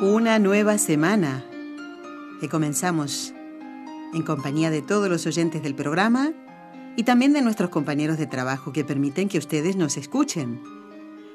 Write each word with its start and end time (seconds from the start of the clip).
Una 0.00 0.38
nueva 0.38 0.78
semana 0.78 1.44
que 2.40 2.48
comenzamos 2.48 3.34
en 4.14 4.22
compañía 4.22 4.70
de 4.70 4.80
todos 4.80 5.10
los 5.10 5.26
oyentes 5.26 5.60
del 5.60 5.74
programa 5.74 6.32
y 6.96 7.02
también 7.02 7.32
de 7.32 7.42
nuestros 7.42 7.70
compañeros 7.70 8.16
de 8.16 8.28
trabajo 8.28 8.72
que 8.72 8.84
permiten 8.84 9.28
que 9.28 9.38
ustedes 9.38 9.74
nos 9.74 9.96
escuchen. 9.96 10.62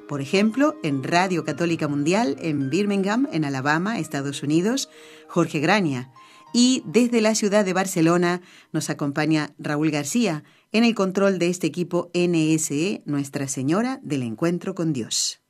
Por 0.08 0.22
ejemplo, 0.22 0.78
en 0.82 1.04
Radio 1.04 1.44
Católica 1.44 1.90
Mundial 1.90 2.38
en 2.40 2.70
Birmingham, 2.70 3.28
en 3.34 3.44
Alabama, 3.44 4.00
Estados 4.00 4.44
Unidos, 4.44 4.90
Jorge 5.28 5.60
Graña. 5.60 6.14
Y 6.54 6.84
desde 6.86 7.20
la 7.20 7.36
ciudad 7.36 7.66
de 7.66 7.74
Barcelona 7.74 8.42
nos 8.72 8.90
acompaña 8.90 9.54
Raúl 9.60 9.92
García 9.92 10.46
en 10.72 10.86
el 10.86 10.96
control 10.96 11.38
de 11.38 11.50
este 11.50 11.68
equipo 11.68 12.12
NSE, 12.14 13.02
Nuestra 13.06 13.50
Señora 13.50 14.00
del 14.04 14.24
Encuentro 14.24 14.74
con 14.74 14.94
Dios. 14.94 15.43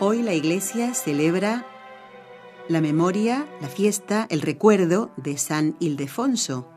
Hoy 0.00 0.22
la 0.22 0.34
iglesia 0.34 0.92
celebra 0.92 1.64
la 2.68 2.82
memoria, 2.82 3.46
la 3.62 3.68
fiesta, 3.68 4.26
el 4.28 4.42
recuerdo 4.42 5.12
de 5.16 5.38
San 5.38 5.76
Ildefonso, 5.80 6.68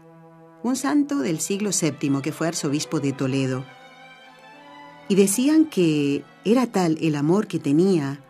un 0.63 0.77
santo 0.77 1.19
del 1.19 1.41
siglo 1.41 1.71
VII 1.71 2.21
que 2.21 2.31
fue 2.31 2.47
arzobispo 2.47 3.01
de 3.01 3.11
Toledo. 3.11 3.65
Y 5.09 5.15
decían 5.15 5.65
que 5.65 6.23
era 6.45 6.67
tal 6.67 6.97
el 7.01 7.15
amor 7.15 7.47
que 7.47 7.59
tenía 7.59 8.23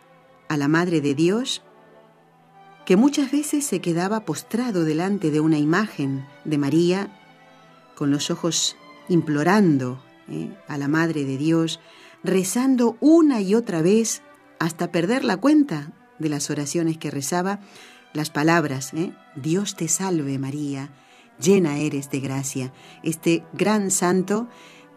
a 0.47 0.57
la 0.57 0.67
Madre 0.67 0.99
de 0.99 1.13
Dios 1.13 1.61
que 2.87 2.95
muchas 2.95 3.31
veces 3.31 3.67
se 3.67 3.81
quedaba 3.81 4.21
postrado 4.21 4.83
delante 4.83 5.29
de 5.29 5.41
una 5.41 5.59
imagen 5.59 6.25
de 6.43 6.57
María 6.57 7.15
con 7.95 8.09
los 8.09 8.31
ojos 8.31 8.75
implorando 9.09 10.01
eh, 10.29 10.55
a 10.67 10.77
la 10.77 10.87
Madre 10.87 11.25
de 11.25 11.37
Dios, 11.37 11.79
rezando 12.23 12.97
una 12.99 13.41
y 13.41 13.55
otra 13.55 13.81
vez 13.81 14.21
hasta 14.59 14.91
perder 14.91 15.23
la 15.23 15.37
cuenta 15.37 15.91
de 16.19 16.29
las 16.29 16.49
oraciones 16.49 16.97
que 16.97 17.11
rezaba, 17.11 17.59
las 18.13 18.29
palabras, 18.29 18.93
eh, 18.93 19.11
Dios 19.35 19.75
te 19.75 19.87
salve 19.87 20.37
María, 20.39 20.89
llena 21.39 21.77
eres 21.77 22.09
de 22.09 22.19
gracia. 22.19 22.73
Este 23.03 23.43
gran 23.53 23.91
santo 23.91 24.47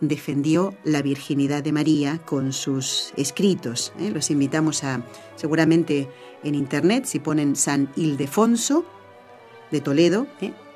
defendió 0.01 0.77
la 0.83 1.01
virginidad 1.01 1.63
de 1.63 1.73
María 1.73 2.19
con 2.19 2.53
sus 2.53 3.13
escritos. 3.17 3.93
Eh. 3.99 4.11
Los 4.11 4.31
invitamos 4.31 4.83
a, 4.83 5.05
seguramente 5.37 6.09
en 6.43 6.55
internet, 6.55 7.05
si 7.05 7.21
ponen 7.21 7.55
San 7.55 7.91
Ildefonso 7.97 8.85
de 9.71 9.81
Toledo, 9.81 10.27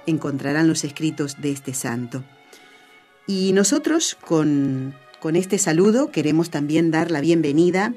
encontrarán 0.06 0.68
los 0.68 0.84
escritos 0.84 1.40
de 1.40 1.50
este 1.50 1.74
santo. 1.74 2.24
Y 3.26 3.52
nosotros 3.52 4.16
con, 4.24 4.94
este 5.34 5.58
saludo 5.58 6.12
queremos 6.12 6.50
también 6.50 6.92
dar 6.92 7.10
la 7.10 7.20
bienvenida 7.20 7.94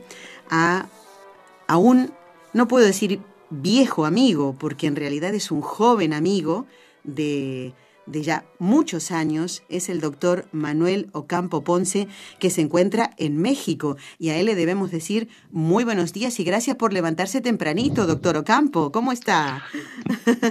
a, 0.50 0.88
a 1.68 1.78
un, 1.78 2.12
no 2.54 2.68
puedo 2.68 2.86
decir 2.86 3.22
viejo 3.52 4.06
amigo, 4.06 4.56
porque 4.60 4.88
en 4.88 4.96
realidad 4.96 5.36
es 5.36 5.52
un 5.52 5.62
joven 5.62 6.14
amigo 6.14 6.66
de, 7.04 7.74
de 8.10 8.24
ya 8.24 8.46
muchos 8.58 9.12
años, 9.12 9.64
es 9.70 9.88
el 9.88 10.02
doctor 10.02 10.48
Manuel 10.52 11.10
Ocampo 11.14 11.64
Ponce, 11.64 12.08
que 12.40 12.50
se 12.50 12.62
encuentra 12.62 13.12
en 13.18 13.38
México. 13.38 13.98
Y 14.18 14.30
a 14.30 14.38
él 14.38 14.48
le 14.48 14.56
debemos 14.56 14.90
decir 14.90 15.30
muy 15.52 15.84
buenos 15.84 16.12
días 16.12 16.40
y 16.40 16.44
gracias 16.44 16.76
por 16.76 16.92
levantarse 16.92 17.40
tempranito, 17.40 18.08
doctor 18.08 18.36
Ocampo. 18.38 18.92
¿Cómo 18.92 19.12
está? 19.12 19.64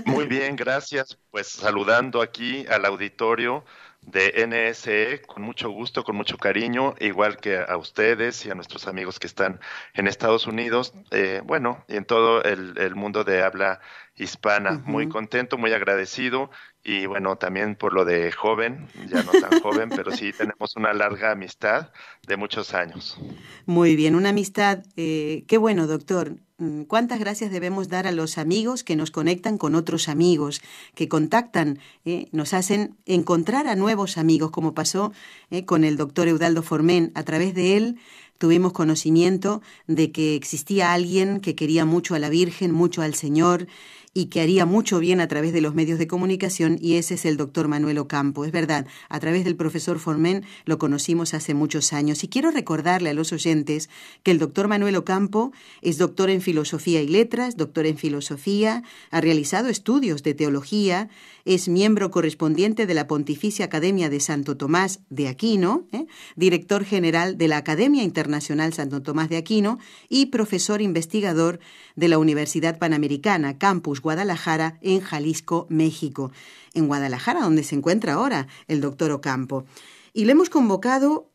Muy 0.06 0.26
bien, 0.26 0.54
gracias. 0.54 1.18
Pues 1.30 1.48
saludando 1.48 2.22
aquí 2.22 2.64
al 2.68 2.84
auditorio 2.84 3.64
de 4.02 4.46
NSE 4.46 5.22
con 5.26 5.42
mucho 5.42 5.70
gusto, 5.70 6.02
con 6.04 6.16
mucho 6.16 6.38
cariño, 6.38 6.94
igual 7.00 7.36
que 7.36 7.58
a 7.58 7.76
ustedes 7.76 8.46
y 8.46 8.50
a 8.50 8.54
nuestros 8.54 8.86
amigos 8.86 9.18
que 9.18 9.26
están 9.26 9.60
en 9.94 10.06
Estados 10.06 10.46
Unidos, 10.46 10.94
eh, 11.10 11.42
bueno, 11.44 11.84
y 11.88 11.96
en 11.96 12.04
todo 12.04 12.42
el, 12.42 12.94
mundo 12.94 13.24
de 13.24 13.42
habla 13.42 13.80
hispana. 14.16 14.82
Muy 14.84 15.08
contento, 15.08 15.58
muy 15.58 15.72
agradecido 15.72 16.50
y 16.82 17.06
bueno, 17.06 17.36
también 17.36 17.76
por 17.76 17.92
lo 17.92 18.04
de 18.04 18.32
joven, 18.32 18.88
ya 19.08 19.22
no 19.22 19.32
tan 19.32 19.60
joven, 19.60 19.90
pero 19.90 20.10
sí 20.10 20.32
tenemos 20.32 20.74
una 20.76 20.92
larga 20.92 21.32
amistad 21.32 21.92
de 22.26 22.36
muchos 22.36 22.72
años. 22.74 23.18
Muy 23.66 23.94
bien, 23.94 24.14
una 24.14 24.30
amistad, 24.30 24.84
eh, 24.96 25.44
qué 25.46 25.58
bueno, 25.58 25.86
doctor. 25.86 26.36
Mm, 26.60 26.82
¿Cuántas 26.82 27.20
gracias 27.20 27.52
debemos 27.52 27.88
dar 27.88 28.08
a 28.08 28.12
los 28.12 28.36
amigos 28.36 28.82
que 28.82 28.96
nos 28.96 29.12
conectan 29.12 29.58
con 29.58 29.76
otros 29.76 30.08
amigos, 30.08 30.60
que 30.96 31.08
contactan, 31.08 31.78
eh, 32.04 32.26
nos 32.32 32.52
hacen 32.52 32.96
encontrar 33.06 33.68
a 33.68 33.76
nuevos 33.76 34.18
amigos, 34.18 34.50
como 34.50 34.74
pasó 34.74 35.12
eh, 35.50 35.64
con 35.64 35.84
el 35.84 35.96
doctor 35.96 36.26
Eudaldo 36.26 36.64
Formén? 36.64 37.12
A 37.14 37.22
través 37.22 37.54
de 37.54 37.76
él 37.76 37.98
tuvimos 38.38 38.72
conocimiento 38.72 39.62
de 39.86 40.12
que 40.12 40.34
existía 40.34 40.92
alguien 40.92 41.40
que 41.40 41.54
quería 41.54 41.84
mucho 41.84 42.14
a 42.14 42.18
la 42.18 42.30
Virgen, 42.30 42.72
mucho 42.72 43.02
al 43.02 43.14
Señor, 43.14 43.66
y 44.14 44.26
que 44.26 44.40
haría 44.40 44.66
mucho 44.66 44.98
bien 44.98 45.20
a 45.20 45.28
través 45.28 45.52
de 45.52 45.60
los 45.60 45.74
medios 45.74 45.98
de 45.98 46.06
comunicación 46.06 46.76
y 46.80 46.94
ese 46.94 47.14
es 47.14 47.24
el 47.24 47.36
doctor 47.36 47.68
Manuel 47.68 47.98
Ocampo. 47.98 48.44
Es 48.44 48.50
verdad, 48.50 48.86
a 49.08 49.20
través 49.20 49.44
del 49.44 49.54
profesor 49.54 50.00
Formen 50.00 50.44
lo 50.64 50.78
conocimos 50.78 51.34
hace 51.34 51.54
muchos 51.54 51.92
años 51.92 52.24
y 52.24 52.28
quiero 52.28 52.50
recordarle 52.50 53.10
a 53.10 53.14
los 53.14 53.32
oyentes 53.32 53.88
que 54.24 54.32
el 54.32 54.38
doctor 54.38 54.66
Manuel 54.66 54.96
Ocampo 54.96 55.52
es 55.82 55.98
doctor 55.98 56.30
en 56.30 56.40
filosofía 56.40 57.00
y 57.00 57.06
letras, 57.06 57.56
doctor 57.56 57.86
en 57.86 57.96
filosofía, 57.96 58.82
ha 59.10 59.20
realizado 59.20 59.68
estudios 59.68 60.24
de 60.24 60.34
teología, 60.34 61.08
es 61.44 61.68
miembro 61.68 62.10
correspondiente 62.10 62.86
de 62.86 62.94
la 62.94 63.06
Pontificia 63.06 63.66
Academia 63.66 64.10
de 64.10 64.20
Santo 64.20 64.56
Tomás 64.56 65.00
de 65.10 65.28
Aquino, 65.28 65.86
¿eh? 65.92 66.06
director 66.36 66.84
general 66.84 67.38
de 67.38 67.48
la 67.48 67.58
Academia 67.58 68.02
Internacional 68.02 68.27
Santo 68.72 69.02
Tomás 69.02 69.28
de 69.28 69.36
Aquino 69.36 69.78
y 70.08 70.26
profesor 70.26 70.82
investigador 70.82 71.58
de 71.96 72.08
la 72.08 72.18
Universidad 72.18 72.78
Panamericana, 72.78 73.58
Campus 73.58 74.00
Guadalajara, 74.00 74.78
en 74.82 75.00
Jalisco, 75.00 75.66
México. 75.68 76.30
En 76.74 76.86
Guadalajara, 76.86 77.40
donde 77.40 77.64
se 77.64 77.74
encuentra 77.74 78.14
ahora 78.14 78.46
el 78.68 78.80
doctor 78.80 79.10
Ocampo. 79.10 79.64
Y 80.12 80.24
le 80.24 80.32
hemos 80.32 80.50
convocado 80.50 81.30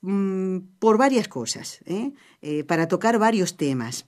mm, 0.00 0.58
por 0.78 0.98
varias 0.98 1.28
cosas, 1.28 1.80
¿eh? 1.86 2.12
Eh, 2.42 2.64
para 2.64 2.88
tocar 2.88 3.18
varios 3.18 3.56
temas. 3.56 4.06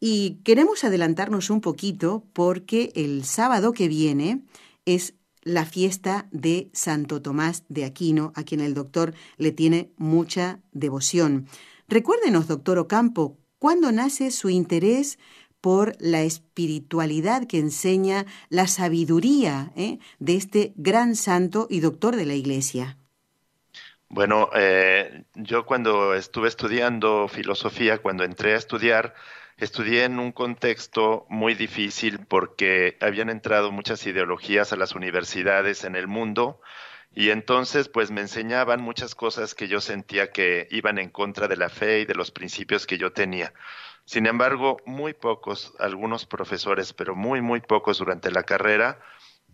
Y 0.00 0.40
queremos 0.44 0.82
adelantarnos 0.82 1.50
un 1.50 1.60
poquito 1.60 2.24
porque 2.32 2.90
el 2.94 3.24
sábado 3.24 3.72
que 3.72 3.86
viene 3.86 4.42
es 4.86 5.14
la 5.42 5.64
fiesta 5.64 6.26
de 6.30 6.70
Santo 6.72 7.22
Tomás 7.22 7.64
de 7.68 7.84
Aquino, 7.84 8.32
a 8.34 8.42
quien 8.42 8.60
el 8.60 8.74
doctor 8.74 9.14
le 9.36 9.52
tiene 9.52 9.90
mucha 9.96 10.60
devoción. 10.72 11.46
Recuérdenos, 11.88 12.46
doctor 12.46 12.78
Ocampo, 12.78 13.38
¿cuándo 13.58 13.92
nace 13.92 14.30
su 14.30 14.50
interés 14.50 15.18
por 15.60 15.94
la 15.98 16.22
espiritualidad 16.22 17.46
que 17.46 17.58
enseña 17.58 18.26
la 18.48 18.66
sabiduría 18.66 19.72
eh, 19.76 19.98
de 20.18 20.36
este 20.36 20.72
gran 20.76 21.16
santo 21.16 21.66
y 21.68 21.80
doctor 21.80 22.16
de 22.16 22.26
la 22.26 22.34
Iglesia? 22.34 22.96
Bueno, 24.08 24.50
eh, 24.56 25.24
yo 25.34 25.64
cuando 25.64 26.14
estuve 26.14 26.48
estudiando 26.48 27.28
filosofía, 27.28 27.98
cuando 27.98 28.24
entré 28.24 28.54
a 28.54 28.56
estudiar, 28.56 29.14
estudié 29.56 30.04
en 30.04 30.18
un 30.18 30.32
contexto 30.32 31.26
muy 31.28 31.54
difícil 31.54 32.20
porque 32.26 32.96
habían 33.00 33.30
entrado 33.30 33.72
muchas 33.72 34.06
ideologías 34.06 34.72
a 34.72 34.76
las 34.76 34.94
universidades 34.94 35.84
en 35.84 35.96
el 35.96 36.06
mundo 36.06 36.60
y 37.12 37.30
entonces 37.30 37.88
pues 37.88 38.10
me 38.10 38.20
enseñaban 38.20 38.80
muchas 38.80 39.14
cosas 39.14 39.54
que 39.54 39.68
yo 39.68 39.80
sentía 39.80 40.30
que 40.30 40.68
iban 40.70 40.98
en 40.98 41.10
contra 41.10 41.48
de 41.48 41.56
la 41.56 41.68
fe 41.68 42.00
y 42.00 42.04
de 42.04 42.14
los 42.14 42.30
principios 42.30 42.86
que 42.86 42.98
yo 42.98 43.12
tenía. 43.12 43.52
Sin 44.04 44.26
embargo, 44.26 44.78
muy 44.86 45.12
pocos, 45.14 45.74
algunos 45.78 46.26
profesores, 46.26 46.92
pero 46.92 47.14
muy, 47.14 47.40
muy 47.40 47.60
pocos 47.60 47.98
durante 47.98 48.30
la 48.30 48.42
carrera, 48.44 49.00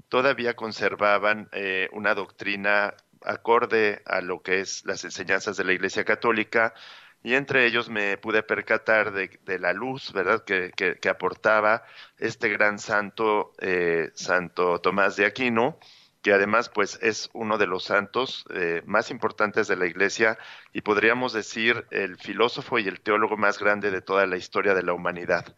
todavía 0.09 0.55
conservaban 0.55 1.49
eh, 1.53 1.89
una 1.93 2.15
doctrina 2.15 2.95
acorde 3.23 4.03
a 4.07 4.21
lo 4.21 4.43
que 4.43 4.61
es 4.61 4.85
las 4.85 5.05
enseñanzas 5.05 5.57
de 5.57 5.65
la 5.65 5.73
Iglesia 5.73 6.05
Católica, 6.05 6.75
y 7.23 7.35
entre 7.35 7.67
ellos 7.67 7.89
me 7.91 8.17
pude 8.19 8.43
percatar 8.43 9.13
de, 9.13 9.59
la 9.59 9.73
luz, 9.73 10.13
¿verdad?, 10.13 10.45
que, 10.45 10.73
que, 10.73 11.09
aportaba 11.09 11.83
este 12.19 12.49
gran 12.49 12.79
santo, 12.79 13.53
eh, 13.61 14.11
Santo 14.15 14.81
Tomás 14.81 15.17
de 15.17 15.27
Aquino, 15.27 15.79
que 16.27 16.33
además 16.33 16.69
pues 16.69 16.99
es 17.03 17.31
uno 17.35 17.57
de 17.57 17.69
los 17.69 17.85
santos 17.85 18.47
eh, 18.51 18.83
más 18.85 19.13
importantes 19.13 19.69
de 19.69 19.77
la 19.77 19.87
Iglesia 19.87 20.37
y 20.73 20.81
podríamos 20.81 21.33
decir 21.33 21.87
el 21.93 22.17
filósofo 22.17 22.81
y 22.81 22.89
el 22.89 23.01
teólogo 23.01 23.37
más 23.37 23.61
grande 23.61 23.93
de 23.93 24.03
toda 24.03 24.27
la 24.27 24.37
historia 24.37 24.75
de 24.75 24.83
la 24.83 24.93
humanidad. 24.93 25.55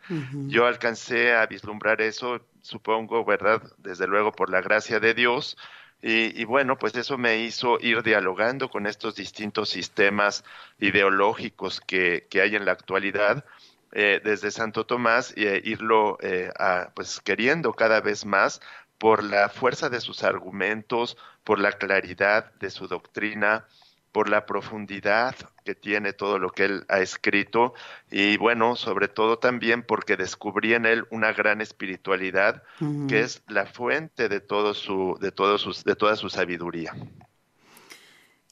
Yo 0.49 0.67
alcancé 0.67 1.35
a 1.35 1.47
vislumbrar 1.47 2.03
eso, 2.03 2.43
supongo, 2.61 3.25
¿verdad? 3.25 3.63
Desde 3.79 4.07
luego 4.07 4.31
por 4.31 4.51
la 4.51 4.61
gracia 4.61 5.01
de 5.01 5.15
Dios. 5.15 5.57
Y, 6.00 6.45
bueno, 6.45 6.79
pues 6.79 6.95
eso 6.95 7.19
me 7.19 7.39
hizo 7.39 7.79
ir 7.81 8.05
dialogando 8.05 8.71
con 8.71 8.87
estos 8.87 9.17
distintos 9.17 9.69
sistemas 9.69 10.45
ideológicos 10.79 11.81
que, 11.81 12.27
que 12.31 12.41
hay 12.41 12.55
en 12.55 12.65
la 12.65 12.73
actualidad. 12.73 13.45
Eh, 13.93 14.21
desde 14.23 14.50
Santo 14.50 14.85
Tomás 14.85 15.33
e 15.37 15.62
irlo 15.65 16.19
eh, 16.21 16.53
pues 16.95 17.21
queriendo 17.21 17.73
cada 17.73 18.03
vez 18.03 18.27
más 18.27 18.61
por 18.99 19.25
la 19.25 19.49
fuerza 19.49 19.89
de 19.89 20.00
sus 20.00 20.25
argumentos, 20.25 21.17
por 21.43 21.59
la 21.59 21.73
claridad 21.73 22.53
de 22.61 22.71
su 22.71 22.87
doctrina, 22.87 23.67
por 24.12 24.29
la 24.29 24.45
profundidad 24.45 25.35
que 25.69 25.75
tiene 25.75 26.15
todo 26.15 26.38
lo 26.38 26.49
que 26.49 26.65
él 26.65 26.87
ha 26.88 27.00
escrito 27.00 27.75
y 28.11 28.38
bueno, 28.38 28.75
sobre 28.75 29.06
todo 29.06 29.38
también 29.38 29.82
porque 29.82 30.17
descubrí 30.17 30.73
en 30.73 30.87
él 30.87 31.05
una 31.11 31.35
gran 31.35 31.61
espiritualidad 31.61 32.62
que 33.06 33.20
es 33.20 33.43
la 33.49 33.67
fuente 33.67 34.31
de 34.31 34.41
todo 34.41 34.73
su 34.73 35.19
de 35.20 35.31
sus 35.59 35.85
de 35.85 35.94
toda 35.94 36.17
su 36.17 36.31
sabiduría. 36.31 36.97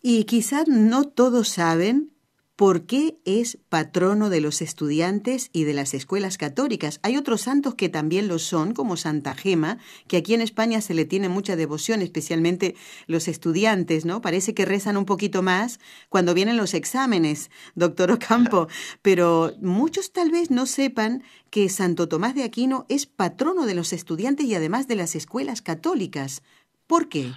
Y 0.03 0.25
quizás 0.25 0.69
no 0.69 1.05
todos 1.05 1.49
saben 1.49 2.13
¿Por 2.57 2.87
qué 2.87 3.19
es 3.27 3.59
patrono 3.69 4.31
de 4.31 4.41
los 4.41 4.63
estudiantes 4.63 5.51
y 5.53 5.65
de 5.65 5.75
las 5.75 5.93
escuelas 5.93 6.39
católicas? 6.39 7.01
Hay 7.03 7.19
otros 7.19 7.43
santos 7.43 7.75
que 7.75 7.91
también 7.91 8.29
lo 8.29 8.39
son, 8.39 8.73
como 8.73 8.97
Santa 8.97 9.35
Gema, 9.35 9.77
que 10.09 10.17
aquí 10.17 10.33
en 10.33 10.41
España 10.41 10.81
se 10.81 10.95
le 10.95 11.05
tiene 11.05 11.29
mucha 11.29 11.55
devoción, 11.55 12.01
especialmente 12.01 12.75
los 13.09 13.29
estudiantes, 13.29 14.07
¿no? 14.07 14.23
Parece 14.23 14.55
que 14.55 14.65
rezan 14.65 14.97
un 14.97 15.05
poquito 15.05 15.43
más 15.43 15.81
cuando 16.09 16.33
vienen 16.33 16.57
los 16.57 16.73
exámenes, 16.73 17.51
doctor 17.75 18.11
Ocampo, 18.11 18.69
pero 19.03 19.53
muchos 19.61 20.15
tal 20.15 20.31
vez 20.31 20.51
no 20.51 20.65
sepan 20.65 21.25
que 21.51 21.69
Santo 21.69 22.09
Tomás 22.09 22.35
de 22.35 22.45
Aquino 22.45 22.87
es 22.89 23.05
patrono 23.05 23.67
de 23.67 23.75
los 23.75 23.93
estudiantes 23.93 24.47
y 24.47 24.55
además 24.55 24.89
de 24.89 24.97
las 24.97 25.15
escuelas 25.15 25.61
católicas. 25.61 26.43
¿Por 26.87 27.11
qué? 27.11 27.33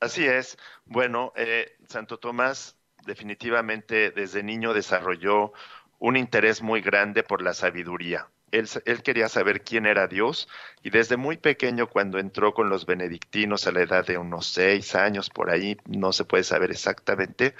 Así 0.00 0.24
es. 0.24 0.56
Bueno, 0.86 1.34
eh, 1.36 1.76
Santo 1.86 2.18
Tomás 2.18 2.79
definitivamente 3.06 4.10
desde 4.10 4.42
niño 4.42 4.74
desarrolló 4.74 5.52
un 5.98 6.16
interés 6.16 6.62
muy 6.62 6.80
grande 6.80 7.22
por 7.22 7.42
la 7.42 7.54
sabiduría. 7.54 8.28
Él, 8.52 9.02
quería 9.04 9.28
saber 9.28 9.62
quién 9.62 9.86
era 9.86 10.08
Dios 10.08 10.48
y 10.82 10.90
desde 10.90 11.16
muy 11.16 11.36
pequeño 11.36 11.86
cuando 11.86 12.18
entró 12.18 12.52
con 12.52 12.68
los 12.68 12.84
benedictinos 12.84 13.66
a 13.66 13.72
la 13.72 13.82
edad 13.82 14.04
de 14.04 14.18
unos 14.18 14.46
seis 14.48 14.96
años 14.96 15.30
por 15.30 15.50
ahí, 15.50 15.76
no 15.86 16.12
se 16.12 16.24
puede 16.24 16.42
saber 16.42 16.72
exactamente, 16.72 17.54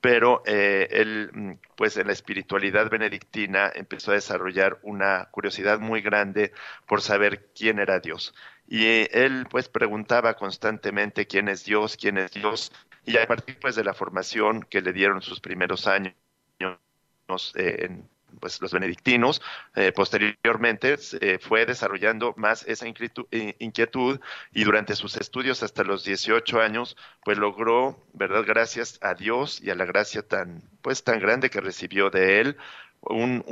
pero 0.00 0.42
eh, 0.46 0.86
él 0.90 1.30
mm, 1.32 1.52
pues 1.74 1.96
en 1.96 2.06
la 2.06 2.12
espiritualidad 2.12 2.88
benedictina 2.88 3.72
empezó 3.74 4.12
a 4.12 4.14
desarrollar 4.14 4.78
una 4.82 5.28
curiosidad 5.32 5.80
muy 5.80 6.00
grande 6.00 6.52
por 6.86 7.02
saber 7.02 7.48
quién 7.52 7.80
era 7.80 7.98
Dios. 7.98 8.32
Y 8.68 9.08
él 9.16 9.46
pues 9.50 9.68
preguntaba 9.68 10.34
constantemente 10.34 11.26
quién 11.26 11.48
es 11.48 11.64
Dios, 11.64 11.96
quién 11.96 12.18
es 12.18 12.32
Dios, 12.32 12.72
y 13.06 13.16
a 13.16 13.26
partir 13.26 13.58
pues 13.60 13.76
de 13.76 13.84
la 13.84 13.94
formación 13.94 14.62
que 14.62 14.82
le 14.82 14.92
dieron 14.92 15.22
sus 15.22 15.40
primeros 15.40 15.86
años 15.86 16.14
eh, 17.54 17.86
en 17.86 18.08
pues, 18.40 18.60
los 18.60 18.72
benedictinos, 18.72 19.40
eh, 19.74 19.92
posteriormente 19.92 20.96
eh, 21.20 21.38
fue 21.38 21.64
desarrollando 21.64 22.34
más 22.36 22.64
esa 22.66 22.86
inquietud 22.88 24.20
y 24.52 24.64
durante 24.64 24.96
sus 24.96 25.16
estudios 25.16 25.62
hasta 25.62 25.84
los 25.84 26.04
18 26.04 26.60
años, 26.60 26.96
pues 27.24 27.38
logró, 27.38 28.02
¿verdad? 28.12 28.44
Gracias 28.46 28.98
a 29.02 29.14
Dios 29.14 29.60
y 29.62 29.70
a 29.70 29.74
la 29.74 29.84
gracia 29.84 30.22
tan, 30.22 30.62
pues, 30.82 31.04
tan 31.04 31.20
grande 31.20 31.48
que 31.48 31.60
recibió 31.60 32.10
de 32.10 32.40
él, 32.40 32.56
un, 33.00 33.44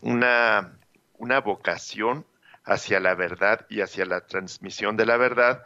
una, 0.00 0.78
una 1.18 1.40
vocación 1.40 2.26
hacia 2.64 2.98
la 3.00 3.14
verdad 3.14 3.66
y 3.68 3.82
hacia 3.82 4.06
la 4.06 4.26
transmisión 4.26 4.96
de 4.96 5.06
la 5.06 5.18
verdad 5.18 5.62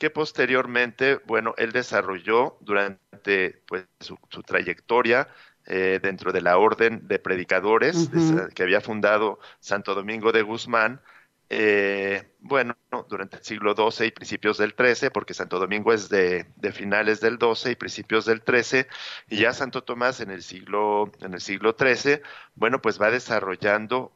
que 0.00 0.08
posteriormente, 0.08 1.20
bueno, 1.26 1.54
él 1.58 1.72
desarrolló 1.72 2.56
durante 2.60 3.62
pues, 3.68 3.84
su, 4.00 4.16
trayectoria 4.46 5.28
eh, 5.66 6.00
dentro 6.02 6.32
de 6.32 6.40
la 6.40 6.56
orden 6.56 7.06
de 7.06 7.18
predicadores 7.18 8.08
que 8.54 8.62
había 8.62 8.80
fundado 8.80 9.38
Santo 9.60 9.94
Domingo 9.94 10.32
de 10.32 10.40
Guzmán, 10.40 11.02
eh, 11.50 12.32
bueno, 12.38 12.74
durante 13.10 13.36
el 13.36 13.44
siglo 13.44 13.74
XII 13.76 14.06
y 14.06 14.10
principios 14.10 14.56
del 14.56 14.74
XIII, 14.74 15.10
porque 15.10 15.34
Santo 15.34 15.58
Domingo 15.58 15.92
es 15.92 16.08
de, 16.08 16.46
de, 16.56 16.72
finales 16.72 17.20
del 17.20 17.38
XII 17.38 17.72
y 17.72 17.76
principios 17.76 18.24
del 18.24 18.40
XIII, 18.40 18.86
y 19.28 19.36
ya 19.36 19.52
Santo 19.52 19.84
Tomás 19.84 20.20
en 20.20 20.30
el 20.30 20.42
siglo, 20.42 21.12
en 21.20 21.34
el 21.34 21.42
siglo 21.42 21.76
XIII, 21.78 22.22
bueno, 22.54 22.80
pues 22.80 22.98
va 22.98 23.10
desarrollando 23.10 24.14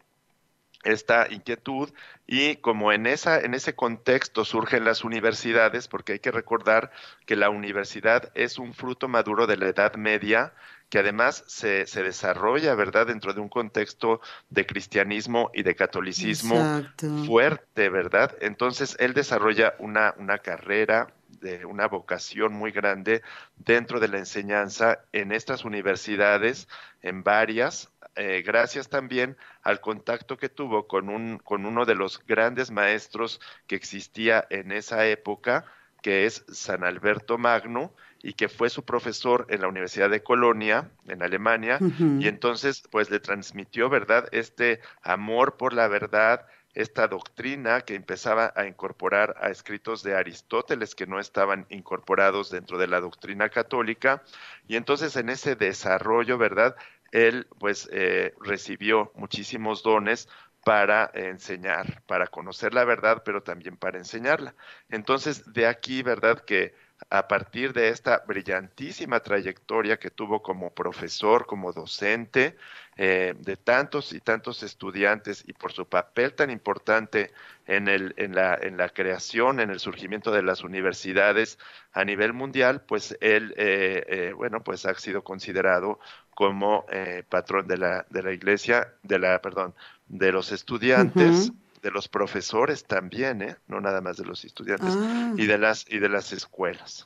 esta 0.85 1.27
inquietud 1.31 1.91
y 2.27 2.57
como 2.57 2.93
en 2.93 3.07
esa 3.07 3.41
en 3.41 3.55
ese 3.55 3.75
contexto 3.75 4.45
surgen 4.45 4.85
las 4.85 5.05
universidades 5.05 5.89
porque 5.89 6.13
hay 6.13 6.19
que 6.19 6.31
recordar 6.31 6.91
que 7.27 7.37
la 7.37 7.51
universidad 7.51 8.31
es 8.35 8.59
un 8.59 8.75
fruto 8.75 9.09
maduro 9.09 9.47
de 9.47 9.57
la 9.57 9.69
Edad 9.69 9.95
Media 9.95 10.55
que 10.89 10.99
además 10.99 11.45
se, 11.47 11.87
se 11.87 12.03
desarrolla 12.03 12.75
verdad 12.75 13.07
dentro 13.07 13.35
de 13.35 13.41
un 13.41 13.49
contexto 13.49 14.21
de 14.51 14.67
cristianismo 14.67 15.51
y 15.55 15.63
de 15.63 15.75
catolicismo 15.75 16.85
fuerte 17.27 17.89
verdad 17.89 18.37
entonces 18.41 18.97
él 19.01 19.13
desarrolla 19.15 19.75
una 19.79 20.15
una 20.19 20.39
carrera 20.39 21.09
de 21.41 21.67
una 21.67 21.89
vocación 21.89 22.55
muy 22.55 22.73
grande 22.73 23.23
dentro 23.57 24.01
de 24.01 24.09
la 24.09 24.19
enseñanza 24.19 25.01
en 25.13 25.33
estas 25.33 25.65
universidades 25.65 26.69
en 27.03 27.23
varias 27.23 27.91
eh, 28.17 28.43
gracias 28.45 28.89
también 28.89 29.37
al 29.63 29.81
contacto 29.81 30.37
que 30.37 30.49
tuvo 30.49 30.87
con, 30.87 31.09
un, 31.09 31.39
con 31.39 31.67
uno 31.67 31.85
de 31.85 31.95
los 31.95 32.25
grandes 32.27 32.71
maestros 32.71 33.41
que 33.67 33.77
existía 33.77 34.47
en 34.51 34.73
esa 34.73 35.07
época, 35.07 35.65
que 36.03 36.27
es 36.27 36.45
San 36.53 36.85
Alberto 36.85 37.39
Magno, 37.39 37.93
y 38.23 38.33
que 38.33 38.49
fue 38.49 38.71
su 38.71 38.85
profesor 38.85 39.47
en 39.51 39.61
la 39.61 39.69
Universidad 39.69 40.09
de 40.09 40.23
Colonia, 40.23 40.91
en 41.09 41.23
Alemania, 41.23 41.79
y 42.21 42.27
entonces 42.27 42.83
pues 42.91 43.11
le 43.11 43.21
transmitió, 43.21 43.91
¿verdad?, 43.91 44.29
este 44.33 44.81
amor 45.03 45.59
por 45.59 45.75
la 45.75 45.89
verdad, 45.89 46.47
esta 46.73 47.07
doctrina 47.07 47.83
que 47.83 47.95
empezaba 47.95 48.53
a 48.57 48.67
incorporar 48.67 49.37
a 49.41 49.51
escritos 49.51 50.03
de 50.03 50.17
Aristóteles 50.17 50.95
que 50.95 51.07
no 51.07 51.21
estaban 51.21 51.67
incorporados 51.69 52.51
dentro 52.51 52.79
de 52.79 52.87
la 52.87 53.01
doctrina 53.01 53.51
católica, 53.51 54.23
y 54.67 54.77
entonces 54.77 55.17
en 55.17 55.29
ese 55.29 55.55
desarrollo, 55.55 56.39
¿verdad?, 56.39 56.77
él 57.15 57.47
pues 57.61 57.89
eh, 57.93 58.35
recibió 58.41 59.13
muchísimos 59.15 59.85
dones 59.85 60.29
para 60.65 61.11
enseñar, 61.15 62.03
para 62.07 62.27
conocer 62.27 62.75
la 62.75 62.85
verdad, 62.85 63.23
pero 63.25 63.43
también 63.43 63.77
para 63.77 63.99
enseñarla. 63.99 64.57
Entonces, 64.89 65.53
de 65.53 65.67
aquí, 65.69 66.03
¿verdad? 66.03 66.41
Que 66.41 66.75
a 67.11 67.29
partir 67.29 67.73
de 67.73 67.89
esta 67.89 68.25
brillantísima 68.27 69.21
trayectoria 69.21 69.99
que 69.99 70.11
tuvo 70.11 70.43
como 70.43 70.71
profesor, 70.71 71.47
como 71.47 71.73
docente, 71.73 72.57
eh, 72.97 73.35
de 73.39 73.57
tantos 73.57 74.13
y 74.13 74.21
tantos 74.21 74.63
estudiantes 74.63 75.45
y 75.47 75.53
por 75.53 75.73
su 75.73 75.87
papel 75.87 76.35
tan 76.35 76.51
importante 76.51 77.33
en, 77.67 77.89
el, 77.89 78.15
en, 78.17 78.35
la, 78.35 78.55
en 78.55 78.77
la 78.77 78.89
creación, 78.89 79.61
en 79.61 79.71
el 79.71 79.81
surgimiento 79.81 80.31
de 80.31 80.43
las 80.43 80.63
universidades 80.63 81.59
a 81.93 82.05
nivel 82.05 82.33
mundial, 82.33 82.83
pues 82.83 83.17
él, 83.21 83.55
eh, 83.57 84.33
bueno, 84.37 84.63
pues 84.63 84.87
ha 84.87 84.95
sido 84.95 85.25
considerado 85.25 85.99
como 86.35 86.85
eh, 86.91 87.23
patrón 87.29 87.67
de 87.67 87.79
la, 87.79 88.07
de 88.11 88.23
la 88.23 88.33
iglesia, 88.33 88.95
de 89.03 89.19
la, 89.19 89.41
perdón, 89.41 89.75
de 90.09 90.33
los 90.33 90.53
estudiantes, 90.53 91.53
de 91.85 91.91
los 91.91 92.09
profesores 92.09 92.85
también, 92.85 93.43
¿eh? 93.43 93.57
no 93.69 93.79
nada 93.79 94.01
más 94.01 94.17
de 94.17 94.25
los 94.25 94.43
estudiantes, 94.45 94.89
ah. 94.97 95.35
y, 95.37 95.45
de 95.45 95.59
las, 95.59 95.85
y 95.89 95.99
de 95.99 96.09
las 96.09 96.33
escuelas. 96.33 97.05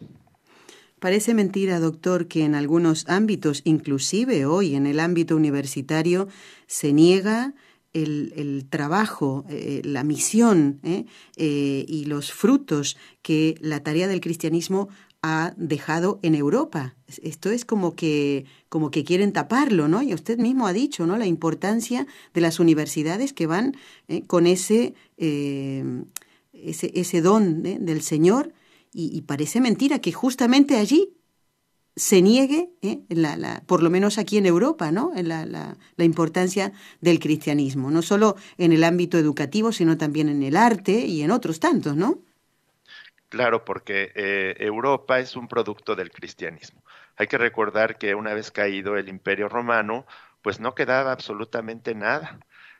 Parece 1.01 1.35
mentira, 1.35 1.81
doctor, 1.81 2.29
que 2.29 2.45
en 2.45 2.55
algunos 2.55 3.05
ámbitos, 3.09 3.61
inclusive 3.65 4.47
hoy 4.47 4.77
en 4.77 4.87
el 4.87 5.01
ámbito 5.01 5.35
universitario, 5.35 6.29
se 6.69 6.93
niega 6.93 7.55
el, 7.93 8.67
trabajo, 8.71 9.45
eh, 9.49 9.83
la 9.85 10.05
misión 10.05 10.81
y 11.37 12.05
los 12.05 12.33
frutos 12.33 12.97
que 13.23 13.57
la 13.61 13.83
tarea 13.83 14.07
del 14.07 14.21
cristianismo 14.21 14.89
ha 15.23 15.53
dejado 15.57 16.21
en 16.23 16.35
Europa. 16.35 16.95
Esto 17.23 17.51
es 17.51 17.65
como 17.65 17.95
que, 17.95 18.45
como 18.69 18.91
que 18.91 19.05
quieren 19.05 19.33
taparlo, 19.33 19.89
¿no? 19.89 20.03
Y 20.03 20.15
usted 20.15 20.39
mismo 20.39 20.67
ha 20.67 20.73
dicho, 20.73 21.07
¿no? 21.07 21.17
La 21.17 21.27
importancia 21.27 22.07
de 22.35 22.41
las 22.41 22.61
universidades 22.61 23.33
que 23.33 23.47
van 23.47 23.77
eh, 24.07 24.23
con 24.27 24.47
ese, 24.47 24.95
eh, 25.17 25.85
ese, 26.53 26.93
ese, 26.95 27.21
don 27.21 27.67
¿eh? 27.67 27.79
del 27.81 28.03
Señor 28.03 28.53
y, 28.93 29.21
parece 29.23 29.61
mentira 29.61 30.01
que 30.01 30.13
justamente 30.13 30.77
allí 30.77 31.15
se 31.95 32.23
niegue, 32.23 32.71
por 33.67 33.83
lo 33.83 33.91
menos 33.91 34.19
aquí 34.19 34.39
en 34.39 34.47
Europa, 34.47 34.91
¿no? 34.93 35.13
La, 35.15 35.45
la, 35.45 35.77
la, 35.97 36.05
importancia 36.05 36.73
del 37.01 37.19
cristianismo, 37.19 37.91
no 37.91 38.03
solo 38.03 38.37
en 38.57 38.73
el 38.73 38.85
ámbito 38.85 39.19
educativo, 39.19 39.73
sino 39.73 39.99
también 39.99 40.29
en 40.29 40.43
el 40.43 40.57
arte 40.57 41.07
y 41.07 41.23
en 41.23 41.33
otros 41.33 41.61
tantos, 41.61 41.97
¿no? 41.97 42.21
Claro, 43.29 43.65
porque 43.65 44.11
eh, 44.15 44.57
Europa 44.59 45.19
es 45.21 45.37
un 45.37 45.49
producto 45.49 45.95
del 45.95 46.11
cristianismo. 46.11 46.83
Hay 47.17 47.27
que 47.27 47.37
recordar 47.37 47.99
que 47.99 48.15
una 48.15 48.33
vez 48.33 48.51
caído 48.51 48.97
el 48.97 49.09
imperio 49.11 49.49
romano, 49.51 50.07
pues 50.41 50.61
no 50.61 50.75
quedaba 50.75 51.13
absolutamente 51.13 51.95
nada. 51.95 52.39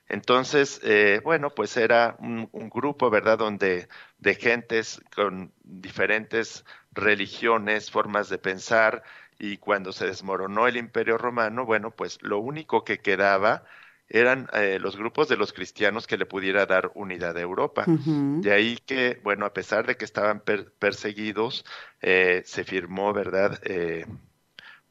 Entonces, 0.09 0.81
eh, 0.85 1.21
bueno, 1.23 1.51
pues 1.51 1.77
era 1.77 2.17
un, 2.21 2.49
grupo, 2.71 3.11
¿verdad?, 3.11 3.37
donde 3.39 3.89
de 4.19 4.35
gentes 4.37 5.03
con 5.15 5.53
diferentes 5.65 6.65
religiones, 6.93 7.91
formas 7.91 8.31
de 8.31 8.39
pensar, 8.39 9.03
y 9.39 9.59
cuando 9.59 9.93
se 9.93 10.07
desmoronó 10.07 10.67
el 10.67 10.79
imperio 10.79 11.19
romano, 11.19 11.67
bueno, 11.67 11.91
pues 11.91 12.19
lo 12.23 12.39
único 12.39 12.85
que 12.85 12.99
quedaba 13.01 13.65
eran 14.09 14.49
eh, 14.55 14.79
los 14.81 14.97
grupos 14.97 15.29
de 15.29 15.37
los 15.37 15.53
cristianos 15.53 16.07
que 16.07 16.17
le 16.17 16.27
pudiera 16.27 16.67
dar 16.67 16.91
unidad 16.95 17.37
a 17.37 17.41
Europa. 17.41 17.85
De 17.87 18.53
ahí 18.53 18.79
que, 18.87 19.21
bueno, 19.23 19.45
a 19.45 19.53
pesar 19.53 19.87
de 19.87 19.97
que 19.97 20.05
estaban 20.05 20.43
perseguidos, 20.79 21.65
eh, 22.01 22.43
se 22.45 22.65
firmó, 22.65 23.13
¿verdad? 23.13 23.61
Eh, 23.65 24.07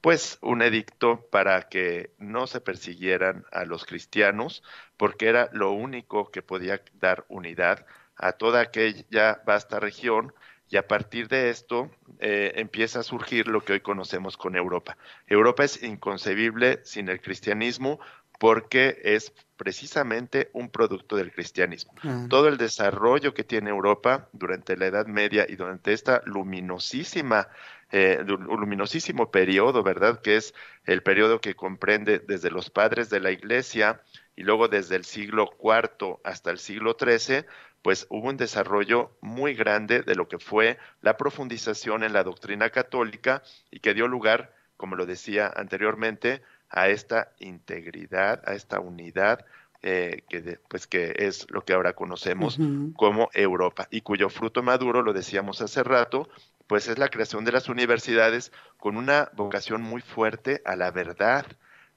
pues 0.02 0.38
un 0.42 0.62
edicto 0.62 1.28
para 1.32 1.64
que 1.64 2.12
no 2.20 2.46
se 2.46 2.62
persiguieran 2.62 3.46
a 3.52 3.66
los 3.66 3.86
cristianos, 3.86 4.64
porque 4.96 5.28
era 5.28 5.50
lo 5.52 5.72
único 5.72 6.30
que 6.30 6.44
podía 6.44 6.82
dar 6.94 7.26
unidad 7.28 7.86
a 8.16 8.34
toda 8.34 8.62
aquella 8.62 9.42
vasta 9.46 9.80
región 9.80 10.34
y 10.70 10.78
a 10.78 10.88
partir 10.88 11.28
de 11.30 11.50
esto 11.50 11.90
empieza 12.20 13.00
a 13.00 13.04
surgir 13.04 13.48
lo 13.48 13.62
que 13.62 13.74
hoy 13.74 13.80
conocemos 13.80 14.38
con 14.38 14.56
Europa. 14.56 14.98
Europa 15.26 15.64
es 15.64 15.82
inconcebible 15.82 16.82
sin 16.84 17.10
el 17.10 17.22
cristianismo 17.22 18.00
porque 18.40 19.00
es 19.04 19.34
precisamente 19.56 20.50
un 20.54 20.70
producto 20.70 21.16
del 21.16 21.32
cristianismo. 21.32 21.94
Todo 22.30 22.48
el 22.48 22.58
desarrollo 22.58 23.34
que 23.34 23.44
tiene 23.44 23.72
Europa 23.72 24.30
durante 24.32 24.78
la 24.78 24.86
Edad 24.86 25.08
Media 25.08 25.46
y 25.50 25.56
durante 25.56 25.94
esta 25.94 26.22
luminosísima 26.26 27.48
eh, 27.90 28.22
luminosísimo 28.26 29.32
periodo, 29.32 29.82
¿verdad? 29.82 30.22
Que 30.22 30.36
es 30.36 30.54
el 30.86 31.04
periodo 31.04 31.40
que 31.40 31.56
comprende 31.56 32.20
desde 32.20 32.52
los 32.52 32.70
padres 32.70 33.10
de 33.10 33.22
la 33.22 33.32
Iglesia 33.32 34.02
y 34.36 34.44
luego 34.44 34.68
desde 34.68 34.98
el 34.98 35.06
siglo 35.06 35.50
IV 35.62 36.20
hasta 36.26 36.52
el 36.52 36.60
siglo 36.60 36.98
XIII, 37.00 37.46
pues 37.82 38.06
hubo 38.10 38.28
un 38.28 38.36
desarrollo 38.36 39.18
muy 39.22 39.54
grande 39.54 40.02
de 40.02 40.16
lo 40.16 40.28
que 40.28 40.38
fue 40.38 40.78
la 41.02 41.16
profundización 41.16 42.04
en 42.04 42.12
la 42.12 42.24
doctrina 42.24 42.70
católica 42.72 43.42
y 43.72 43.80
que 43.80 43.94
dio 43.94 44.10
lugar, 44.10 44.54
como 44.76 44.96
lo 44.98 45.06
decía 45.06 45.52
anteriormente, 45.56 46.42
a 46.70 46.90
esta 46.90 47.32
integridad, 47.40 48.42
a 48.46 48.54
esta 48.54 48.80
unidad 48.80 49.46
eh, 49.84 50.24
que, 50.28 50.60
pues 50.68 50.88
que 50.88 51.14
es 51.18 51.50
lo 51.52 51.64
que 51.64 51.74
ahora 51.74 51.94
conocemos 51.94 52.60
como 52.96 53.30
Europa 53.34 53.88
y 53.92 54.02
cuyo 54.02 54.30
fruto 54.30 54.64
maduro, 54.64 55.04
lo 55.04 55.14
decíamos 55.14 55.62
hace 55.62 55.84
rato, 55.84 56.28
pues 56.66 56.88
es 56.88 56.98
la 56.98 57.10
creación 57.10 57.46
de 57.46 57.52
las 57.52 57.70
universidades 57.70 58.52
con 58.80 58.98
una 58.98 59.30
vocación 59.36 59.82
muy 59.84 60.02
fuerte 60.02 60.62
a 60.66 60.76
la 60.76 60.92
verdad, 60.92 61.46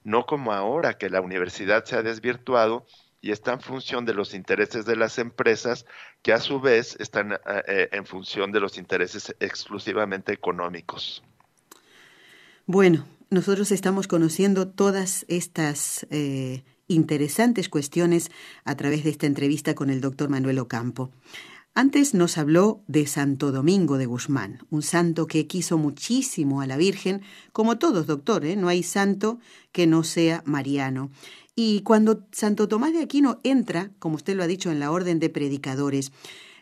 no 0.03 0.25
como 0.25 0.53
ahora 0.53 0.97
que 0.97 1.09
la 1.09 1.21
universidad 1.21 1.83
se 1.85 1.95
ha 1.95 2.03
desvirtuado 2.03 2.85
y 3.19 3.31
está 3.31 3.53
en 3.53 3.61
función 3.61 4.05
de 4.05 4.13
los 4.13 4.33
intereses 4.33 4.85
de 4.85 4.95
las 4.95 5.17
empresas 5.19 5.85
que 6.21 6.33
a 6.33 6.39
su 6.39 6.59
vez 6.59 6.95
están 6.99 7.33
eh, 7.67 7.89
en 7.91 8.05
función 8.05 8.51
de 8.51 8.59
los 8.59 8.77
intereses 8.77 9.35
exclusivamente 9.39 10.33
económicos. 10.33 11.23
Bueno, 12.65 13.05
nosotros 13.31 13.71
estamos 13.71 14.07
conociendo 14.07 14.67
todas 14.67 15.25
estas 15.29 16.05
eh, 16.11 16.63
interesantes 16.87 17.69
cuestiones 17.69 18.29
a 18.65 18.75
través 18.75 19.05
de 19.05 19.09
esta 19.09 19.25
entrevista 19.25 19.73
con 19.73 19.89
el 19.89 20.01
doctor 20.01 20.29
Manuel 20.29 20.59
Ocampo. 20.59 21.11
Antes 21.73 22.13
nos 22.13 22.37
habló 22.37 22.83
de 22.87 23.07
Santo 23.07 23.53
Domingo 23.53 23.97
de 23.97 24.05
Guzmán, 24.05 24.59
un 24.69 24.81
santo 24.81 25.27
que 25.27 25.47
quiso 25.47 25.77
muchísimo 25.77 26.59
a 26.59 26.67
la 26.67 26.75
Virgen, 26.75 27.21
como 27.53 27.77
todos, 27.77 28.05
doctor, 28.05 28.43
¿eh? 28.43 28.57
no 28.57 28.67
hay 28.67 28.83
santo 28.83 29.39
que 29.71 29.87
no 29.87 30.03
sea 30.03 30.43
mariano. 30.45 31.09
Y 31.55 31.81
cuando 31.83 32.27
Santo 32.33 32.67
Tomás 32.67 32.91
de 32.91 33.01
Aquino 33.01 33.39
entra, 33.43 33.91
como 33.99 34.15
usted 34.15 34.35
lo 34.35 34.43
ha 34.43 34.47
dicho, 34.47 34.71
en 34.71 34.81
la 34.81 34.91
orden 34.91 35.19
de 35.19 35.29
predicadores, 35.29 36.11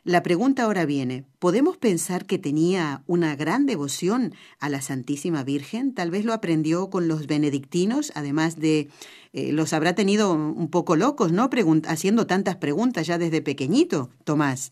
la 0.04 0.24
pregunta 0.24 0.64
ahora 0.64 0.86
viene, 0.86 1.26
¿podemos 1.40 1.78
pensar 1.78 2.26
que 2.26 2.38
tenía 2.38 3.04
una 3.06 3.36
gran 3.36 3.66
devoción 3.66 4.34
a 4.60 4.70
la 4.70 4.82
Santísima 4.82 5.44
Virgen? 5.44 5.94
Tal 5.94 6.12
vez 6.12 6.26
lo 6.26 6.34
aprendió 6.34 6.90
con 6.90 7.08
los 7.08 7.28
benedictinos, 7.28 8.12
además 8.16 8.58
de, 8.58 8.90
eh, 9.34 9.52
los 9.52 9.74
habrá 9.74 9.96
tenido 9.96 10.32
un 10.34 10.70
poco 10.70 10.96
locos, 10.96 11.32
¿no? 11.32 11.50
haciendo 11.88 12.28
tantas 12.28 12.56
preguntas 12.56 13.08
ya 13.08 13.18
desde 13.18 13.42
pequeñito, 13.42 14.10
Tomás. 14.24 14.72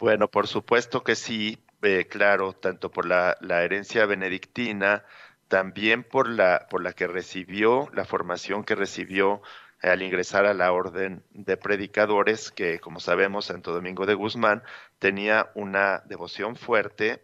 Bueno, 0.00 0.28
por 0.28 0.48
supuesto 0.48 1.02
que 1.02 1.14
sí, 1.14 1.56
eh, 1.80 2.06
claro, 2.10 2.52
tanto 2.52 2.90
por 2.90 3.06
la, 3.06 3.38
la 3.40 3.62
herencia 3.62 4.04
benedictina, 4.04 5.04
también 5.48 6.02
por 6.02 6.28
la, 6.28 6.66
por 6.68 6.82
la 6.82 6.92
que 6.92 7.06
recibió, 7.06 7.88
la 7.94 8.04
formación 8.04 8.64
que 8.64 8.74
recibió 8.74 9.40
al 9.84 10.02
ingresar 10.02 10.46
a 10.46 10.54
la 10.54 10.72
orden 10.72 11.22
de 11.30 11.56
predicadores, 11.56 12.50
que 12.50 12.80
como 12.80 13.00
sabemos 13.00 13.46
Santo 13.46 13.72
Domingo 13.72 14.06
de 14.06 14.14
Guzmán 14.14 14.62
tenía 14.98 15.50
una 15.54 16.02
devoción 16.06 16.56
fuerte 16.56 17.22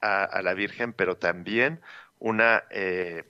a, 0.00 0.40
la 0.42 0.54
Virgen, 0.54 0.92
pero 0.92 1.16
también 1.16 1.80
una 2.18 2.64
eh, 2.70 3.24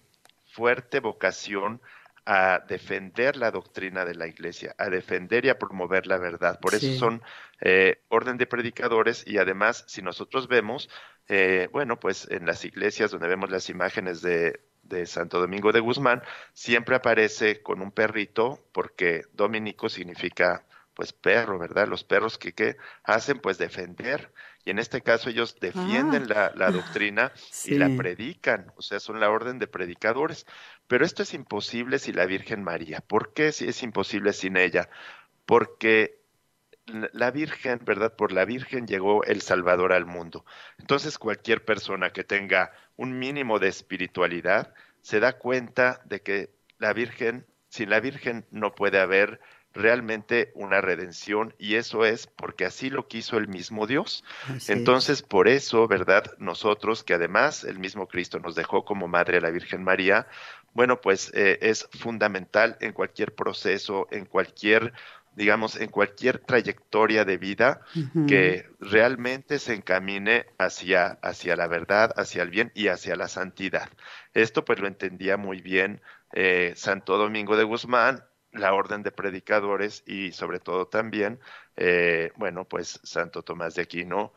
fuerte 0.53 1.01
vocación 1.01 1.81
a 2.25 2.65
defender 2.69 3.37
la 3.37 3.51
doctrina 3.51 4.05
de 4.05 4.15
la 4.15 4.27
Iglesia, 4.29 4.75
a 4.79 4.89
defender 4.89 5.45
y 5.45 5.49
a 5.49 5.59
promover 5.59 6.07
la 6.07 6.19
verdad. 6.19 6.61
Por 6.61 6.75
eso 6.75 6.93
son 6.95 7.23
eh, 7.61 8.03
orden 8.09 8.39
de 8.39 8.47
predicadores 8.47 9.27
y 9.27 9.39
además, 9.39 9.85
si 9.89 10.01
nosotros 10.01 10.47
vemos, 10.49 10.89
eh, 11.29 11.69
bueno, 11.73 11.99
pues 11.99 12.29
en 12.31 12.47
las 12.47 12.65
iglesias 12.65 13.11
donde 13.11 13.29
vemos 13.29 13.51
las 13.51 13.69
imágenes 13.69 14.23
de, 14.23 14.61
de 14.91 15.07
Santo 15.07 15.41
Domingo 15.41 15.73
de 15.73 15.81
Guzmán, 15.81 16.23
siempre 16.53 16.97
aparece 16.97 17.63
con 17.63 17.81
un 17.81 17.93
perrito, 17.93 18.63
porque 18.73 19.23
dominico 19.33 19.89
significa 19.89 20.67
pues 20.93 21.15
perro, 21.15 21.59
¿verdad? 21.59 21.89
Los 21.89 22.05
perros 22.05 22.37
que, 22.37 22.53
¿qué 22.53 22.77
hacen 23.05 23.39
pues 23.39 23.57
defender. 23.57 24.35
Y 24.67 24.71
en 24.71 24.79
este 24.79 25.01
caso 25.01 25.31
ellos 25.31 25.57
defienden 25.59 26.29
la, 26.29 26.53
la, 26.55 26.71
doctrina 26.71 27.33
y 27.65 27.77
la 27.77 27.89
predican, 27.97 28.71
o 28.77 28.83
sea, 28.83 29.01
son 29.01 29.19
la 29.19 29.31
orden 29.31 29.59
de 29.59 29.67
predicadores. 29.67 30.47
Pero 30.87 31.07
esto 31.07 31.23
es 31.23 31.33
imposible 31.33 31.99
sin 31.99 32.17
la 32.17 32.27
Virgen 32.27 32.63
María. 32.63 33.01
¿Por 33.01 33.33
qué 33.33 33.53
si 33.53 33.67
es 33.67 33.83
imposible 33.83 34.35
sin 34.35 34.59
ella? 34.59 34.91
Porque 35.47 36.20
la 37.13 37.31
Virgen, 37.31 37.81
¿verdad? 37.85 38.15
Por 38.15 38.33
la 38.33 38.45
Virgen 38.45 38.87
llegó 38.87 39.25
el 39.25 39.43
Salvador 39.43 39.93
al 39.93 40.07
mundo. 40.07 40.45
Entonces 40.79 41.19
cualquier 41.19 41.65
persona 41.65 42.11
que 42.11 42.25
tenga 42.25 42.73
un 42.97 43.19
mínimo 43.19 43.59
de 43.59 43.69
espiritualidad 43.69 44.75
se 45.01 45.21
da 45.21 45.39
cuenta 45.39 46.01
de 46.05 46.21
que 46.23 46.51
la 46.79 46.93
Virgen, 46.93 47.47
sin 47.69 47.91
la 47.91 48.01
Virgen 48.01 48.47
no 48.51 48.75
puede 48.75 49.01
haber 49.01 49.41
realmente 49.73 50.51
una 50.55 50.81
redención 50.81 51.55
y 51.59 51.77
eso 51.77 52.05
es 52.05 52.27
porque 52.27 52.65
así 52.65 52.91
lo 52.91 53.07
quiso 53.07 53.37
el 53.39 53.47
mismo 53.47 53.87
Dios. 53.87 54.25
Entonces, 54.69 55.23
por 55.23 55.47
eso, 55.49 55.87
¿verdad? 55.87 56.25
Nosotros, 56.39 57.05
que 57.05 57.15
además 57.15 57.65
el 57.65 57.79
mismo 57.79 58.09
Cristo 58.09 58.41
nos 58.41 58.57
dejó 58.57 58.85
como 58.85 59.07
madre 59.07 59.39
a 59.39 59.41
la 59.41 59.51
Virgen 59.51 59.85
María, 59.85 60.27
bueno, 60.73 61.01
pues 61.01 61.33
eh, 61.35 61.59
es 61.63 61.89
fundamental 61.99 62.77
en 62.81 62.93
cualquier 62.93 63.35
proceso, 63.35 64.09
en 64.11 64.25
cualquier 64.25 64.93
digamos, 65.41 65.77
en 65.77 65.89
cualquier 65.89 66.39
trayectoria 66.39 67.25
de 67.25 67.39
vida 67.39 67.81
que 68.29 68.69
realmente 68.79 69.59
se 69.59 69.73
encamine 69.73 70.45
hacia, 70.59 71.19
hacia 71.23 71.57
la 71.57 71.67
verdad, 71.67 72.13
hacia 72.15 72.43
el 72.43 72.51
bien 72.51 72.71
y 72.75 72.89
hacia 72.89 73.17
la 73.17 73.27
santidad. 73.27 73.89
Esto 74.35 74.67
pues 74.67 74.81
lo 74.81 74.87
entendía 74.87 75.39
muy 75.39 75.63
bien 75.63 76.03
eh, 76.35 76.75
Santo 76.77 77.17
Domingo 77.17 77.57
de 77.57 77.65
Guzmán, 77.65 78.23
la 78.53 78.75
orden 78.75 79.03
de 79.03 79.13
predicadores 79.13 80.03
y 80.07 80.33
sobre 80.33 80.61
todo 80.61 80.89
también, 80.89 81.41
eh, 81.75 82.33
bueno, 82.37 82.67
pues 82.67 83.01
Santo 83.03 83.43
Tomás 83.43 83.75
de 83.77 83.83
Aquino, 83.83 84.35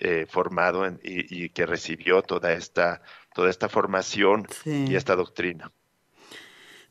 eh, 0.00 0.26
formado 0.28 0.84
y, 1.00 1.50
que 1.50 1.64
recibió 1.64 2.22
toda 2.22 2.52
esta, 2.54 3.02
toda 3.34 3.50
esta 3.50 3.68
formación 3.68 4.48
y 4.64 4.96
esta 4.96 5.14
doctrina. 5.14 5.70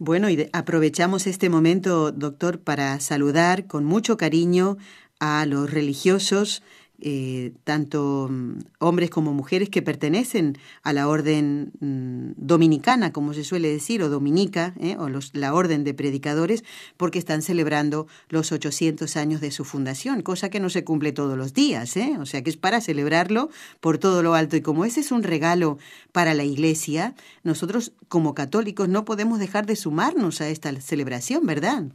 Bueno, 0.02 0.30
y 0.30 0.50
aprovechamos 0.54 1.28
este 1.28 1.50
momento, 1.50 2.14
doctor, 2.14 2.62
para 2.62 2.98
saludar 3.02 3.68
con 3.68 3.84
mucho 3.84 4.16
cariño 4.16 4.78
a 5.20 5.46
los 5.46 5.70
religiosos 5.70 6.64
eh, 7.02 7.54
tanto 7.64 8.28
mm, 8.30 8.60
hombres 8.80 9.10
como 9.10 9.34
mujeres 9.34 9.70
que 9.70 9.82
pertenecen 9.82 10.58
a 10.84 10.94
la 10.94 11.08
orden 11.08 11.72
mm, 11.80 12.32
dominicana, 12.38 13.14
como 13.14 13.34
se 13.34 13.44
suele 13.44 13.70
decir, 13.70 14.04
o 14.04 14.10
dominica, 14.10 14.74
¿eh? 14.80 14.96
o 15.00 15.08
la 15.34 15.54
orden 15.54 15.84
de 15.84 15.94
predicadores, 15.94 16.64
porque 16.98 17.20
están 17.20 17.42
celebrando 17.42 18.08
los 18.30 18.52
800 18.52 19.16
años 19.18 19.42
de 19.42 19.52
su 19.52 19.66
fundación, 19.66 20.22
cosa 20.22 20.50
que 20.50 20.60
no 20.60 20.70
se 20.70 20.84
cumple 20.84 21.12
todos 21.12 21.38
los 21.38 21.54
días, 21.54 21.96
¿eh? 21.98 22.18
o 22.20 22.26
sea 22.26 22.44
que 22.44 22.50
es 22.50 22.58
para 22.58 22.82
celebrarlo 22.82 23.50
por 23.80 23.98
todo 23.98 24.22
lo 24.24 24.34
alto. 24.34 24.56
Y 24.56 24.62
como 24.62 24.86
ese 24.86 25.00
es 25.00 25.12
un 25.12 25.24
regalo 25.24 25.78
para 26.12 26.34
la 26.34 26.44
Iglesia, 26.44 27.16
nosotros 27.44 27.94
como 28.08 28.34
católicos 28.34 28.90
no 28.90 29.06
podemos 29.06 29.40
dejar 29.40 29.66
de 29.66 29.76
sumarnos 29.76 30.42
a 30.42 30.50
esta 30.50 30.80
celebración, 30.82 31.46
¿verdad? 31.46 31.86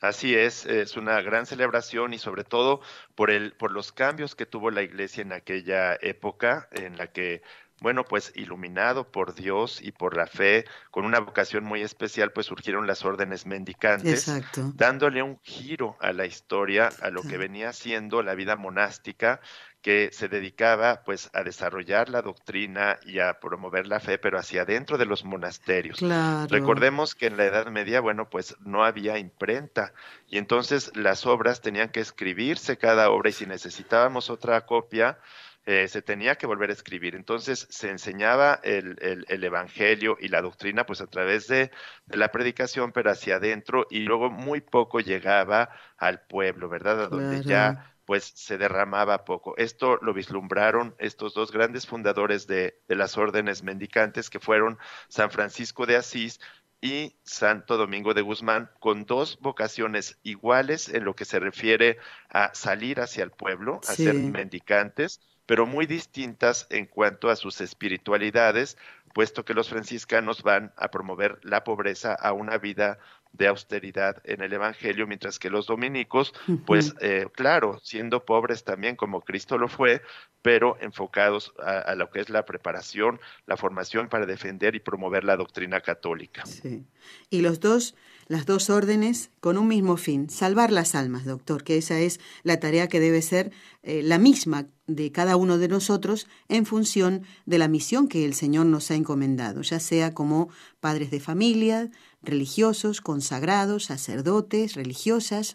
Así 0.00 0.34
es, 0.34 0.66
es 0.66 0.96
una 0.96 1.22
gran 1.22 1.46
celebración 1.46 2.12
y 2.12 2.18
sobre 2.18 2.44
todo 2.44 2.80
por 3.14 3.30
el 3.30 3.52
por 3.54 3.70
los 3.72 3.92
cambios 3.92 4.34
que 4.34 4.44
tuvo 4.44 4.70
la 4.70 4.82
iglesia 4.82 5.22
en 5.22 5.32
aquella 5.32 5.94
época 6.02 6.68
en 6.72 6.98
la 6.98 7.12
que 7.12 7.42
bueno, 7.80 8.04
pues 8.04 8.32
iluminado 8.34 9.10
por 9.10 9.34
Dios 9.34 9.80
y 9.82 9.92
por 9.92 10.16
la 10.16 10.26
fe, 10.26 10.64
con 10.90 11.04
una 11.04 11.20
vocación 11.20 11.64
muy 11.64 11.82
especial, 11.82 12.32
pues 12.32 12.46
surgieron 12.46 12.86
las 12.86 13.04
órdenes 13.04 13.44
mendicantes, 13.44 14.30
dándole 14.74 15.22
un 15.22 15.38
giro 15.42 15.96
a 16.00 16.12
la 16.12 16.24
historia, 16.24 16.90
a 17.02 17.10
lo 17.10 17.22
que 17.22 17.36
venía 17.36 17.72
siendo 17.72 18.22
la 18.22 18.34
vida 18.34 18.56
monástica, 18.56 19.40
que 19.82 20.08
se 20.10 20.26
dedicaba 20.26 21.02
pues 21.04 21.30
a 21.32 21.44
desarrollar 21.44 22.08
la 22.08 22.20
doctrina 22.20 22.98
y 23.04 23.20
a 23.20 23.38
promover 23.38 23.86
la 23.86 24.00
fe, 24.00 24.18
pero 24.18 24.36
hacia 24.36 24.62
adentro 24.62 24.98
de 24.98 25.06
los 25.06 25.24
monasterios. 25.24 26.00
Recordemos 26.48 27.14
que 27.14 27.26
en 27.26 27.36
la 27.36 27.44
Edad 27.44 27.66
Media, 27.68 28.00
bueno, 28.00 28.28
pues 28.28 28.56
no 28.58 28.84
había 28.84 29.18
imprenta 29.18 29.92
y 30.28 30.38
entonces 30.38 30.90
las 30.96 31.24
obras 31.24 31.60
tenían 31.60 31.90
que 31.90 32.00
escribirse 32.00 32.78
cada 32.78 33.10
obra 33.10 33.28
y 33.28 33.32
si 33.32 33.46
necesitábamos 33.46 34.28
otra 34.28 34.66
copia, 34.66 35.20
eh, 35.68 35.88
se 35.88 36.00
tenía 36.00 36.36
que 36.36 36.46
volver 36.46 36.70
a 36.70 36.72
escribir. 36.72 37.16
Entonces 37.16 37.66
se 37.70 37.90
enseñaba 37.90 38.60
el, 38.62 38.96
el, 39.28 39.44
Evangelio 39.44 40.16
y 40.20 40.28
la 40.28 40.40
doctrina 40.40 40.86
pues 40.86 41.00
a 41.00 41.08
través 41.08 41.48
de, 41.48 41.72
la 42.06 42.30
predicación, 42.30 42.92
pero 42.92 43.10
hacia 43.10 43.36
adentro 43.36 43.86
y 43.90 44.00
luego 44.00 44.30
muy 44.30 44.60
poco 44.60 45.00
llegaba 45.00 45.70
al 45.98 46.20
pueblo, 46.20 46.68
¿verdad? 46.68 47.02
A 47.02 47.08
donde 47.08 47.42
ya 47.42 47.92
pues 48.04 48.32
se 48.36 48.58
derramaba 48.58 49.24
poco. 49.24 49.56
Esto 49.56 49.98
lo 50.02 50.14
vislumbraron 50.14 50.94
estos 50.98 51.34
dos 51.34 51.50
grandes 51.50 51.84
fundadores 51.84 52.46
de, 52.46 52.80
de 52.86 52.94
las 52.94 53.18
órdenes 53.18 53.64
mendicantes 53.64 54.30
que 54.30 54.38
fueron 54.38 54.78
San 55.08 55.32
Francisco 55.32 55.84
de 55.84 55.96
Asís 55.96 56.38
y 56.80 57.16
Santo 57.24 57.76
Domingo 57.76 58.14
de 58.14 58.22
Guzmán, 58.22 58.70
con 58.78 59.04
dos 59.04 59.40
vocaciones 59.40 60.18
iguales 60.22 60.88
en 60.88 61.04
lo 61.04 61.16
que 61.16 61.24
se 61.24 61.40
refiere 61.40 61.98
a 62.28 62.54
salir 62.54 63.00
hacia 63.00 63.24
el 63.24 63.32
pueblo, 63.32 63.80
a 63.88 63.94
ser 63.94 64.14
mendicantes, 64.14 65.20
pero 65.46 65.66
muy 65.66 65.86
distintas 65.86 66.66
en 66.70 66.86
cuanto 66.86 67.30
a 67.30 67.36
sus 67.36 67.60
espiritualidades, 67.60 68.76
puesto 69.14 69.44
que 69.44 69.54
los 69.54 69.70
franciscanos 69.70 70.42
van 70.42 70.72
a 70.76 70.90
promover 70.90 71.38
la 71.42 71.64
pobreza 71.64 72.12
a 72.14 72.32
una 72.32 72.58
vida 72.58 72.98
de 73.32 73.48
austeridad 73.48 74.20
en 74.24 74.40
el 74.40 74.52
Evangelio, 74.52 75.06
mientras 75.06 75.38
que 75.38 75.50
los 75.50 75.66
dominicos, 75.66 76.32
pues 76.64 76.94
eh, 77.00 77.26
claro, 77.32 77.78
siendo 77.82 78.24
pobres 78.24 78.64
también 78.64 78.96
como 78.96 79.20
Cristo 79.20 79.58
lo 79.58 79.68
fue, 79.68 80.02
pero 80.42 80.76
enfocados 80.80 81.52
a, 81.58 81.94
lo 81.94 82.10
que 82.10 82.20
es 82.20 82.30
la 82.30 82.44
preparación, 82.44 83.20
la 83.46 83.56
formación 83.56 84.08
para 84.08 84.26
defender 84.26 84.74
y 84.74 84.80
promover 84.80 85.24
la 85.24 85.36
doctrina 85.36 85.80
católica. 85.80 86.46
Sí. 86.46 86.84
Y 87.30 87.42
los 87.42 87.60
dos, 87.60 87.94
las 88.28 88.46
dos 88.46 88.70
órdenes 88.70 89.30
con 89.40 89.58
un 89.58 89.68
mismo 89.68 89.96
fin, 89.96 90.28
salvar 90.28 90.72
las 90.72 90.94
almas, 90.94 91.24
doctor, 91.24 91.64
que 91.64 91.76
esa 91.76 91.98
es 92.00 92.20
la 92.42 92.58
tarea 92.58 92.88
que 92.88 93.00
debe 93.00 93.22
ser 93.22 93.52
eh, 93.82 94.02
la 94.02 94.18
misma 94.18 94.66
de 94.86 95.12
cada 95.12 95.36
uno 95.36 95.58
de 95.58 95.68
nosotros 95.68 96.26
en 96.48 96.66
función 96.66 97.22
de 97.44 97.58
la 97.58 97.68
misión 97.68 98.08
que 98.08 98.24
el 98.24 98.34
Señor 98.34 98.66
nos 98.66 98.90
ha 98.90 98.94
encomendado, 98.94 99.62
ya 99.62 99.80
sea 99.80 100.14
como 100.14 100.48
padres 100.80 101.10
de 101.10 101.20
familia, 101.20 101.90
religiosos, 102.22 103.00
consagrados, 103.00 103.84
sacerdotes, 103.84 104.74
religiosas 104.74 105.54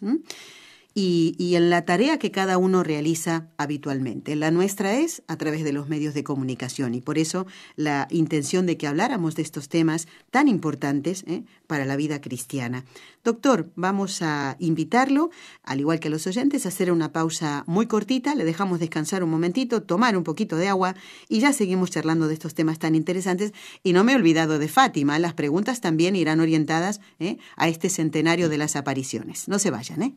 y, 0.94 1.54
en 1.54 1.70
la 1.70 1.84
tarea 1.84 2.18
que 2.18 2.30
cada 2.30 2.58
uno 2.58 2.82
realiza 2.82 3.48
habitualmente. 3.56 4.36
La 4.36 4.50
nuestra 4.50 4.94
es 4.94 5.22
a 5.26 5.36
través 5.36 5.64
de 5.64 5.72
los 5.72 5.88
medios 5.88 6.14
de 6.14 6.24
comunicación 6.24 6.94
y 6.94 7.00
por 7.00 7.18
eso 7.18 7.46
la 7.76 8.08
intención 8.10 8.66
de 8.66 8.76
que 8.76 8.86
habláramos 8.86 9.34
de 9.34 9.42
estos 9.42 9.68
temas 9.68 10.06
tan 10.30 10.48
importantes 10.48 11.24
¿eh? 11.26 11.44
para 11.66 11.84
la 11.84 11.96
vida 11.96 12.20
cristiana. 12.20 12.84
Doctor, 13.24 13.70
vamos 13.76 14.22
a 14.22 14.56
invitarlo, 14.58 15.30
al 15.62 15.80
igual 15.80 16.00
que 16.00 16.08
a 16.08 16.10
los 16.10 16.26
oyentes, 16.26 16.66
a 16.66 16.70
hacer 16.70 16.90
una 16.90 17.12
pausa 17.12 17.64
muy 17.66 17.86
cortita, 17.86 18.34
le 18.34 18.44
dejamos 18.44 18.80
descansar 18.80 19.22
un 19.22 19.30
momentito, 19.30 19.82
tomar 19.82 20.16
un 20.16 20.24
poquito 20.24 20.56
de 20.56 20.68
agua 20.68 20.94
y 21.28 21.40
ya 21.40 21.52
seguimos 21.52 21.90
charlando 21.90 22.28
de 22.28 22.34
estos 22.34 22.54
temas 22.54 22.78
tan 22.78 22.94
interesantes. 22.94 23.52
Y 23.82 23.92
no 23.92 24.04
me 24.04 24.12
he 24.12 24.16
olvidado 24.16 24.58
de 24.58 24.68
Fátima, 24.68 25.18
las 25.18 25.34
preguntas 25.34 25.80
también 25.80 26.16
irán 26.16 26.40
orientadas 26.40 27.00
¿eh? 27.20 27.38
a 27.56 27.68
este 27.68 27.88
centenario 27.88 28.48
de 28.48 28.58
las 28.58 28.76
apariciones. 28.76 29.48
No 29.48 29.58
se 29.58 29.70
vayan, 29.70 30.02
¿eh? 30.02 30.16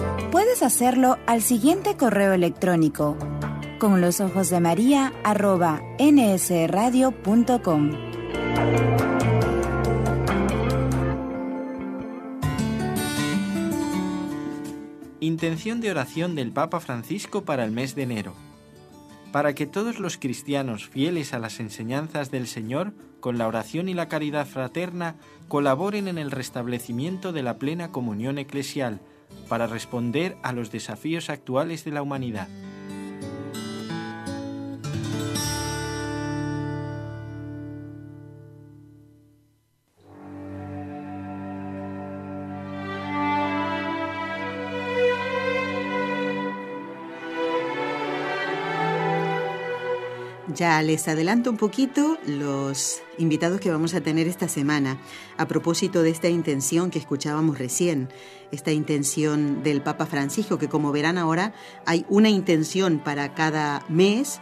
Puedes 0.31 0.63
hacerlo 0.63 1.17
al 1.27 1.41
siguiente 1.41 1.97
correo 1.97 2.33
electrónico 2.33 3.17
con 3.81 3.99
los 3.99 4.21
ojos 4.21 4.51
de 4.51 4.59
María 4.59 5.11
arroba 5.23 5.81
nsradio.com. 5.97 7.89
Intención 15.19 15.81
de 15.81 15.89
oración 15.89 16.35
del 16.35 16.51
Papa 16.51 16.79
Francisco 16.79 17.43
para 17.43 17.65
el 17.65 17.71
mes 17.71 17.95
de 17.95 18.03
enero. 18.03 18.35
Para 19.31 19.55
que 19.55 19.65
todos 19.65 19.97
los 19.97 20.19
cristianos 20.19 20.87
fieles 20.87 21.33
a 21.33 21.39
las 21.39 21.59
enseñanzas 21.59 22.29
del 22.29 22.45
Señor, 22.47 22.93
con 23.19 23.39
la 23.39 23.47
oración 23.47 23.89
y 23.89 23.95
la 23.95 24.07
caridad 24.07 24.45
fraterna, 24.45 25.15
colaboren 25.47 26.07
en 26.07 26.19
el 26.19 26.29
restablecimiento 26.29 27.31
de 27.31 27.41
la 27.41 27.57
plena 27.57 27.91
comunión 27.91 28.37
eclesial, 28.37 29.01
para 29.47 29.67
responder 29.67 30.37
a 30.43 30.53
los 30.53 30.71
desafíos 30.71 31.29
actuales 31.29 31.83
de 31.83 31.91
la 31.91 32.01
humanidad. 32.01 32.47
Ya 50.55 50.81
les 50.81 51.07
adelanto 51.07 51.49
un 51.49 51.57
poquito 51.57 52.17
los 52.25 53.01
invitados 53.17 53.59
que 53.59 53.69
vamos 53.69 53.93
a 53.93 54.01
tener 54.01 54.27
esta 54.27 54.47
semana 54.47 54.99
a 55.37 55.47
propósito 55.47 56.01
de 56.03 56.09
esta 56.09 56.29
intención 56.29 56.89
que 56.89 56.99
escuchábamos 56.99 57.57
recién, 57.57 58.09
esta 58.51 58.71
intención 58.71 59.63
del 59.63 59.81
Papa 59.81 60.05
Francisco, 60.05 60.57
que 60.57 60.67
como 60.67 60.91
verán 60.91 61.17
ahora 61.17 61.53
hay 61.85 62.05
una 62.09 62.29
intención 62.29 62.99
para 62.99 63.33
cada 63.33 63.85
mes, 63.87 64.41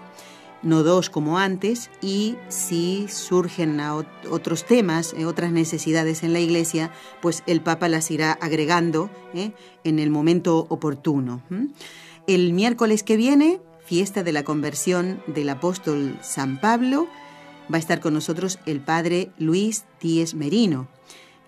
no 0.63 0.83
dos 0.83 1.09
como 1.09 1.37
antes, 1.37 1.89
y 2.01 2.37
si 2.47 3.07
surgen 3.07 3.79
otros 4.31 4.65
temas, 4.65 5.13
eh, 5.17 5.25
otras 5.25 5.51
necesidades 5.51 6.23
en 6.23 6.33
la 6.33 6.39
Iglesia, 6.39 6.91
pues 7.21 7.43
el 7.45 7.61
Papa 7.61 7.87
las 7.87 8.09
irá 8.09 8.31
agregando 8.31 9.09
eh, 9.33 9.51
en 9.83 9.99
el 9.99 10.09
momento 10.09 10.65
oportuno. 10.69 11.41
El 12.25 12.53
miércoles 12.53 13.03
que 13.03 13.17
viene 13.17 13.59
fiesta 13.89 14.21
de 14.21 14.31
la 14.31 14.43
conversión 14.43 15.19
del 15.25 15.49
apóstol 15.49 16.15
San 16.21 16.61
Pablo, 16.61 17.07
va 17.73 17.77
a 17.77 17.79
estar 17.79 17.99
con 17.99 18.13
nosotros 18.13 18.59
el 18.67 18.81
padre 18.81 19.31
Luis 19.39 19.85
Díez 19.99 20.35
Merino 20.35 20.87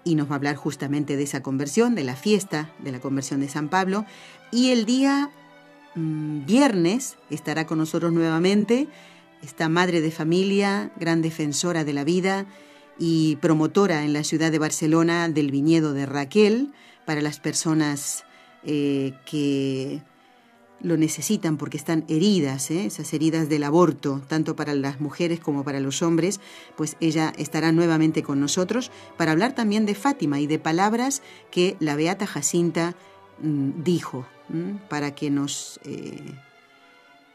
y 0.04 0.16
nos 0.16 0.28
va 0.28 0.32
a 0.32 0.36
hablar 0.38 0.56
justamente 0.56 1.18
de 1.18 1.22
esa 1.22 1.44
conversión, 1.44 1.94
de 1.94 2.04
la 2.04 2.16
fiesta 2.16 2.72
de 2.80 2.92
la 2.92 3.00
conversión 3.00 3.42
de 3.42 3.48
San 3.48 3.70
Pablo. 3.70 4.08
Y 4.52 4.72
el 4.72 4.88
día 4.88 5.30
mm, 5.94 6.48
viernes 6.48 7.16
estará 7.30 7.68
con 7.68 7.78
nosotros 7.78 8.12
nuevamente 8.12 8.88
esta 9.44 9.70
madre 9.70 10.02
de 10.02 10.10
familia, 10.10 10.90
gran 11.00 11.22
defensora 11.22 11.84
de 11.84 11.94
la 11.94 12.04
vida, 12.04 12.48
y 12.98 13.36
promotora 13.36 14.04
en 14.04 14.14
la 14.14 14.24
ciudad 14.24 14.52
de 14.52 14.58
Barcelona 14.58 15.30
del 15.30 15.52
viñedo 15.52 15.94
de 15.94 16.08
Raquel 16.08 16.74
para 17.06 17.22
las 17.22 17.40
personas 17.40 18.26
eh, 18.64 19.14
que 19.28 20.02
lo 20.84 20.98
necesitan 20.98 21.58
porque 21.58 21.78
están 21.78 22.06
heridas, 22.08 22.72
¿eh? 22.72 22.86
esas 22.86 23.14
heridas 23.14 23.50
del 23.50 23.64
aborto, 23.64 24.22
tanto 24.28 24.56
para 24.56 24.74
las 24.74 25.00
mujeres 25.00 25.40
como 25.40 25.64
para 25.64 25.80
los 25.80 26.02
hombres, 26.02 26.40
pues 26.76 26.98
ella 27.00 27.34
estará 27.38 27.72
nuevamente 27.72 28.24
con 28.24 28.40
nosotros 28.40 28.92
para 29.18 29.32
hablar 29.32 29.54
también 29.56 29.86
de 29.86 29.96
Fátima 29.96 30.40
y 30.40 30.48
de 30.48 30.60
palabras 30.60 31.22
que 31.52 31.76
la 31.80 31.96
Beata 31.96 32.28
Jacinta 32.28 32.96
mm, 33.42 33.84
dijo, 33.84 34.26
para 34.90 35.16
que 35.16 35.30
nos 35.30 35.80
eh, 35.86 36.34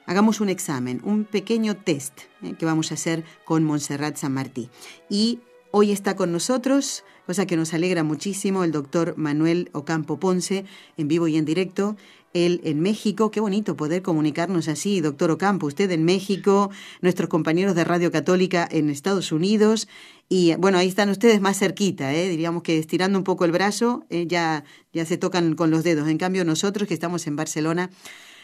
hagamos 0.04 0.40
un 0.40 0.50
examen, 0.50 1.00
un 1.02 1.24
pequeño 1.24 1.76
test 1.76 2.20
¿eh? 2.42 2.54
que 2.58 2.66
vamos 2.66 2.90
a 2.90 2.94
hacer 2.94 3.24
con 3.44 3.64
Montserrat 3.64 4.16
San 4.16 4.34
Martí. 4.34 4.68
Y 5.08 5.40
hoy 5.70 5.92
está 5.92 6.14
con 6.14 6.32
nosotros 6.32 7.04
cosa 7.26 7.46
que 7.46 7.56
nos 7.56 7.74
alegra 7.74 8.04
muchísimo, 8.04 8.62
el 8.62 8.70
doctor 8.70 9.14
Manuel 9.16 9.68
Ocampo 9.72 10.18
Ponce, 10.18 10.64
en 10.96 11.08
vivo 11.08 11.26
y 11.26 11.36
en 11.36 11.44
directo 11.44 11.96
él 12.36 12.60
en 12.64 12.80
México. 12.80 13.30
Qué 13.30 13.40
bonito 13.40 13.76
poder 13.76 14.02
comunicarnos 14.02 14.68
así, 14.68 15.00
doctor 15.00 15.30
Ocampo, 15.30 15.66
usted 15.66 15.90
en 15.90 16.04
México, 16.04 16.70
nuestros 17.00 17.28
compañeros 17.28 17.74
de 17.74 17.84
Radio 17.84 18.12
Católica 18.12 18.68
en 18.70 18.90
Estados 18.90 19.32
Unidos. 19.32 19.88
Y 20.28 20.54
bueno, 20.56 20.78
ahí 20.78 20.88
están 20.88 21.08
ustedes 21.08 21.40
más 21.40 21.58
cerquita, 21.58 22.12
¿eh? 22.12 22.28
diríamos 22.28 22.62
que 22.62 22.78
estirando 22.78 23.18
un 23.18 23.24
poco 23.24 23.44
el 23.44 23.52
brazo, 23.52 24.04
eh, 24.10 24.26
ya, 24.26 24.64
ya 24.92 25.04
se 25.06 25.16
tocan 25.16 25.54
con 25.54 25.70
los 25.70 25.84
dedos. 25.84 26.08
En 26.08 26.18
cambio, 26.18 26.44
nosotros 26.44 26.88
que 26.88 26.94
estamos 26.94 27.26
en 27.26 27.36
Barcelona, 27.36 27.90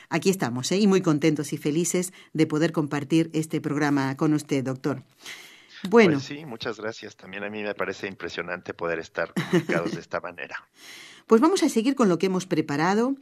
aquí 0.09 0.31
estamos, 0.31 0.71
¿eh? 0.73 0.79
y 0.79 0.87
muy 0.87 1.03
contentos 1.03 1.53
y 1.53 1.59
felices 1.59 2.13
de 2.33 2.47
poder 2.47 2.73
compartir 2.73 3.31
este 3.33 3.61
programa 3.61 4.17
con 4.17 4.33
usted, 4.33 4.65
doctor. 4.65 5.03
Bueno. 5.89 6.15
Pues 6.15 6.25
sí, 6.25 6.45
muchas 6.47 6.79
gracias. 6.79 7.17
También 7.17 7.43
a 7.43 7.51
mí 7.51 7.63
me 7.63 7.75
parece 7.75 8.07
impresionante 8.07 8.75
poder 8.75 9.01
estar 9.01 9.33
comunicados 9.35 9.93
de 9.93 10.01
esta 10.01 10.21
manera. 10.21 10.57
Pues 11.29 11.41
vamos 11.41 11.63
a 11.63 11.69
seguir 11.69 11.95
con 11.95 12.09
lo 12.09 12.19
que 12.19 12.27
hemos 12.27 12.47
preparado 12.47 13.15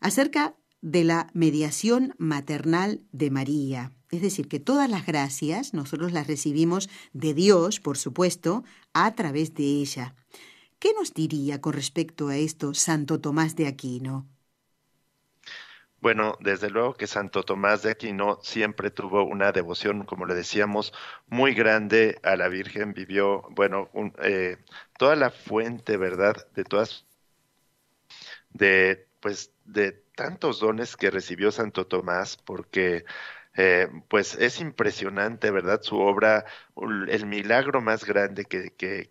acerca 0.00 0.54
de 0.82 1.04
la 1.04 1.28
mediación 1.34 2.14
maternal 2.18 3.02
de 3.12 3.30
María. 3.30 3.92
Es 4.10 4.22
decir, 4.22 4.48
que 4.48 4.58
todas 4.58 4.90
las 4.90 5.06
gracias 5.06 5.72
nosotros 5.74 6.12
las 6.12 6.26
recibimos 6.26 6.88
de 7.12 7.34
Dios, 7.34 7.80
por 7.80 7.96
supuesto, 7.96 8.64
a 8.92 9.14
través 9.14 9.54
de 9.54 9.64
ella. 9.64 10.14
¿Qué 10.78 10.94
nos 10.94 11.12
diría 11.14 11.60
con 11.60 11.74
respecto 11.74 12.28
a 12.28 12.36
esto 12.36 12.74
Santo 12.74 13.20
Tomás 13.20 13.54
de 13.54 13.66
Aquino? 13.66 14.26
Bueno, 16.00 16.38
desde 16.40 16.70
luego 16.70 16.94
que 16.94 17.06
Santo 17.06 17.42
Tomás 17.42 17.82
de 17.82 17.90
Aquino 17.90 18.38
siempre 18.42 18.90
tuvo 18.90 19.22
una 19.22 19.52
devoción, 19.52 20.06
como 20.06 20.24
le 20.24 20.34
decíamos, 20.34 20.94
muy 21.26 21.52
grande 21.52 22.18
a 22.22 22.36
la 22.36 22.48
Virgen. 22.48 22.94
Vivió, 22.94 23.42
bueno, 23.50 23.90
eh, 24.22 24.56
toda 24.98 25.14
la 25.16 25.30
fuente, 25.30 25.98
¿verdad? 25.98 26.48
De 26.54 26.64
todas, 26.64 27.04
de 28.54 29.06
pues 29.20 29.52
de 29.72 29.92
tantos 30.14 30.60
dones 30.60 30.96
que 30.96 31.10
recibió 31.10 31.52
Santo 31.52 31.86
Tomás, 31.86 32.36
porque 32.36 33.04
eh, 33.56 33.88
pues 34.08 34.36
es 34.36 34.60
impresionante, 34.60 35.50
¿verdad? 35.50 35.80
Su 35.82 35.98
obra, 35.98 36.44
el 37.08 37.26
milagro 37.26 37.80
más 37.80 38.04
grande 38.04 38.44
que, 38.44 38.70
que 38.70 39.10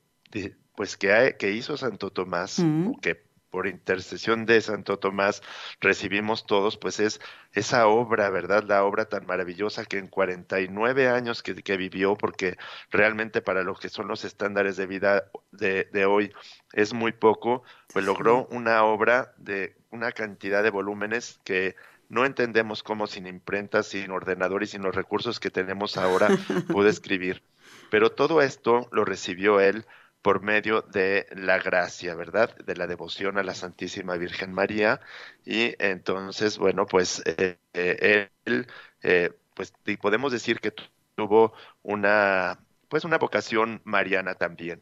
pues 0.76 0.96
que, 0.98 1.36
que 1.38 1.52
hizo 1.52 1.76
Santo 1.78 2.12
Tomás, 2.12 2.60
mm. 2.60 3.00
que 3.02 3.30
por 3.50 3.68
intercesión 3.68 4.46
de 4.46 4.62
Santo 4.62 5.00
Tomás 5.00 5.42
recibimos 5.82 6.46
todos, 6.46 6.78
pues 6.78 7.00
es 7.00 7.20
esa 7.54 7.88
obra, 7.88 8.30
¿verdad? 8.30 8.64
La 8.64 8.84
obra 8.84 9.06
tan 9.06 9.26
maravillosa 9.26 9.86
que 9.86 9.98
en 9.98 10.08
49 10.08 11.10
años 11.10 11.42
que, 11.44 11.56
que 11.56 11.78
vivió, 11.78 12.16
porque 12.16 12.58
realmente 12.92 13.42
para 13.42 13.64
lo 13.64 13.76
que 13.76 13.90
son 13.90 14.08
los 14.08 14.24
estándares 14.24 14.78
de 14.78 14.86
vida 14.86 15.26
de, 15.52 15.90
de 15.92 16.06
hoy 16.06 16.32
es 16.74 16.94
muy 16.94 17.12
poco, 17.12 17.64
pues 17.92 18.06
logró 18.06 18.46
una 18.52 18.84
obra 18.84 19.34
de 19.38 19.79
una 19.92 20.12
cantidad 20.12 20.64
de 20.64 20.70
volúmenes 20.70 21.40
que 21.44 21.76
no 22.10 22.26
entendemos 22.26 22.84
cómo 22.84 23.08
sin 23.08 23.28
imprenta, 23.28 23.84
sin 23.84 24.12
ordenador 24.12 24.64
y 24.64 24.68
sin 24.68 24.82
los 24.82 24.96
recursos 24.96 25.40
que 25.40 25.52
tenemos 25.52 25.98
ahora 25.98 26.28
pudo 26.72 26.88
escribir. 26.90 27.44
Pero 27.92 28.12
todo 28.12 28.42
esto 28.42 28.90
lo 28.92 29.06
recibió 29.06 29.60
él 29.60 29.86
por 30.22 30.42
medio 30.42 30.82
de 30.82 31.28
la 31.32 31.60
gracia, 31.60 32.16
¿verdad? 32.16 32.56
De 32.58 32.76
la 32.76 32.88
devoción 32.88 33.38
a 33.38 33.44
la 33.44 33.54
Santísima 33.54 34.18
Virgen 34.18 34.54
María. 34.54 35.00
Y 35.46 35.76
entonces, 35.80 36.58
bueno, 36.58 36.86
pues 36.86 37.22
eh, 37.26 37.58
eh, 37.74 38.30
él, 38.46 38.68
eh, 39.04 39.32
pues 39.54 39.74
podemos 40.02 40.32
decir 40.32 40.60
que 40.60 40.74
tuvo 41.16 41.54
una, 41.84 42.60
pues 42.90 43.06
una 43.06 43.18
vocación 43.18 43.82
mariana 43.86 44.36
también. 44.36 44.82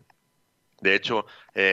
De 0.82 0.96
hecho, 0.96 1.26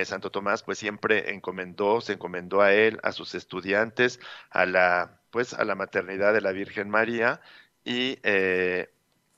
Santo 0.04 0.30
Tomás 0.30 0.62
pues 0.62 0.78
siempre 0.78 1.32
encomendó, 1.34 2.00
se 2.00 2.14
encomendó 2.14 2.62
a 2.62 2.72
él, 2.72 3.00
a 3.02 3.12
sus 3.12 3.34
estudiantes, 3.34 4.18
a 4.50 4.64
la, 4.66 5.20
pues 5.30 5.52
a 5.54 5.64
la 5.64 5.74
maternidad 5.74 6.32
de 6.32 6.40
la 6.40 6.52
Virgen 6.52 6.88
María 6.88 7.40
y 7.84 8.18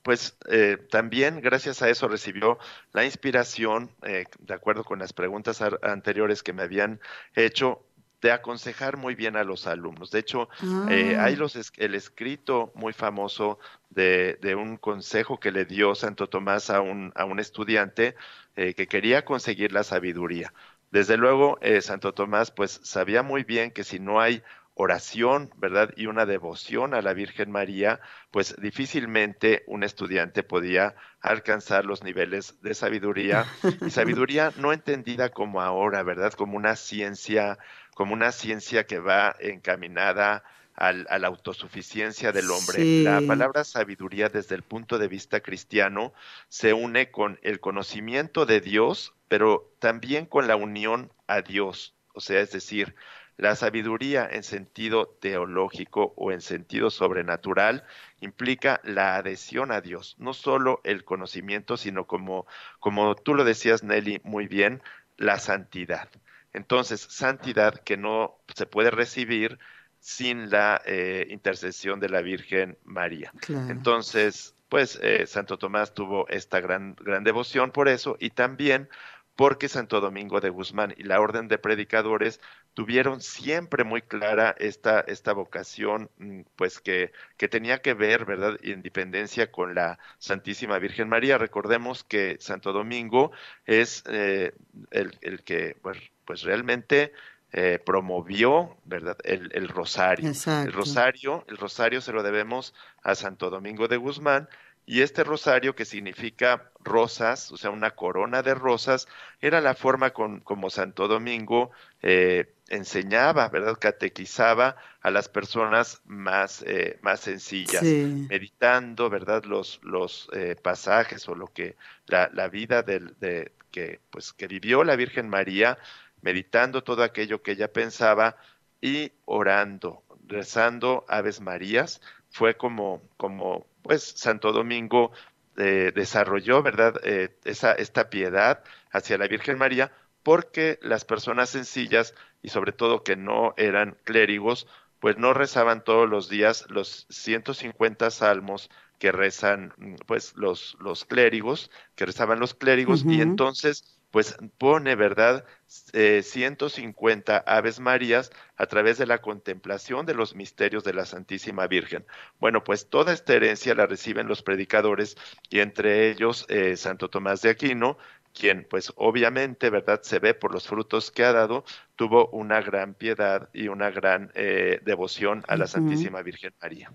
pues 0.07 0.37
eh, 0.49 0.77
también 0.89 1.41
gracias 1.41 1.81
a 1.81 1.89
eso 1.89 2.07
recibió 2.07 2.59
la 2.93 3.03
inspiración, 3.03 3.91
eh, 4.03 4.23
de 4.39 4.53
acuerdo 4.53 4.85
con 4.85 4.99
las 4.99 5.11
preguntas 5.11 5.61
anteriores 5.81 6.43
que 6.43 6.53
me 6.53 6.63
habían 6.63 7.01
hecho, 7.35 7.85
de 8.21 8.31
aconsejar 8.31 8.97
muy 8.97 9.15
bien 9.15 9.35
a 9.35 9.43
los 9.43 9.67
alumnos. 9.67 10.11
De 10.11 10.19
hecho, 10.19 10.49
eh, 10.89 11.17
hay 11.19 11.33
ah. 11.33 11.37
los, 11.37 11.71
el 11.77 11.95
escrito 11.95 12.71
muy 12.75 12.93
famoso 12.93 13.59
de, 13.89 14.37
de, 14.41 14.55
un 14.55 14.77
consejo 14.77 15.39
que 15.39 15.51
le 15.51 15.65
dio 15.65 15.95
Santo 15.95 16.27
Tomás 16.27 16.69
a 16.69 16.81
un, 16.81 17.11
a 17.15 17.25
un 17.25 17.39
estudiante 17.39 18.15
que 18.55 18.87
quería 18.87 19.23
conseguir 19.23 19.71
la 19.71 19.83
sabiduría. 19.83 20.51
Desde 20.89 21.15
luego, 21.15 21.59
Santo 21.81 22.15
Tomás 22.15 22.49
pues 22.49 22.79
sabía 22.83 23.21
muy 23.21 23.43
bien 23.43 23.69
que 23.69 23.83
si 23.83 23.99
no 23.99 24.19
hay 24.19 24.41
oración, 24.77 25.51
¿verdad? 25.57 25.91
Y 25.97 26.05
una 26.05 26.25
devoción 26.25 26.93
a 26.93 27.01
la 27.01 27.13
Virgen 27.13 27.51
María, 27.51 27.99
pues 28.31 28.55
difícilmente 28.61 29.63
un 29.65 29.83
estudiante 29.83 30.43
podía 30.43 30.95
alcanzar 31.19 31.83
los 31.83 32.03
niveles 32.03 32.61
de 32.61 32.75
sabiduría 32.75 33.45
y 33.85 33.89
sabiduría 33.89 34.53
no 34.57 34.71
entendida 34.71 35.29
como 35.29 35.61
ahora, 35.61 36.03
¿verdad? 36.03 36.33
Como 36.33 36.57
una 36.57 36.75
ciencia, 36.75 37.57
como 37.95 38.13
una 38.13 38.31
ciencia 38.31 38.85
que 38.85 38.99
va 38.99 39.35
encaminada 39.39 40.43
a 40.75 40.93
la 40.93 41.27
autosuficiencia 41.27 42.31
del 42.31 42.51
hombre. 42.51 43.01
La 43.01 43.21
palabra 43.21 43.63
sabiduría 43.63 44.29
desde 44.29 44.53
el 44.53 44.61
punto 44.61 44.99
de 44.99 45.07
vista 45.07 45.39
cristiano 45.39 46.13
se 46.49 46.73
une 46.73 47.09
con 47.09 47.39
el 47.41 47.59
conocimiento 47.59 48.45
de 48.45 48.61
Dios, 48.61 49.15
pero 49.27 49.71
también 49.79 50.27
con 50.27 50.47
la 50.47 50.55
unión 50.55 51.11
a 51.25 51.41
Dios. 51.41 51.95
O 52.13 52.19
sea, 52.19 52.41
es 52.41 52.51
decir, 52.51 52.93
la 53.37 53.55
sabiduría 53.55 54.27
en 54.29 54.43
sentido 54.43 55.07
teológico 55.07 56.13
o 56.17 56.31
en 56.31 56.41
sentido 56.41 56.89
sobrenatural 56.89 57.83
implica 58.19 58.81
la 58.83 59.15
adhesión 59.15 59.71
a 59.71 59.81
Dios, 59.81 60.15
no 60.17 60.33
solo 60.33 60.81
el 60.83 61.05
conocimiento, 61.05 61.77
sino 61.77 62.05
como, 62.05 62.47
como 62.79 63.15
tú 63.15 63.35
lo 63.35 63.43
decías, 63.43 63.83
Nelly, 63.83 64.21
muy 64.23 64.47
bien, 64.47 64.81
la 65.17 65.39
santidad. 65.39 66.09
Entonces, 66.53 67.01
santidad 67.01 67.75
que 67.75 67.97
no 67.97 68.37
se 68.55 68.65
puede 68.65 68.89
recibir 68.89 69.59
sin 69.99 70.49
la 70.49 70.81
eh, 70.85 71.27
intercesión 71.29 71.99
de 71.99 72.09
la 72.09 72.21
Virgen 72.21 72.77
María. 72.83 73.31
Entonces, 73.47 74.55
pues 74.69 74.99
eh, 75.01 75.27
Santo 75.27 75.57
Tomás 75.57 75.93
tuvo 75.93 76.27
esta 76.29 76.59
gran, 76.59 76.95
gran 76.99 77.23
devoción 77.23 77.71
por 77.71 77.87
eso 77.87 78.17
y 78.19 78.31
también 78.31 78.89
porque 79.37 79.69
Santo 79.69 80.01
Domingo 80.01 80.41
de 80.41 80.49
Guzmán 80.49 80.95
y 80.97 81.03
la 81.03 81.21
Orden 81.21 81.47
de 81.47 81.59
Predicadores 81.59 82.41
tuvieron 82.73 83.21
siempre 83.21 83.83
muy 83.83 84.01
clara 84.01 84.55
esta, 84.57 84.99
esta 85.01 85.31
vocación, 85.31 86.09
mm, 86.17 86.41
pues 86.55 86.81
que, 86.81 87.13
que 87.37 87.47
tenía 87.47 87.83
que 87.83 87.93
ver, 87.93 88.25
¿verdad?, 88.25 88.57
independencia 88.63 89.51
con 89.51 89.75
la 89.75 89.99
Santísima 90.17 90.79
Virgen 90.79 91.07
María. 91.07 91.37
Recordemos 91.37 92.03
que 92.03 92.37
Santo 92.39 92.73
Domingo 92.73 93.31
es 93.67 94.03
eh, 94.07 94.53
el, 94.89 95.43
que, 95.43 95.77
pues, 95.83 95.99
pues 96.25 96.41
realmente 96.41 97.13
eh, 97.51 97.79
promovió, 97.85 98.75
¿verdad?, 98.85 99.17
el, 99.23 99.51
el 99.53 99.67
rosario. 99.67 100.27
El 100.27 100.73
rosario, 100.73 101.45
el 101.47 101.57
rosario 101.57 102.01
se 102.01 102.11
lo 102.11 102.23
debemos 102.23 102.73
a 103.03 103.13
Santo 103.13 103.51
Domingo 103.51 103.87
de 103.87 103.97
Guzmán, 103.97 104.49
y 104.89 105.01
este 105.01 105.25
rosario, 105.25 105.75
que 105.75 105.83
significa 105.83 106.71
rosas, 106.79 107.51
o 107.51 107.57
sea, 107.57 107.71
una 107.71 107.91
corona 107.91 108.41
de 108.41 108.55
rosas, 108.55 109.09
era 109.41 109.59
la 109.59 109.75
forma 109.75 110.11
con, 110.11 110.39
como 110.39 110.69
Santo 110.69 111.09
Domingo 111.09 111.71
eh, 112.01 112.53
enseñaba, 112.69 113.49
¿verdad? 113.49 113.75
Catequizaba 113.77 114.77
a 115.01 115.11
las 115.11 115.27
personas 115.27 116.01
más, 116.05 116.63
eh, 116.65 116.99
más 117.01 117.19
sencillas, 117.19 117.83
meditando, 117.83 119.09
¿verdad? 119.09 119.43
Los, 119.43 119.81
los 119.83 120.29
eh, 120.31 120.55
pasajes 120.55 121.27
o 121.27 121.35
lo 121.35 121.47
que 121.47 121.75
la, 122.05 122.29
la 122.33 122.47
vida 122.47 122.81
del, 122.81 123.13
de, 123.19 123.51
que, 123.71 123.99
pues, 124.09 124.31
que 124.31 124.47
vivió 124.47 124.85
la 124.85 124.95
Virgen 124.95 125.27
María, 125.27 125.77
meditando 126.21 126.81
todo 126.81 127.03
aquello 127.03 127.41
que 127.41 127.51
ella 127.51 127.73
pensaba 127.73 128.37
y 128.79 129.11
orando, 129.25 130.03
rezando 130.27 131.03
Aves 131.09 131.41
Marías, 131.41 131.99
fue 132.29 132.55
como, 132.55 133.01
como 133.17 133.67
pues 133.87 134.03
Santo 134.03 134.51
Domingo 134.51 135.11
eh, 135.55 135.91
desarrolló, 135.95 136.61
¿verdad?, 136.61 136.99
eh, 137.03 137.37
esa, 137.45 137.71
esta 137.71 138.09
piedad 138.09 138.63
hacia 138.91 139.17
la 139.17 139.27
Virgen 139.27 139.57
María, 139.57 139.93
porque 140.23 140.77
las 140.81 141.05
personas 141.05 141.49
sencillas 141.49 142.13
y 142.41 142.49
sobre 142.49 142.73
todo 142.73 143.03
que 143.03 143.15
no 143.15 143.53
eran 143.55 143.97
clérigos, 144.03 144.67
pues 144.99 145.17
no 145.17 145.33
rezaban 145.33 145.83
todos 145.83 146.09
los 146.09 146.27
días 146.27 146.65
los 146.69 147.07
150 147.09 148.11
salmos 148.11 148.69
que 148.99 149.11
rezan 149.11 149.73
pues 150.05 150.33
los, 150.35 150.75
los 150.81 151.05
clérigos, 151.05 151.71
que 151.95 152.05
rezaban 152.05 152.39
los 152.39 152.53
clérigos, 152.53 153.05
y 153.05 153.21
entonces 153.21 153.96
pues 154.11 154.37
pone, 154.57 154.95
¿verdad?, 154.95 155.45
150 155.67 157.37
eh, 157.37 157.43
Aves 157.45 157.79
Marías 157.79 158.31
a 158.55 158.65
través 158.65 158.97
de 158.97 159.05
la 159.05 159.19
contemplación 159.19 160.05
de 160.05 160.13
los 160.13 160.35
misterios 160.35 160.83
de 160.83 160.93
la 160.93 161.05
Santísima 161.05 161.67
Virgen. 161.67 162.05
Bueno, 162.39 162.63
pues 162.63 162.89
toda 162.89 163.13
esta 163.13 163.33
herencia 163.33 163.75
la 163.75 163.85
reciben 163.85 164.27
los 164.27 164.43
predicadores 164.43 165.17
y 165.49 165.59
entre 165.59 166.09
ellos 166.09 166.45
eh, 166.47 166.77
Santo 166.77 167.09
Tomás 167.09 167.41
de 167.41 167.49
Aquino, 167.49 167.97
quien 168.33 168.65
pues 168.69 168.93
obviamente, 168.95 169.69
¿verdad?, 169.69 170.01
se 170.03 170.19
ve 170.19 170.33
por 170.33 170.53
los 170.53 170.67
frutos 170.67 171.11
que 171.11 171.25
ha 171.25 171.33
dado, 171.33 171.65
tuvo 171.95 172.27
una 172.29 172.61
gran 172.61 172.93
piedad 172.93 173.49
y 173.53 173.67
una 173.67 173.89
gran 173.89 174.31
eh, 174.35 174.79
devoción 174.83 175.43
a 175.47 175.57
la 175.57 175.67
Santísima 175.67 176.21
Virgen 176.21 176.53
María. 176.61 176.91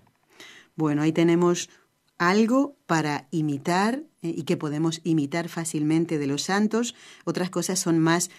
Bueno, 0.75 1.03
ahí 1.03 1.11
tenemos 1.11 1.69
algo 2.17 2.77
para 2.85 3.27
imitar 3.31 4.03
eh, 4.21 4.33
y 4.35 4.43
que 4.43 4.57
podemos 4.57 5.01
imitar 5.03 5.49
fácilmente 5.49 6.17
de 6.17 6.27
los 6.27 6.43
santos. 6.43 6.95
Otras 7.25 7.49
cosas 7.49 7.79
son 7.79 7.99
más 7.99 8.29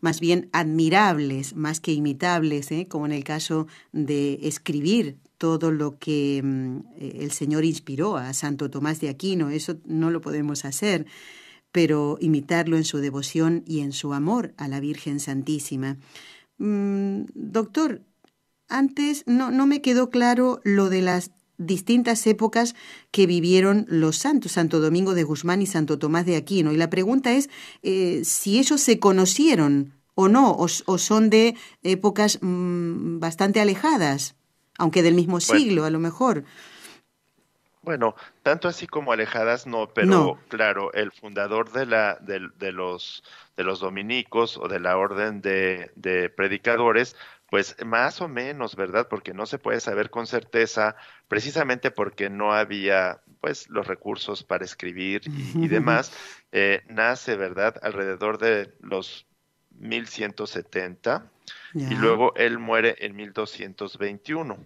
más 0.00 0.20
bien 0.20 0.48
admirables, 0.52 1.54
más 1.54 1.80
que 1.80 1.92
imitables, 1.92 2.70
¿eh? 2.72 2.86
como 2.88 3.06
en 3.06 3.12
el 3.12 3.24
caso 3.24 3.66
de 3.92 4.38
escribir 4.42 5.18
todo 5.38 5.70
lo 5.70 5.98
que 5.98 6.40
mm, 6.42 6.78
eh, 6.96 7.18
el 7.20 7.30
Señor 7.32 7.64
inspiró 7.64 8.16
a 8.16 8.32
Santo 8.32 8.70
Tomás 8.70 9.00
de 9.00 9.08
Aquino. 9.08 9.50
Eso 9.50 9.76
no 9.84 10.10
lo 10.10 10.20
podemos 10.20 10.64
hacer, 10.64 11.06
pero 11.72 12.18
imitarlo 12.20 12.76
en 12.76 12.84
su 12.84 12.98
devoción 12.98 13.62
y 13.66 13.80
en 13.80 13.92
su 13.92 14.12
amor 14.12 14.54
a 14.56 14.68
la 14.68 14.80
Virgen 14.80 15.20
Santísima. 15.20 15.98
Mm, 16.58 17.24
doctor, 17.34 18.02
antes 18.68 19.24
no, 19.26 19.50
no 19.50 19.66
me 19.66 19.82
quedó 19.82 20.10
claro 20.10 20.60
lo 20.64 20.88
de 20.88 21.02
las 21.02 21.30
distintas 21.60 22.26
épocas 22.26 22.74
que 23.10 23.26
vivieron 23.26 23.86
los 23.88 24.16
santos, 24.16 24.52
Santo 24.52 24.80
Domingo 24.80 25.14
de 25.14 25.22
Guzmán 25.22 25.62
y 25.62 25.66
Santo 25.66 25.98
Tomás 25.98 26.26
de 26.26 26.36
Aquino. 26.36 26.72
Y 26.72 26.76
la 26.76 26.90
pregunta 26.90 27.32
es 27.32 27.50
eh, 27.82 28.22
si 28.24 28.58
ellos 28.58 28.80
se 28.80 28.98
conocieron 28.98 29.94
o 30.14 30.28
no, 30.28 30.56
o, 30.56 30.68
son 30.68 31.30
de 31.30 31.54
épocas 31.82 32.38
mm, 32.42 33.20
bastante 33.20 33.60
alejadas, 33.60 34.34
aunque 34.76 35.02
del 35.02 35.14
mismo 35.14 35.40
siglo 35.40 35.84
a 35.84 35.90
lo 35.90 35.98
mejor. 35.98 36.44
Bueno, 37.82 38.14
tanto 38.42 38.68
así 38.68 38.86
como 38.86 39.12
alejadas 39.12 39.66
no, 39.66 39.88
pero 39.88 40.38
claro, 40.48 40.92
el 40.92 41.12
fundador 41.12 41.72
de, 41.72 41.86
la, 41.86 42.18
de, 42.20 42.72
los, 42.72 43.22
de 43.56 43.64
los 43.64 43.80
dominicos 43.80 44.58
o 44.58 44.68
de 44.68 44.80
la 44.80 44.98
orden 44.98 45.40
de, 45.40 45.90
de 45.94 46.28
predicadores 46.28 47.16
pues 47.50 47.76
más 47.84 48.20
o 48.20 48.28
menos, 48.28 48.76
¿verdad? 48.76 49.08
Porque 49.08 49.34
no 49.34 49.44
se 49.44 49.58
puede 49.58 49.80
saber 49.80 50.10
con 50.10 50.26
certeza, 50.26 50.96
precisamente 51.28 51.90
porque 51.90 52.30
no 52.30 52.52
había 52.52 53.20
pues 53.40 53.68
los 53.68 53.86
recursos 53.86 54.44
para 54.44 54.64
escribir 54.64 55.22
y, 55.26 55.68
demás, 55.68 56.12
eh, 56.52 56.82
nace, 56.88 57.36
¿verdad? 57.36 57.76
Alrededor 57.82 58.38
de 58.38 58.72
los 58.80 59.26
1170 59.78 61.30
y 61.74 61.94
luego 61.94 62.34
él 62.36 62.58
muere 62.58 62.96
en 63.00 63.16
1221. 63.16 64.58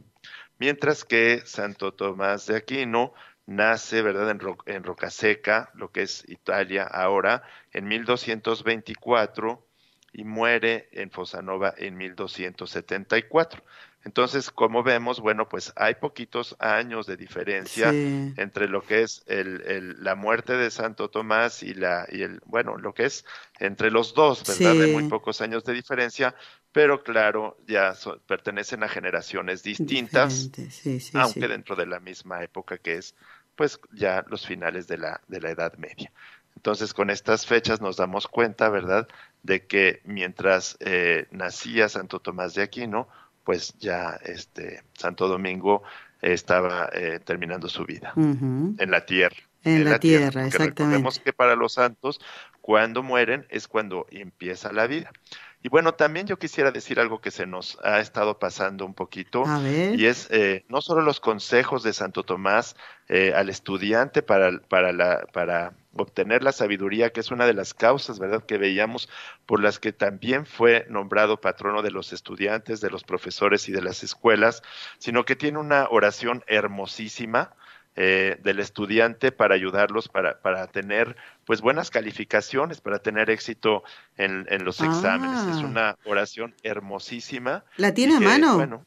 Mientras 0.58 1.04
que 1.04 1.42
Santo 1.44 1.92
Tomás 1.92 2.46
de 2.46 2.56
Aquino 2.56 3.14
nace, 3.46 4.02
¿verdad?, 4.02 4.30
en, 4.30 4.40
en 4.66 4.84
Rocaseca, 4.84 5.70
lo 5.74 5.90
que 5.90 6.02
es 6.02 6.24
Italia 6.28 6.84
ahora, 6.84 7.42
en 7.72 7.86
1224 7.86 9.66
y 10.14 10.24
muere 10.24 10.88
en 10.92 11.10
Fosanova 11.10 11.74
en 11.76 11.96
1274. 11.96 13.62
Entonces, 14.04 14.50
como 14.50 14.82
vemos, 14.82 15.20
bueno, 15.20 15.48
pues 15.48 15.72
hay 15.76 15.94
poquitos 15.94 16.54
años 16.58 17.06
de 17.06 17.16
diferencia 17.16 17.88
entre 17.88 18.68
lo 18.68 18.82
que 18.82 19.02
es 19.02 19.24
el, 19.26 19.96
la 20.04 20.14
muerte 20.14 20.52
de 20.52 20.70
Santo 20.70 21.08
Tomás 21.08 21.62
y 21.62 21.74
la 21.74 22.06
y 22.12 22.22
el 22.22 22.40
bueno, 22.44 22.76
lo 22.76 22.92
que 22.92 23.06
es 23.06 23.24
entre 23.58 23.90
los 23.90 24.14
dos, 24.14 24.44
¿verdad? 24.46 24.78
De 24.78 24.92
muy 24.92 25.08
pocos 25.08 25.40
años 25.40 25.64
de 25.64 25.72
diferencia, 25.72 26.34
pero 26.70 27.02
claro, 27.02 27.56
ya 27.66 27.94
pertenecen 28.26 28.82
a 28.82 28.88
generaciones 28.88 29.62
distintas, 29.62 30.50
aunque 31.14 31.48
dentro 31.48 31.74
de 31.74 31.86
la 31.86 31.98
misma 31.98 32.44
época 32.44 32.76
que 32.76 32.98
es 32.98 33.14
pues 33.56 33.80
ya 33.92 34.24
los 34.28 34.46
finales 34.46 34.86
de 34.86 34.98
la 34.98 35.22
de 35.28 35.40
la 35.40 35.50
Edad 35.50 35.74
Media. 35.78 36.12
Entonces, 36.56 36.94
con 36.94 37.10
estas 37.10 37.46
fechas 37.46 37.80
nos 37.80 37.96
damos 37.96 38.26
cuenta, 38.26 38.68
¿verdad?, 38.68 39.08
de 39.42 39.66
que 39.66 40.00
mientras 40.04 40.76
eh, 40.80 41.26
nacía 41.30 41.88
Santo 41.88 42.20
Tomás 42.20 42.54
de 42.54 42.62
Aquino, 42.62 43.08
pues 43.44 43.74
ya 43.78 44.18
este 44.24 44.82
Santo 44.94 45.28
Domingo 45.28 45.82
estaba 46.22 46.88
eh, 46.92 47.20
terminando 47.22 47.68
su 47.68 47.84
vida 47.84 48.14
en 48.16 48.90
la 48.90 49.04
tierra. 49.04 49.36
En, 49.62 49.84
la, 49.84 49.98
tierra, 49.98 50.46
exactamente. 50.46 50.82
Recordemos 50.82 51.18
que 51.18 51.32
para 51.32 51.56
los 51.56 51.74
santos, 51.74 52.20
cuando 52.60 53.02
mueren 53.02 53.46
es 53.50 53.68
cuando 53.68 54.06
empieza 54.10 54.72
la 54.72 54.86
vida. 54.86 55.10
Y 55.64 55.70
bueno, 55.70 55.94
también 55.94 56.26
yo 56.26 56.38
quisiera 56.38 56.70
decir 56.72 57.00
algo 57.00 57.22
que 57.22 57.30
se 57.30 57.46
nos 57.46 57.78
ha 57.82 57.98
estado 57.98 58.38
pasando 58.38 58.84
un 58.84 58.92
poquito, 58.92 59.44
y 59.96 60.04
es 60.04 60.28
eh, 60.30 60.62
no 60.68 60.82
solo 60.82 61.00
los 61.00 61.20
consejos 61.20 61.82
de 61.82 61.94
Santo 61.94 62.22
Tomás 62.22 62.76
eh, 63.08 63.32
al 63.34 63.48
estudiante 63.48 64.20
para, 64.22 64.58
para, 64.68 64.92
la, 64.92 65.24
para 65.32 65.72
obtener 65.94 66.42
la 66.42 66.52
sabiduría, 66.52 67.14
que 67.14 67.20
es 67.20 67.30
una 67.30 67.46
de 67.46 67.54
las 67.54 67.72
causas, 67.72 68.18
¿verdad?, 68.18 68.44
que 68.44 68.58
veíamos 68.58 69.08
por 69.46 69.62
las 69.62 69.78
que 69.78 69.94
también 69.94 70.44
fue 70.44 70.84
nombrado 70.90 71.40
patrono 71.40 71.80
de 71.80 71.92
los 71.92 72.12
estudiantes, 72.12 72.82
de 72.82 72.90
los 72.90 73.02
profesores 73.02 73.66
y 73.70 73.72
de 73.72 73.80
las 73.80 74.02
escuelas, 74.02 74.62
sino 74.98 75.24
que 75.24 75.34
tiene 75.34 75.58
una 75.58 75.88
oración 75.88 76.44
hermosísima, 76.46 77.54
eh, 77.96 78.40
del 78.42 78.58
estudiante 78.58 79.30
para 79.30 79.54
ayudarlos 79.54 80.08
para, 80.08 80.40
para 80.40 80.66
tener 80.66 81.14
pues 81.44 81.60
buenas 81.60 81.90
calificaciones, 81.92 82.80
para 82.80 82.98
tener 82.98 83.30
éxito 83.30 83.84
en, 84.16 84.46
los 84.64 84.80
exámenes. 84.80 85.38
Es 85.56 85.62
ah. 85.62 85.66
una 85.66 85.96
oración 86.04 86.56
hermosísima. 86.64 87.64
¿La 87.76 87.94
tiene 87.94 88.16
a 88.16 88.20
mano? 88.20 88.56
Bueno, 88.56 88.84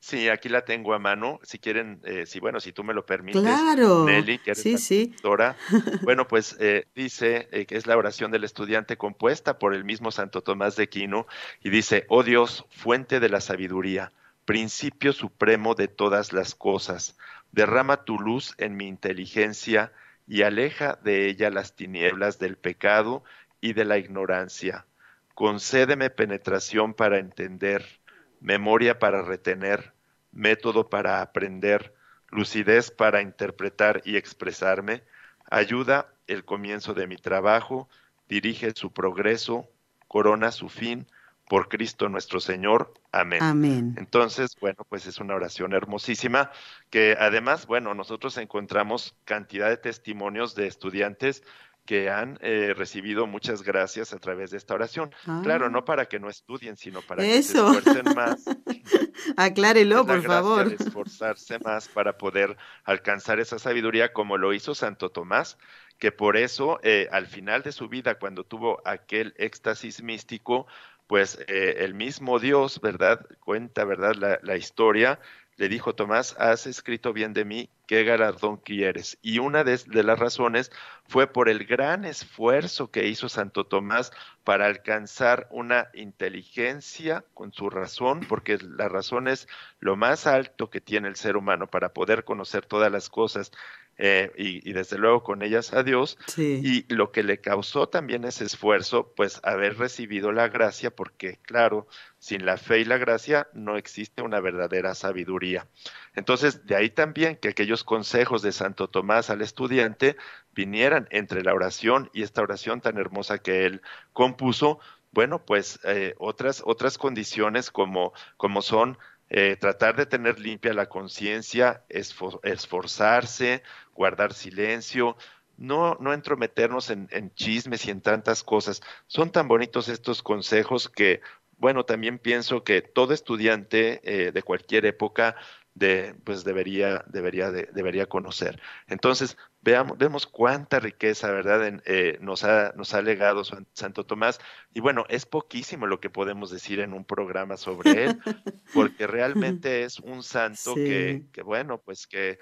sí, 0.00 0.30
aquí 0.30 0.48
la 0.48 0.64
tengo 0.64 0.94
a 0.94 0.98
mano. 0.98 1.38
Si 1.42 1.58
quieren, 1.58 2.00
eh, 2.04 2.24
si 2.24 2.40
bueno, 2.40 2.60
si 2.60 2.72
tú 2.72 2.82
me 2.82 2.94
lo 2.94 3.04
permites, 3.04 3.42
claro. 3.42 4.06
Nelly, 4.06 4.38
que 4.38 4.52
eres 4.52 4.62
sí, 4.62 4.78
sí. 4.78 5.14
bueno, 6.02 6.26
pues 6.26 6.56
eh, 6.60 6.86
dice 6.94 7.46
que 7.68 7.76
es 7.76 7.86
la 7.86 7.98
oración 7.98 8.30
del 8.30 8.44
estudiante 8.44 8.96
compuesta 8.96 9.58
por 9.58 9.74
el 9.74 9.84
mismo 9.84 10.10
Santo 10.10 10.40
Tomás 10.40 10.76
de 10.76 10.88
Quino 10.88 11.26
y 11.62 11.68
dice, 11.68 12.06
oh 12.08 12.22
Dios, 12.22 12.64
fuente 12.70 13.20
de 13.20 13.28
la 13.28 13.42
sabiduría, 13.42 14.12
principio 14.46 15.12
supremo 15.12 15.74
de 15.74 15.88
todas 15.88 16.32
las 16.32 16.54
cosas 16.54 17.18
derrama 17.54 18.04
tu 18.04 18.18
luz 18.18 18.54
en 18.58 18.76
mi 18.76 18.88
inteligencia 18.88 19.92
y 20.26 20.42
aleja 20.42 20.98
de 21.04 21.28
ella 21.28 21.50
las 21.50 21.76
tinieblas 21.76 22.40
del 22.40 22.56
pecado 22.56 23.22
y 23.60 23.74
de 23.74 23.84
la 23.84 23.96
ignorancia. 23.96 24.86
Concédeme 25.34 26.10
penetración 26.10 26.94
para 26.94 27.18
entender, 27.18 28.00
memoria 28.40 28.98
para 28.98 29.22
retener, 29.22 29.92
método 30.32 30.90
para 30.90 31.22
aprender, 31.22 31.94
lucidez 32.28 32.90
para 32.90 33.22
interpretar 33.22 34.02
y 34.04 34.16
expresarme, 34.16 35.04
ayuda 35.48 36.12
el 36.26 36.44
comienzo 36.44 36.92
de 36.92 37.06
mi 37.06 37.16
trabajo, 37.16 37.88
dirige 38.28 38.72
su 38.74 38.92
progreso, 38.92 39.68
corona 40.08 40.50
su 40.50 40.68
fin, 40.68 41.06
por 41.48 41.68
Cristo 41.68 42.08
nuestro 42.08 42.40
Señor. 42.40 42.94
Amén. 43.12 43.42
Amén. 43.42 43.94
Entonces, 43.98 44.56
bueno, 44.60 44.86
pues 44.88 45.06
es 45.06 45.18
una 45.18 45.34
oración 45.34 45.72
hermosísima 45.72 46.50
que 46.90 47.16
además, 47.18 47.66
bueno, 47.66 47.94
nosotros 47.94 48.36
encontramos 48.38 49.14
cantidad 49.24 49.68
de 49.68 49.76
testimonios 49.76 50.54
de 50.54 50.66
estudiantes 50.66 51.42
que 51.84 52.08
han 52.08 52.38
eh, 52.40 52.72
recibido 52.74 53.26
muchas 53.26 53.62
gracias 53.62 54.14
a 54.14 54.18
través 54.18 54.50
de 54.50 54.56
esta 54.56 54.74
oración. 54.74 55.14
Claro, 55.42 55.68
no 55.68 55.80
ah. 55.80 55.84
para 55.84 56.06
que 56.06 56.18
no 56.18 56.30
estudien, 56.30 56.76
sino 56.76 57.02
para 57.02 57.22
que 57.22 57.42
se 57.42 57.58
esfuercen 57.58 58.14
más. 58.14 58.44
Aclárelo, 59.36 60.06
por 60.06 60.22
favor. 60.22 60.72
esforzarse 60.72 61.58
más 61.58 61.88
para 61.88 62.16
poder 62.16 62.56
alcanzar 62.84 63.38
esa 63.38 63.58
sabiduría 63.58 64.12
como 64.12 64.38
lo 64.38 64.54
hizo 64.54 64.74
Santo 64.74 65.10
Tomás, 65.10 65.58
que 65.98 66.10
por 66.10 66.36
eso 66.38 66.80
eh, 66.82 67.08
al 67.12 67.26
final 67.26 67.62
de 67.62 67.72
su 67.72 67.88
vida, 67.88 68.18
cuando 68.18 68.44
tuvo 68.44 68.80
aquel 68.86 69.34
éxtasis 69.36 70.02
místico, 70.02 70.66
pues 71.06 71.38
eh, 71.48 71.76
el 71.80 71.94
mismo 71.94 72.38
Dios, 72.38 72.80
¿verdad? 72.80 73.26
Cuenta, 73.40 73.84
¿verdad? 73.84 74.40
La, 74.42 74.56
historia, 74.56 75.20
le 75.56 75.68
dijo 75.68 75.94
Tomás, 75.94 76.34
has 76.38 76.66
escrito 76.66 77.12
bien 77.12 77.32
de 77.32 77.44
mí, 77.44 77.70
qué 77.86 78.04
galardón 78.04 78.56
quieres. 78.56 79.18
Y 79.22 79.38
una 79.38 79.64
de, 79.64 79.78
las 80.02 80.18
razones 80.18 80.72
fue 81.06 81.26
por 81.26 81.48
el 81.48 81.66
gran 81.66 82.04
esfuerzo 82.04 82.90
que 82.90 83.06
hizo 83.06 83.28
Santo 83.28 83.64
Tomás 83.64 84.12
para 84.44 84.66
alcanzar 84.66 85.46
una 85.50 85.88
inteligencia 85.94 87.24
con 87.34 87.52
su 87.52 87.68
razón, 87.70 88.20
porque 88.28 88.58
la 88.58 88.88
razón 88.88 89.28
es 89.28 89.46
lo 89.80 89.96
más 89.96 90.26
alto 90.26 90.70
que 90.70 90.80
tiene 90.80 91.08
el 91.08 91.16
ser 91.16 91.36
humano 91.36 91.66
para 91.66 91.92
poder 91.92 92.24
conocer 92.24 92.64
todas 92.64 92.90
las 92.90 93.10
cosas 93.10 93.52
eh, 93.96 94.32
y, 94.36 94.72
desde 94.72 94.98
luego 94.98 95.22
con 95.22 95.42
ellas 95.42 95.72
a 95.72 95.82
Dios. 95.82 96.18
Y 96.36 96.84
lo 96.92 97.12
que 97.12 97.22
le 97.22 97.40
causó 97.40 97.88
también 97.88 98.24
ese 98.24 98.44
esfuerzo, 98.44 99.12
pues 99.16 99.40
haber 99.44 99.78
recibido 99.78 100.32
la 100.32 100.48
gracia, 100.48 100.94
porque 100.94 101.38
claro, 101.42 101.86
sin 102.18 102.44
la 102.44 102.56
fe 102.56 102.80
y 102.80 102.84
la 102.84 102.98
gracia 102.98 103.48
no 103.52 103.76
existe 103.76 104.22
una 104.22 104.40
verdadera 104.40 104.94
sabiduría. 104.94 105.68
Entonces, 106.14 106.66
de 106.66 106.76
ahí 106.76 106.90
también 106.90 107.36
que 107.36 107.48
aquellos 107.48 107.84
consejos 107.84 108.42
de 108.42 108.52
Santo 108.52 108.88
Tomás 108.88 109.30
al 109.30 109.42
estudiante 109.42 110.16
vinieran 110.54 111.06
entre 111.10 111.42
la 111.42 111.54
oración 111.54 112.10
y 112.12 112.22
esta 112.22 112.42
oración 112.42 112.80
tan 112.80 112.98
hermosa 112.98 113.38
que 113.38 113.66
él 113.66 113.82
compuso, 114.12 114.78
bueno, 115.12 115.44
pues 115.44 115.78
eh, 115.84 116.14
otras, 116.18 116.62
otras 116.64 116.98
condiciones 116.98 117.70
como, 117.70 118.12
como 118.36 118.62
son 118.62 118.98
eh, 119.36 119.56
tratar 119.56 119.96
de 119.96 120.06
tener 120.06 120.38
limpia 120.38 120.72
la 120.72 120.88
conciencia, 120.88 121.84
esforzarse, 121.88 123.64
guardar 123.92 124.32
silencio, 124.32 125.16
no, 125.56 125.96
no 125.98 126.12
entrometernos 126.12 126.88
en, 126.90 127.34
chismes 127.34 127.84
y 127.86 127.90
en 127.90 128.00
tantas 128.00 128.44
cosas. 128.44 128.80
Son 129.08 129.32
tan 129.32 129.48
bonitos 129.48 129.88
estos 129.88 130.22
consejos 130.22 130.88
que, 130.88 131.20
bueno, 131.58 131.84
también 131.84 132.20
pienso 132.20 132.62
que 132.62 132.80
todo 132.80 133.12
estudiante 133.12 134.00
eh, 134.04 134.30
de 134.30 134.42
cualquier 134.44 134.86
época 134.86 135.34
de, 135.74 136.14
pues 136.24 136.44
debería, 136.44 137.04
debería, 137.08 137.50
debería 137.50 138.06
conocer. 138.06 138.60
Entonces, 138.86 139.36
veamos, 139.60 139.98
vemos 139.98 140.26
cuánta 140.26 140.78
riqueza, 140.80 141.30
¿verdad?, 141.30 141.80
eh, 141.84 142.18
nos, 142.20 142.44
ha, 142.44 142.72
nos 142.76 142.94
ha 142.94 143.02
legado 143.02 143.42
Santo 143.72 144.06
Tomás. 144.06 144.40
Y 144.72 144.80
bueno, 144.80 145.04
es 145.08 145.26
poquísimo 145.26 145.86
lo 145.86 146.00
que 146.00 146.10
podemos 146.10 146.50
decir 146.50 146.80
en 146.80 146.92
un 146.92 147.04
programa 147.04 147.56
sobre 147.56 148.04
él, 148.04 148.20
porque 148.74 149.06
realmente 149.06 149.82
es 149.82 149.98
un 149.98 150.22
santo 150.22 150.74
que, 150.74 151.26
que, 151.32 151.42
bueno, 151.42 151.78
pues 151.78 152.06
que, 152.06 152.38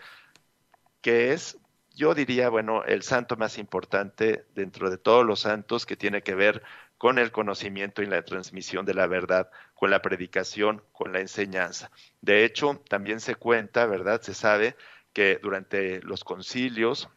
que 1.00 1.32
es 1.32 1.58
yo 1.94 2.14
diría, 2.14 2.48
bueno, 2.48 2.84
el 2.84 3.02
santo 3.02 3.36
más 3.36 3.58
importante 3.58 4.46
dentro 4.54 4.90
de 4.90 4.98
todos 4.98 5.26
los 5.26 5.40
santos 5.40 5.84
que 5.84 5.96
tiene 5.96 6.22
que 6.22 6.34
ver 6.34 6.62
con 7.02 7.18
el 7.18 7.32
conocimiento 7.32 8.00
y 8.00 8.06
la 8.06 8.24
transmisión 8.24 8.86
de 8.86 8.94
la 8.94 9.08
verdad, 9.08 9.50
con 9.74 9.90
la 9.90 10.02
predicación, 10.02 10.84
con 10.92 11.12
la 11.12 11.18
enseñanza. 11.18 11.90
De 12.20 12.44
hecho, 12.44 12.80
también 12.88 13.18
se 13.18 13.34
cuenta, 13.34 13.86
¿verdad? 13.86 14.22
Se 14.22 14.34
sabe 14.34 14.76
que 15.12 15.40
durante 15.42 16.00
los 16.02 16.22
concilios, 16.22 17.08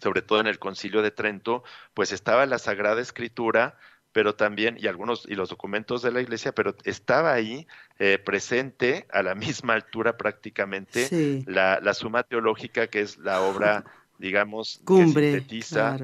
sobre 0.00 0.22
todo 0.22 0.40
en 0.40 0.46
el 0.46 0.58
concilio 0.58 1.02
de 1.02 1.10
Trento, 1.10 1.64
pues 1.92 2.12
estaba 2.12 2.46
la 2.46 2.58
Sagrada 2.58 3.02
Escritura, 3.02 3.76
pero 4.12 4.36
también, 4.36 4.78
y 4.80 4.86
algunos, 4.86 5.26
y 5.28 5.34
los 5.34 5.50
documentos 5.50 6.00
de 6.00 6.12
la 6.12 6.22
iglesia, 6.22 6.52
pero 6.52 6.74
estaba 6.84 7.34
ahí 7.34 7.66
eh, 7.98 8.16
presente 8.16 9.06
a 9.12 9.22
la 9.22 9.34
misma 9.34 9.74
altura 9.74 10.16
prácticamente 10.16 11.44
la, 11.44 11.78
la, 11.82 11.92
suma 11.92 12.22
teológica, 12.22 12.86
que 12.86 13.02
es 13.02 13.18
la 13.18 13.42
obra 13.42 13.84
digamos, 14.20 14.80
Cumbre, 14.84 15.32
que 15.32 15.38
sintetiza 15.38 15.96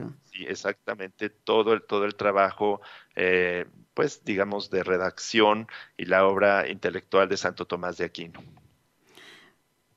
exactamente 0.44 1.31
todo 1.31 1.72
el, 1.72 1.83
todo 1.83 2.05
el 2.05 2.14
trabajo, 2.14 2.81
eh, 3.14 3.66
pues, 3.94 4.25
digamos, 4.25 4.70
de 4.70 4.83
redacción 4.83 5.68
y 5.96 6.05
la 6.05 6.27
obra 6.27 6.68
intelectual 6.68 7.29
de 7.29 7.37
Santo 7.37 7.66
Tomás 7.66 7.96
de 7.96 8.05
Aquino. 8.05 8.42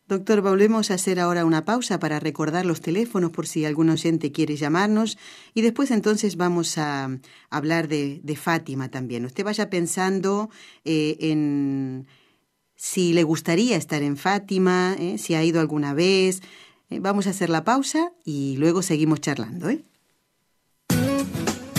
Doctor, 0.10 0.42
volvemos 0.42 0.90
a 0.90 0.96
hacer 0.96 1.20
ahora 1.20 1.46
una 1.46 1.66
pausa 1.66 2.00
para 2.00 2.20
recordar 2.20 2.66
los 2.66 2.82
teléfonos 2.82 3.30
por 3.30 3.46
si 3.46 3.64
algún 3.66 3.92
oyente 3.92 4.32
quiere 4.32 4.56
llamarnos 4.56 5.20
y 5.54 5.62
después 5.62 5.92
entonces 5.92 6.36
vamos 6.36 6.80
a 6.80 7.10
hablar 7.52 7.88
de, 7.88 8.36
Fátima 8.36 8.90
también. 8.90 9.26
Usted 9.26 9.44
vaya 9.44 9.70
pensando 9.70 10.50
eh, 10.84 11.16
en 11.20 12.08
si 12.76 13.14
le 13.14 13.22
gustaría 13.22 13.78
estar 13.78 14.02
en 14.02 14.18
Fátima, 14.18 14.96
eh, 14.98 15.20
si 15.20 15.36
ha 15.36 15.44
ido 15.44 15.60
alguna 15.60 15.94
vez, 15.94 16.42
vamos 16.90 17.28
a 17.28 17.30
hacer 17.30 17.52
la 17.52 17.64
pausa 17.64 18.12
y 18.26 18.58
luego 18.58 18.82
seguimos 18.82 19.22
charlando. 19.22 19.70
¿eh? 19.70 19.84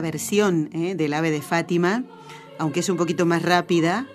Versión 0.00 0.70
¿eh? 0.72 0.94
del 0.94 1.12
ave 1.14 1.30
de 1.30 1.42
Fátima, 1.42 2.04
aunque 2.58 2.80
es 2.80 2.88
un 2.88 2.96
poquito 2.96 3.26
más 3.26 3.42
rápida, 3.42 4.06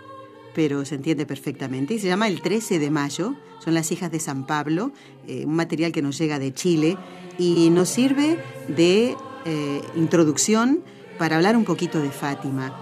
pero 0.53 0.85
se 0.85 0.95
entiende 0.95 1.25
perfectamente. 1.25 1.95
Y 1.95 1.99
se 1.99 2.07
llama 2.07 2.27
El 2.27 2.41
13 2.41 2.79
de 2.79 2.91
mayo, 2.91 3.35
son 3.59 3.73
las 3.73 3.91
hijas 3.91 4.11
de 4.11 4.19
San 4.19 4.45
Pablo, 4.45 4.91
eh, 5.27 5.45
un 5.45 5.55
material 5.55 5.91
que 5.91 6.01
nos 6.01 6.17
llega 6.17 6.39
de 6.39 6.53
Chile 6.53 6.97
y 7.37 7.69
nos 7.69 7.89
sirve 7.89 8.37
de 8.67 9.15
eh, 9.45 9.81
introducción 9.95 10.81
para 11.17 11.37
hablar 11.37 11.57
un 11.57 11.65
poquito 11.65 11.99
de 11.99 12.11
Fátima. 12.11 12.81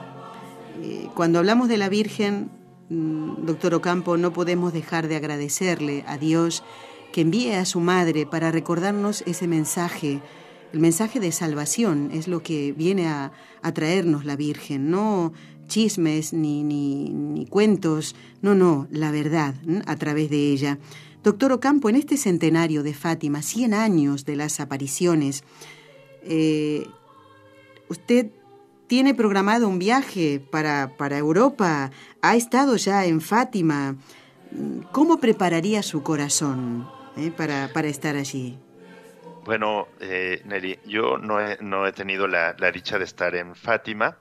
cuando 1.13 1.39
hablamos 1.39 1.69
de 1.69 1.77
la 1.77 1.87
Virgen, 1.87 2.49
mm, 2.89 3.45
doctor 3.45 3.73
Ocampo, 3.75 4.17
no 4.17 4.33
podemos 4.33 4.73
dejar 4.73 5.07
de 5.07 5.15
agradecerle 5.15 6.03
a 6.07 6.17
Dios 6.17 6.63
que 7.13 7.21
envíe 7.21 7.53
a 7.53 7.63
su 7.63 7.79
madre 7.79 8.25
para 8.25 8.51
recordarnos 8.51 9.23
ese 9.27 9.47
mensaje 9.47 10.19
el 10.73 10.79
mensaje 10.79 11.19
de 11.19 11.31
salvación 11.31 12.09
es 12.11 12.27
lo 12.27 12.41
que 12.41 12.73
viene 12.73 13.07
a, 13.07 13.31
traernos 13.73 14.25
la 14.25 14.35
Virgen, 14.35 14.89
no 14.89 15.31
chismes 15.67 16.33
ni, 16.33 16.63
ni, 16.63 17.45
cuentos, 17.45 18.15
no, 18.41 18.55
no, 18.55 18.87
la 18.91 19.11
verdad 19.11 19.55
a 19.85 19.95
través 19.95 20.29
de 20.29 20.51
ella. 20.51 20.79
Doctor 21.23 21.53
Ocampo, 21.53 21.89
en 21.89 21.95
este 21.95 22.17
centenario 22.17 22.83
de 22.83 22.93
Fátima, 22.93 23.41
100 23.41 23.73
años 23.73 24.25
de 24.25 24.35
las 24.35 24.59
apariciones, 24.59 25.43
eh, 26.23 26.87
usted 27.87 28.31
tiene 28.87 29.13
programado 29.13 29.69
un 29.69 29.79
viaje 29.79 30.41
para, 30.51 30.97
para 30.97 31.17
Europa, 31.17 31.91
ha 32.21 32.35
estado 32.35 32.75
ya 32.75 33.05
en 33.05 33.21
Fátima. 33.21 33.95
¿Cómo 34.91 35.17
prepararía 35.19 35.83
su 35.83 36.03
corazón 36.03 36.87
eh, 37.15 37.31
para, 37.31 37.71
para 37.73 37.87
estar 37.87 38.15
allí? 38.17 38.57
Bueno, 39.43 39.89
eh, 39.99 40.41
Nelly, 40.45 40.79
yo 40.85 41.17
no 41.17 41.41
he, 41.41 41.57
no 41.59 41.85
he 41.85 41.91
tenido 41.91 42.27
la, 42.27 42.53
dicha 42.71 42.97
de 42.97 43.03
estar 43.03 43.35
en 43.35 43.55
Fátima, 43.55 44.17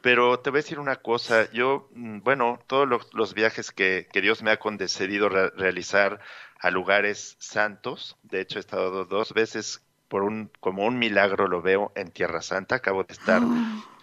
pero 0.00 0.38
te 0.38 0.50
voy 0.50 0.58
a 0.58 0.62
decir 0.62 0.78
una 0.78 0.96
cosa. 0.96 1.50
Yo, 1.50 1.88
mm, 1.94 2.20
bueno, 2.20 2.60
todos 2.68 2.88
los, 3.12 3.34
viajes 3.34 3.72
que, 3.72 4.06
Dios 4.12 4.42
me 4.42 4.52
ha 4.52 4.58
concedido 4.58 5.28
realizar 5.28 6.20
a 6.60 6.70
lugares 6.70 7.36
santos, 7.40 8.16
de 8.22 8.40
hecho 8.40 8.58
he 8.58 8.60
estado 8.60 9.04
dos 9.06 9.32
veces 9.32 9.82
por 10.06 10.22
un, 10.24 10.50
como 10.58 10.84
un 10.84 10.98
milagro 10.98 11.46
lo 11.46 11.62
veo 11.62 11.92
en 11.94 12.10
Tierra 12.10 12.42
Santa. 12.42 12.76
Acabo 12.76 13.04
de 13.04 13.12
estar 13.12 13.42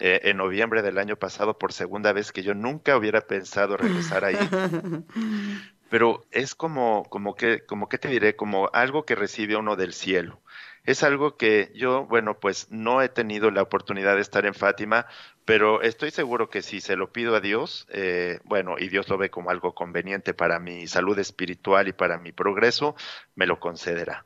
eh, 0.00 0.20
en 0.24 0.38
noviembre 0.38 0.80
del 0.80 0.96
año 0.96 1.16
pasado 1.16 1.58
por 1.58 1.72
segunda 1.74 2.12
vez 2.14 2.32
que 2.32 2.42
yo 2.42 2.54
nunca 2.54 2.96
hubiera 2.96 3.20
pensado 3.20 3.76
regresar 3.76 4.24
ahí. 4.24 4.38
pero 5.88 6.26
es 6.30 6.54
como, 6.54 7.04
como 7.04 7.34
que, 7.34 7.64
como 7.66 7.88
que 7.88 7.98
te 7.98 8.08
diré, 8.08 8.36
como 8.36 8.70
algo 8.72 9.04
que 9.04 9.14
recibe 9.14 9.56
uno 9.56 9.76
del 9.76 9.92
cielo. 9.94 10.42
Es 10.88 11.02
algo 11.02 11.36
que 11.36 11.70
yo, 11.74 12.06
bueno, 12.06 12.40
pues 12.40 12.68
no 12.70 13.02
he 13.02 13.10
tenido 13.10 13.50
la 13.50 13.60
oportunidad 13.60 14.14
de 14.14 14.22
estar 14.22 14.46
en 14.46 14.54
Fátima, 14.54 15.04
pero 15.44 15.82
estoy 15.82 16.10
seguro 16.10 16.48
que 16.48 16.62
si 16.62 16.80
se 16.80 16.96
lo 16.96 17.12
pido 17.12 17.36
a 17.36 17.40
Dios, 17.40 17.86
eh, 17.90 18.40
bueno, 18.44 18.76
y 18.78 18.88
Dios 18.88 19.06
lo 19.10 19.18
ve 19.18 19.28
como 19.28 19.50
algo 19.50 19.74
conveniente 19.74 20.32
para 20.32 20.58
mi 20.58 20.86
salud 20.86 21.18
espiritual 21.18 21.88
y 21.88 21.92
para 21.92 22.16
mi 22.16 22.32
progreso, 22.32 22.96
me 23.34 23.46
lo 23.46 23.60
concederá. 23.60 24.24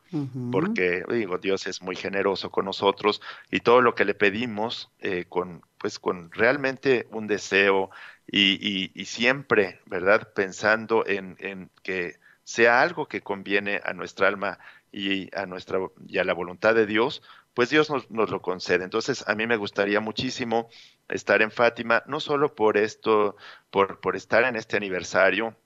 Porque, 0.53 1.03
digo, 1.11 1.39
Dios 1.39 1.67
es 1.67 1.83
muy 1.83 1.97
generoso 1.97 2.53
con 2.53 2.67
nosotros 2.67 3.21
y 3.51 3.59
todo 3.59 3.81
lo 3.81 3.97
que 3.97 4.05
le 4.05 4.15
pedimos 4.15 4.89
eh, 5.01 5.25
con, 5.29 5.63
pues, 5.79 5.99
con 5.99 6.31
realmente 6.31 7.09
un 7.11 7.27
deseo 7.27 7.91
y, 8.25 8.93
y, 8.95 9.05
siempre, 9.07 9.81
¿verdad? 9.87 10.33
Pensando 10.33 11.05
en, 11.09 11.35
en 11.41 11.71
que 11.83 12.21
sea 12.45 12.83
algo 12.83 13.07
que 13.07 13.21
conviene 13.21 13.81
a 13.85 13.93
nuestra 13.95 14.29
alma 14.29 14.61
y 14.93 15.34
a 15.34 15.47
nuestra 15.47 15.78
y 16.07 16.18
a 16.18 16.24
la 16.24 16.34
voluntad 16.34 16.74
de 16.74 16.86
Dios, 16.86 17.22
pues 17.55 17.70
Dios 17.70 17.90
nos, 17.90 18.11
nos, 18.11 18.30
lo 18.30 18.40
concede. 18.43 18.84
Entonces, 18.84 19.24
a 19.26 19.34
mí 19.34 19.47
me 19.47 19.57
gustaría 19.57 20.01
muchísimo 20.01 20.68
estar 21.09 21.43
en 21.43 21.51
Fátima, 21.51 22.03
no 22.07 22.20
solo 22.20 22.55
por 22.55 22.76
esto, 22.76 23.36
por, 23.70 24.01
por 24.01 24.16
estar 24.16 24.45
en 24.45 24.57
este 24.57 24.76
aniversario, 24.76 25.57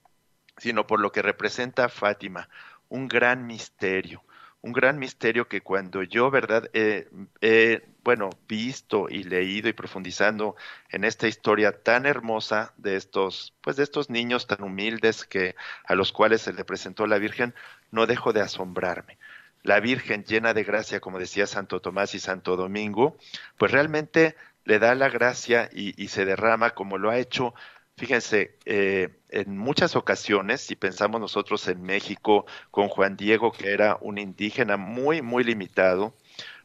sino 0.57 0.87
por 0.87 1.01
lo 1.01 1.13
que 1.13 1.23
representa 1.23 1.89
Fátima, 1.89 2.49
un 2.89 3.09
gran 3.09 3.47
misterio, 3.47 4.23
un 4.67 4.73
gran 4.73 4.99
misterio 4.99 5.47
que 5.47 5.61
cuando 5.61 6.03
yo, 6.03 6.31
verdad, 6.31 6.69
he, 6.73 7.83
bueno, 8.03 8.31
visto 8.49 9.09
y 9.09 9.23
leído 9.23 9.69
y 9.69 9.73
profundizando 9.73 10.57
en 10.91 11.05
esta 11.05 11.29
historia 11.29 11.83
tan 11.83 12.05
hermosa 12.05 12.75
de 12.77 12.97
estos, 12.97 13.55
pues 13.61 13.77
de 13.77 13.85
estos 13.85 14.11
niños 14.11 14.49
tan 14.49 14.63
humildes 14.65 15.25
que 15.25 15.55
a 15.85 15.95
los 15.95 16.13
cuales 16.13 16.43
se 16.43 16.53
le 16.53 16.65
presentó 16.65 17.07
la 17.07 17.19
Virgen, 17.19 17.55
no 17.93 18.07
dejo 18.07 18.33
de 18.33 18.41
asombrarme. 18.41 19.19
La 19.63 19.79
Virgen 19.81 20.25
llena 20.25 20.53
de 20.53 20.65
gracia, 20.65 21.01
como 21.01 21.19
decía 21.19 21.47
Santo 21.47 21.81
Tomás 21.81 22.15
y 22.15 22.19
Santo 22.19 22.57
Domingo, 22.57 23.17
pues 23.57 23.71
realmente 23.71 24.35
le 24.65 24.81
da 24.81 24.97
la 24.97 25.09
gracia 25.09 25.71
y, 25.73 26.09
se 26.09 26.25
derrama 26.25 26.71
como 26.71 26.99
lo 26.99 27.11
ha 27.11 27.19
hecho, 27.19 27.55
fíjense, 27.97 28.59
eh, 28.65 29.19
en 29.31 29.57
muchas 29.57 29.97
ocasiones, 29.97 30.61
si 30.61 30.77
pensamos 30.77 31.21
nosotros 31.21 31.67
en 31.69 31.83
México 31.83 32.47
con 32.71 32.89
Juan 32.89 33.17
Diego, 33.17 33.53
que 33.53 33.73
era 33.73 33.99
un 34.01 34.19
indígena 34.19 34.77
muy, 34.77 35.23
muy 35.23 35.45
limitado, 35.45 36.15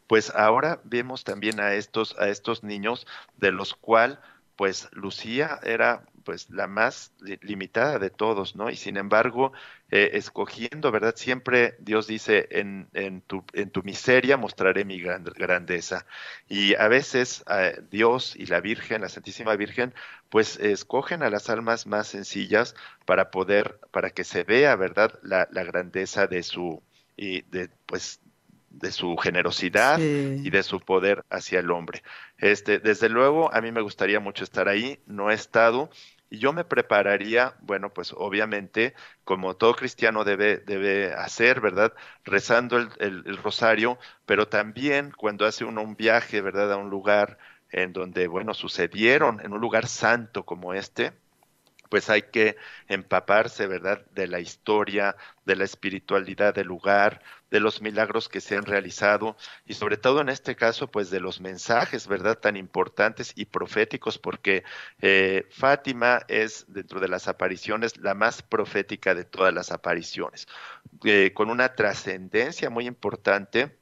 pues 0.07 0.29
ahora 0.31 0.81
vemos 0.83 1.23
también 1.23 1.59
a 1.59 1.73
estos, 1.73 2.17
a 2.19 2.27
estos 2.29 2.63
niños 2.63 3.07
de 3.37 3.51
los 3.51 3.73
cuales 3.75 4.19
pues 4.61 4.89
Lucía 4.91 5.59
era 5.63 6.05
pues 6.23 6.49
la 6.51 6.67
más 6.67 7.13
limitada 7.41 7.97
de 7.97 8.11
todos, 8.11 8.55
¿no? 8.55 8.69
Y 8.69 8.75
sin 8.75 8.97
embargo, 8.97 9.53
eh, 9.91 10.11
escogiendo, 10.13 10.91
¿verdad? 10.91 11.15
Siempre 11.17 11.75
Dios 11.79 12.07
dice, 12.07 12.47
en, 12.51 12.87
en, 12.93 13.21
tu, 13.21 13.43
en 13.53 13.69
tu 13.69 13.83
miseria 13.83 14.37
mostraré 14.37 14.85
mi 14.85 14.99
grandeza. 15.01 16.05
Y 16.47 16.75
a 16.75 16.87
veces 16.87 17.43
eh, 17.49 17.79
Dios 17.91 18.35
y 18.35 18.45
la 18.45 18.61
Virgen, 18.61 19.01
la 19.01 19.09
Santísima 19.09 19.55
Virgen, 19.55 19.93
pues 20.29 20.57
escogen 20.57 21.23
a 21.23 21.29
las 21.29 21.49
almas 21.49 21.85
más 21.87 22.07
sencillas 22.07 22.73
para 23.05 23.31
poder, 23.31 23.79
para 23.91 24.09
que 24.09 24.23
se 24.23 24.43
vea, 24.43 24.75
¿verdad? 24.77 25.19
La, 25.23 25.47
la 25.51 25.63
grandeza 25.63 26.25
de 26.25 26.41
su, 26.41 26.81
y 27.17 27.41
de, 27.43 27.69
pues, 27.85 28.21
de 28.69 28.93
su 28.93 29.17
generosidad 29.17 29.99
y 29.99 30.49
de 30.49 30.63
su 30.63 30.79
poder 30.79 31.25
hacia 31.29 31.59
el 31.59 31.69
hombre. 31.71 32.01
Este, 32.37 32.79
desde 32.79 33.09
luego, 33.09 33.53
a 33.53 33.59
mí 33.59 33.71
me 33.73 33.81
gustaría 33.81 34.21
mucho 34.21 34.45
estar 34.45 34.69
ahí, 34.69 34.99
no 35.05 35.29
he 35.29 35.33
estado, 35.33 35.89
y 36.31 36.39
yo 36.39 36.53
me 36.53 36.63
prepararía, 36.65 37.55
bueno, 37.61 37.93
pues 37.93 38.13
obviamente, 38.17 38.95
como 39.25 39.55
todo 39.57 39.75
cristiano 39.75 40.23
debe, 40.23 40.57
debe 40.57 41.13
hacer, 41.13 41.61
¿verdad? 41.61 41.93
Rezando 42.23 42.77
el, 42.77 42.89
el, 42.99 43.37
rosario, 43.37 43.99
pero 44.25 44.47
también 44.47 45.11
cuando 45.17 45.45
hace 45.45 45.65
uno 45.65 45.83
un 45.83 45.95
viaje, 45.95 46.41
¿verdad? 46.41 46.71
A 46.73 46.77
un 46.77 46.89
lugar 46.89 47.37
en 47.69 47.93
donde, 47.93 48.27
bueno, 48.27 48.53
sucedieron, 48.53 49.41
en 49.41 49.53
un 49.53 49.61
lugar 49.61 49.87
santo 49.87 50.45
como 50.45 50.73
este, 50.73 51.13
pues 51.91 52.09
hay 52.09 52.21
que 52.21 52.55
empaparse, 52.87 53.67
¿verdad?, 53.67 54.05
de 54.11 54.25
la 54.25 54.39
historia, 54.39 55.17
de 55.45 55.57
la 55.57 55.65
espiritualidad 55.65 56.55
del 56.55 56.67
lugar, 56.67 57.21
de 57.49 57.59
los 57.59 57.81
milagros 57.81 58.29
que 58.29 58.39
se 58.39 58.55
han 58.55 58.65
realizado 58.65 59.35
y 59.65 59.73
sobre 59.73 59.97
todo 59.97 60.21
en 60.21 60.29
este 60.29 60.55
caso, 60.55 60.89
pues 60.89 61.09
de 61.09 61.19
los 61.19 61.41
mensajes, 61.41 62.07
¿verdad?, 62.07 62.39
tan 62.39 62.55
importantes 62.55 63.33
y 63.35 63.43
proféticos, 63.43 64.17
porque 64.17 64.63
eh, 65.01 65.45
Fátima 65.51 66.21
es, 66.29 66.65
dentro 66.69 67.01
de 67.01 67.09
las 67.09 67.27
apariciones, 67.27 67.97
la 67.97 68.13
más 68.13 68.41
profética 68.41 69.13
de 69.13 69.25
todas 69.25 69.53
las 69.53 69.69
apariciones, 69.73 70.47
eh, 71.03 71.33
con 71.33 71.49
una 71.49 71.75
trascendencia 71.75 72.69
muy 72.69 72.87
importante 72.87 73.80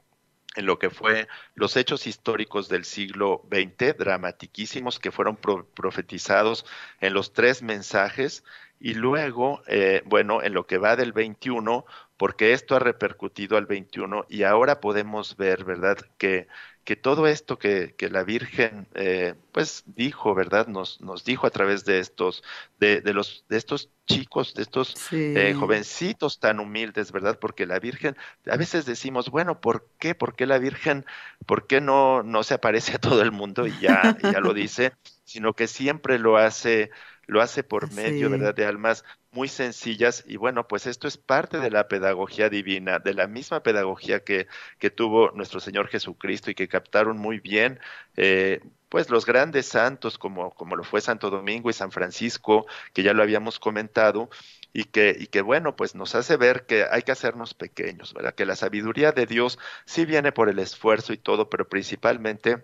en 0.55 0.65
lo 0.65 0.79
que 0.79 0.89
fue 0.89 1.27
los 1.55 1.77
hechos 1.77 2.07
históricos 2.07 2.69
del 2.69 2.85
siglo 2.85 3.47
XX, 3.51 3.97
dramatiquísimos, 3.97 4.99
que 4.99 5.11
fueron 5.11 5.37
profetizados 5.37 6.65
en 7.01 7.13
los 7.13 7.33
tres 7.33 7.61
mensajes, 7.61 8.43
y 8.79 8.93
luego, 8.93 9.61
eh, 9.67 10.01
bueno, 10.05 10.41
en 10.41 10.53
lo 10.53 10.65
que 10.65 10.77
va 10.77 10.95
del 10.95 11.11
21, 11.11 11.85
porque 12.17 12.53
esto 12.53 12.75
ha 12.75 12.79
repercutido 12.79 13.57
al 13.57 13.65
21 13.65 14.25
y 14.29 14.43
ahora 14.43 14.79
podemos 14.79 15.35
ver, 15.37 15.65
¿verdad?, 15.65 15.97
que 16.17 16.47
que 16.89 16.95
todo 16.95 17.27
esto 17.27 17.59
que, 17.59 17.93
que 17.95 18.09
la 18.09 18.23
Virgen 18.23 18.87
eh, 18.95 19.35
pues 19.51 19.83
dijo, 19.85 20.33
¿verdad? 20.33 20.65
Nos, 20.65 20.99
nos 21.01 21.23
dijo 21.23 21.45
a 21.45 21.51
través 21.51 21.85
de 21.85 21.99
estos, 21.99 22.43
de, 22.79 23.01
de 23.01 23.13
los, 23.13 23.45
de 23.47 23.57
estos 23.57 23.91
chicos, 24.07 24.55
de 24.55 24.63
estos 24.63 24.95
eh, 25.11 25.53
jovencitos 25.53 26.39
tan 26.39 26.59
humildes, 26.59 27.11
¿verdad? 27.11 27.37
Porque 27.39 27.67
la 27.67 27.77
Virgen, 27.77 28.17
a 28.49 28.57
veces 28.57 28.87
decimos, 28.87 29.29
bueno, 29.29 29.61
¿por 29.61 29.87
qué? 29.99 30.15
¿Por 30.15 30.35
qué 30.35 30.47
la 30.47 30.57
Virgen, 30.57 31.05
por 31.45 31.67
qué 31.67 31.79
no, 31.79 32.23
no 32.23 32.41
se 32.41 32.55
aparece 32.55 32.95
a 32.95 32.99
todo 32.99 33.21
el 33.21 33.31
mundo 33.31 33.67
y 33.67 33.79
ya, 33.79 34.17
ya 34.23 34.39
lo 34.39 34.55
dice, 34.55 34.93
sino 35.25 35.53
que 35.53 35.67
siempre 35.67 36.17
lo 36.17 36.37
hace 36.37 36.89
lo 37.29 37.41
hace 37.41 37.63
por 37.63 37.91
medio, 37.93 38.29
¿verdad?, 38.29 38.55
de 38.55 38.65
almas 38.65 39.05
muy 39.31 39.47
sencillas 39.47 40.23
y 40.27 40.37
bueno, 40.37 40.67
pues 40.67 40.87
esto 40.87 41.07
es 41.07 41.17
parte 41.17 41.59
de 41.59 41.69
la 41.69 41.87
pedagogía 41.87 42.49
divina, 42.49 42.99
de 42.99 43.13
la 43.13 43.27
misma 43.27 43.61
pedagogía 43.61 44.23
que, 44.23 44.47
que 44.79 44.89
tuvo 44.89 45.31
nuestro 45.31 45.59
Señor 45.59 45.87
Jesucristo 45.87 46.49
y 46.49 46.55
que 46.55 46.67
captaron 46.67 47.17
muy 47.17 47.39
bien, 47.39 47.79
eh, 48.17 48.61
pues 48.89 49.11
los 49.11 49.27
grandes 49.27 49.67
santos 49.67 50.17
como, 50.17 50.49
como 50.51 50.75
lo 50.75 50.83
fue 50.83 51.01
Santo 51.01 51.29
Domingo 51.29 51.69
y 51.69 51.73
San 51.73 51.91
Francisco, 51.91 52.65
que 52.93 53.03
ya 53.03 53.13
lo 53.13 53.21
habíamos 53.21 53.59
comentado, 53.59 54.29
y 54.73 54.85
que, 54.85 55.15
y 55.19 55.27
que 55.27 55.41
bueno, 55.41 55.75
pues 55.75 55.95
nos 55.95 56.15
hace 56.15 56.37
ver 56.37 56.65
que 56.65 56.85
hay 56.89 57.01
que 57.01 57.11
hacernos 57.11 57.53
pequeños, 57.53 58.13
¿verdad? 58.13 58.35
Que 58.35 58.45
la 58.45 58.55
sabiduría 58.55 59.11
de 59.11 59.25
Dios 59.25 59.57
sí 59.85 60.05
viene 60.05 60.31
por 60.31 60.49
el 60.49 60.59
esfuerzo 60.59 61.13
y 61.13 61.17
todo, 61.17 61.49
pero 61.49 61.67
principalmente 61.67 62.63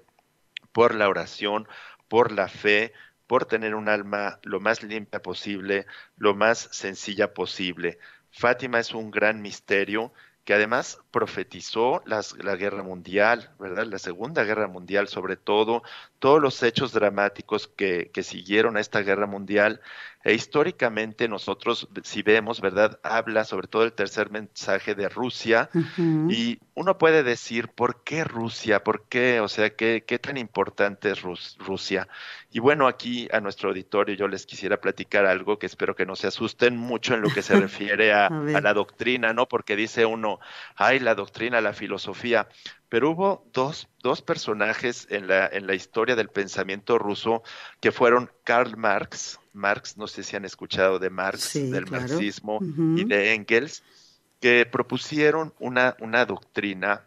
por 0.72 0.94
la 0.94 1.10
oración, 1.10 1.68
por 2.08 2.32
la 2.32 2.48
fe, 2.48 2.94
por 3.28 3.46
tener 3.46 3.76
un 3.76 3.90
alma 3.90 4.40
lo 4.44 4.60
más 4.60 4.84
limpia 4.84 5.22
posible, 5.22 5.86
lo 6.18 6.36
más 6.36 6.70
sencilla 6.72 7.34
posible. 7.34 8.00
Fátima 8.32 8.80
es 8.80 8.94
un 8.94 9.12
gran 9.12 9.42
misterio 9.42 10.14
que 10.46 10.54
además 10.54 11.00
profetizó 11.10 12.04
las, 12.06 12.38
la 12.44 12.56
guerra 12.56 12.84
mundial, 12.84 13.52
¿verdad? 13.60 13.86
La 13.88 13.98
Segunda 13.98 14.44
Guerra 14.44 14.68
Mundial, 14.68 15.08
sobre 15.08 15.38
todo, 15.38 15.82
todos 16.20 16.40
los 16.40 16.62
hechos 16.62 16.94
dramáticos 16.94 17.68
que, 17.68 18.12
que 18.14 18.22
siguieron 18.22 18.78
a 18.78 18.80
esta 18.80 19.02
guerra 19.02 19.26
mundial. 19.26 19.82
E 20.26 20.34
históricamente 20.34 21.28
nosotros, 21.28 21.88
si 22.02 22.24
vemos, 22.24 22.60
¿verdad? 22.60 23.00
Habla 23.04 23.46
sobre 23.46 23.68
todo 23.68 23.84
el 23.84 23.94
tercer 23.94 24.32
mensaje 24.32 24.96
de 24.96 25.08
Rusia 25.08 25.70
y 26.30 26.58
uno 26.74 26.98
puede 26.98 27.22
decir, 27.22 27.68
¿por 27.68 28.04
qué 28.04 28.24
Rusia? 28.24 28.84
¿Por 28.84 29.04
qué? 29.04 29.40
O 29.40 29.48
sea, 29.48 29.76
¿qué, 29.76 30.04
qué 30.06 30.18
tan 30.18 30.38
importante 30.38 31.12
es 31.12 31.22
Rusia? 31.22 32.08
Y 32.50 32.60
bueno, 32.60 32.88
aquí 32.88 33.28
a 33.32 33.40
nuestro 33.40 33.70
auditorio 33.70 34.16
yo 34.16 34.28
les 34.28 34.48
quisiera 34.48 34.82
platicar 34.82 35.28
algo 35.28 35.60
que 35.60 35.68
espero 35.68 35.96
que 35.96 36.08
no 36.08 36.16
se 36.16 36.26
asusten 36.26 36.76
mucho 36.76 37.14
en 37.14 37.22
lo 37.22 37.30
que 37.30 37.44
se 37.44 37.56
refiere 37.60 38.12
a, 38.12 38.26
a 38.26 38.62
la 38.62 38.74
doctrina, 38.74 39.32
¿no? 39.32 39.48
Porque 39.48 39.76
dice 39.76 40.08
uno, 40.08 40.40
ay, 40.76 40.98
la 40.98 41.14
doctrina, 41.14 41.62
la 41.62 41.74
filosofía, 41.74 42.48
pero 42.90 43.12
hubo 43.12 43.46
dos, 43.54 43.90
dos 44.02 44.24
personajes 44.24 45.06
en 45.12 45.28
la, 45.28 45.46
en 45.46 45.68
la 45.68 45.76
historia 45.76 46.16
del 46.16 46.30
pensamiento 46.30 46.98
ruso 46.98 47.44
que 47.80 47.92
fueron 47.92 48.32
Karl 48.44 48.76
Marx, 48.76 49.40
Marx, 49.56 49.98
no 49.98 50.08
sé 50.08 50.24
si 50.24 50.36
han 50.36 50.46
escuchado 50.46 51.00
de 51.00 51.10
Marx, 51.10 51.54
del 51.54 51.90
marxismo 51.90 52.60
y 52.62 53.06
de 53.06 53.34
Engels, 53.34 53.84
que 54.40 54.66
propusieron 54.66 55.54
una, 55.60 55.96
una 56.00 56.26
doctrina 56.26 57.04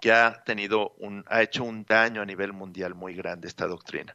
que 0.00 0.12
ha 0.12 0.42
tenido 0.44 0.94
un, 0.98 1.24
ha 1.28 1.42
hecho 1.42 1.64
un 1.64 1.84
daño 1.84 2.22
a 2.22 2.26
nivel 2.26 2.52
mundial 2.52 2.94
muy 2.94 3.14
grande 3.14 3.48
esta 3.48 3.66
doctrina. 3.66 4.14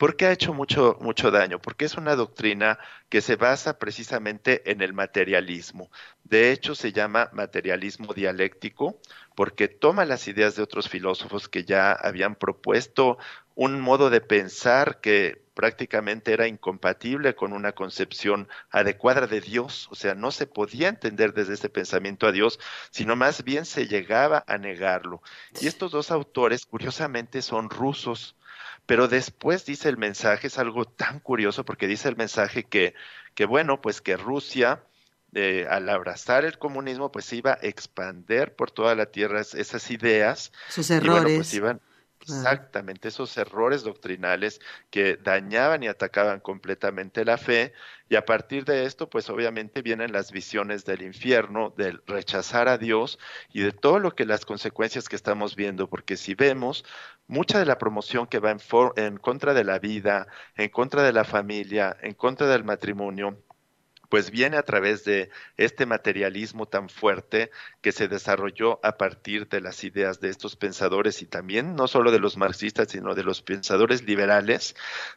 ¿Por 0.00 0.16
qué 0.16 0.24
ha 0.24 0.32
hecho 0.32 0.54
mucho, 0.54 0.96
mucho 1.02 1.30
daño? 1.30 1.60
Porque 1.60 1.84
es 1.84 1.96
una 1.96 2.16
doctrina 2.16 2.78
que 3.10 3.20
se 3.20 3.36
basa 3.36 3.78
precisamente 3.78 4.70
en 4.70 4.80
el 4.80 4.94
materialismo. 4.94 5.90
De 6.24 6.52
hecho, 6.52 6.74
se 6.74 6.92
llama 6.92 7.28
materialismo 7.34 8.14
dialéctico 8.14 8.98
porque 9.34 9.68
toma 9.68 10.06
las 10.06 10.26
ideas 10.26 10.56
de 10.56 10.62
otros 10.62 10.88
filósofos 10.88 11.50
que 11.50 11.64
ya 11.64 11.92
habían 11.92 12.34
propuesto 12.34 13.18
un 13.54 13.78
modo 13.78 14.08
de 14.08 14.22
pensar 14.22 15.02
que 15.02 15.42
prácticamente 15.60 16.32
era 16.32 16.46
incompatible 16.46 17.34
con 17.34 17.52
una 17.52 17.72
concepción 17.72 18.48
adecuada 18.70 19.26
de 19.26 19.42
Dios, 19.42 19.88
o 19.90 19.94
sea, 19.94 20.14
no 20.14 20.30
se 20.30 20.46
podía 20.46 20.88
entender 20.88 21.34
desde 21.34 21.52
ese 21.52 21.68
pensamiento 21.68 22.26
a 22.26 22.32
Dios, 22.32 22.58
sino 22.90 23.14
más 23.14 23.44
bien 23.44 23.66
se 23.66 23.86
llegaba 23.86 24.42
a 24.46 24.56
negarlo. 24.56 25.22
Y 25.60 25.66
estos 25.66 25.92
dos 25.92 26.10
autores, 26.10 26.64
curiosamente, 26.64 27.42
son 27.42 27.68
rusos, 27.68 28.36
pero 28.86 29.06
después 29.06 29.66
dice 29.66 29.90
el 29.90 29.98
mensaje, 29.98 30.46
es 30.46 30.56
algo 30.56 30.86
tan 30.86 31.20
curioso 31.20 31.62
porque 31.66 31.86
dice 31.86 32.08
el 32.08 32.16
mensaje 32.16 32.64
que, 32.64 32.94
que 33.34 33.44
bueno, 33.44 33.82
pues 33.82 34.00
que 34.00 34.16
Rusia, 34.16 34.82
eh, 35.34 35.66
al 35.68 35.90
abrazar 35.90 36.46
el 36.46 36.56
comunismo, 36.56 37.12
pues 37.12 37.30
iba 37.34 37.52
a 37.52 37.66
expander 37.66 38.56
por 38.56 38.70
toda 38.70 38.94
la 38.94 39.04
tierra 39.04 39.42
esas 39.42 39.90
ideas. 39.90 40.52
Sus 40.70 40.90
errores. 40.90 41.36
pues 41.36 41.52
iban, 41.52 41.82
Exactamente, 42.22 43.08
esos 43.08 43.34
errores 43.38 43.82
doctrinales 43.82 44.60
que 44.90 45.16
dañaban 45.16 45.82
y 45.82 45.88
atacaban 45.88 46.40
completamente 46.40 47.24
la 47.24 47.38
fe 47.38 47.72
y 48.10 48.16
a 48.16 48.26
partir 48.26 48.66
de 48.66 48.84
esto, 48.84 49.08
pues 49.08 49.30
obviamente 49.30 49.80
vienen 49.80 50.12
las 50.12 50.30
visiones 50.30 50.84
del 50.84 51.00
infierno, 51.02 51.72
del 51.78 52.02
rechazar 52.06 52.68
a 52.68 52.76
Dios 52.76 53.18
y 53.52 53.62
de 53.62 53.72
todo 53.72 53.98
lo 53.98 54.14
que 54.14 54.26
las 54.26 54.44
consecuencias 54.44 55.08
que 55.08 55.16
estamos 55.16 55.56
viendo, 55.56 55.88
porque 55.88 56.18
si 56.18 56.34
vemos 56.34 56.84
mucha 57.26 57.58
de 57.58 57.64
la 57.64 57.78
promoción 57.78 58.26
que 58.26 58.38
va 58.38 58.50
en, 58.50 58.60
en 58.96 59.16
contra 59.16 59.54
de 59.54 59.64
la 59.64 59.78
vida, 59.78 60.26
en 60.56 60.68
contra 60.68 61.02
de 61.02 61.12
la 61.14 61.24
familia, 61.24 61.96
en 62.02 62.12
contra 62.14 62.46
del 62.48 62.64
matrimonio, 62.64 63.42
pues 64.10 64.30
viene 64.30 64.58
a 64.58 64.64
través 64.64 65.04
de 65.04 65.30
este 65.56 65.86
materialismo 65.86 66.66
tan 66.66 66.88
fuerte 66.90 67.50
que 67.80 67.92
se 67.92 68.08
desarrolló 68.08 68.80
a 68.84 68.98
partir 68.98 69.48
de 69.48 69.60
las 69.60 69.84
ideas 69.84 70.20
de 70.20 70.28
estos 70.28 70.56
pensadores 70.56 71.22
y 71.22 71.26
también 71.26 71.76
no 71.76 71.86
solo 71.86 72.10
de 72.10 72.18
los 72.18 72.36
marxistas, 72.36 72.88
sino 72.88 73.14
de 73.14 73.22
los 73.22 73.40
pensadores 73.40 74.02
liberales 74.02 74.74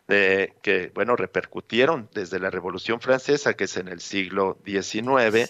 que, 0.08 0.92
bueno, 0.94 1.16
repercutieron 1.16 2.08
desde 2.14 2.40
la 2.40 2.52
Revolución 2.52 3.02
Francesa, 3.02 3.56
que 3.56 3.64
es 3.64 3.76
en 3.78 3.88
el 3.88 4.00
siglo 4.00 4.60
XIX, 4.64 5.50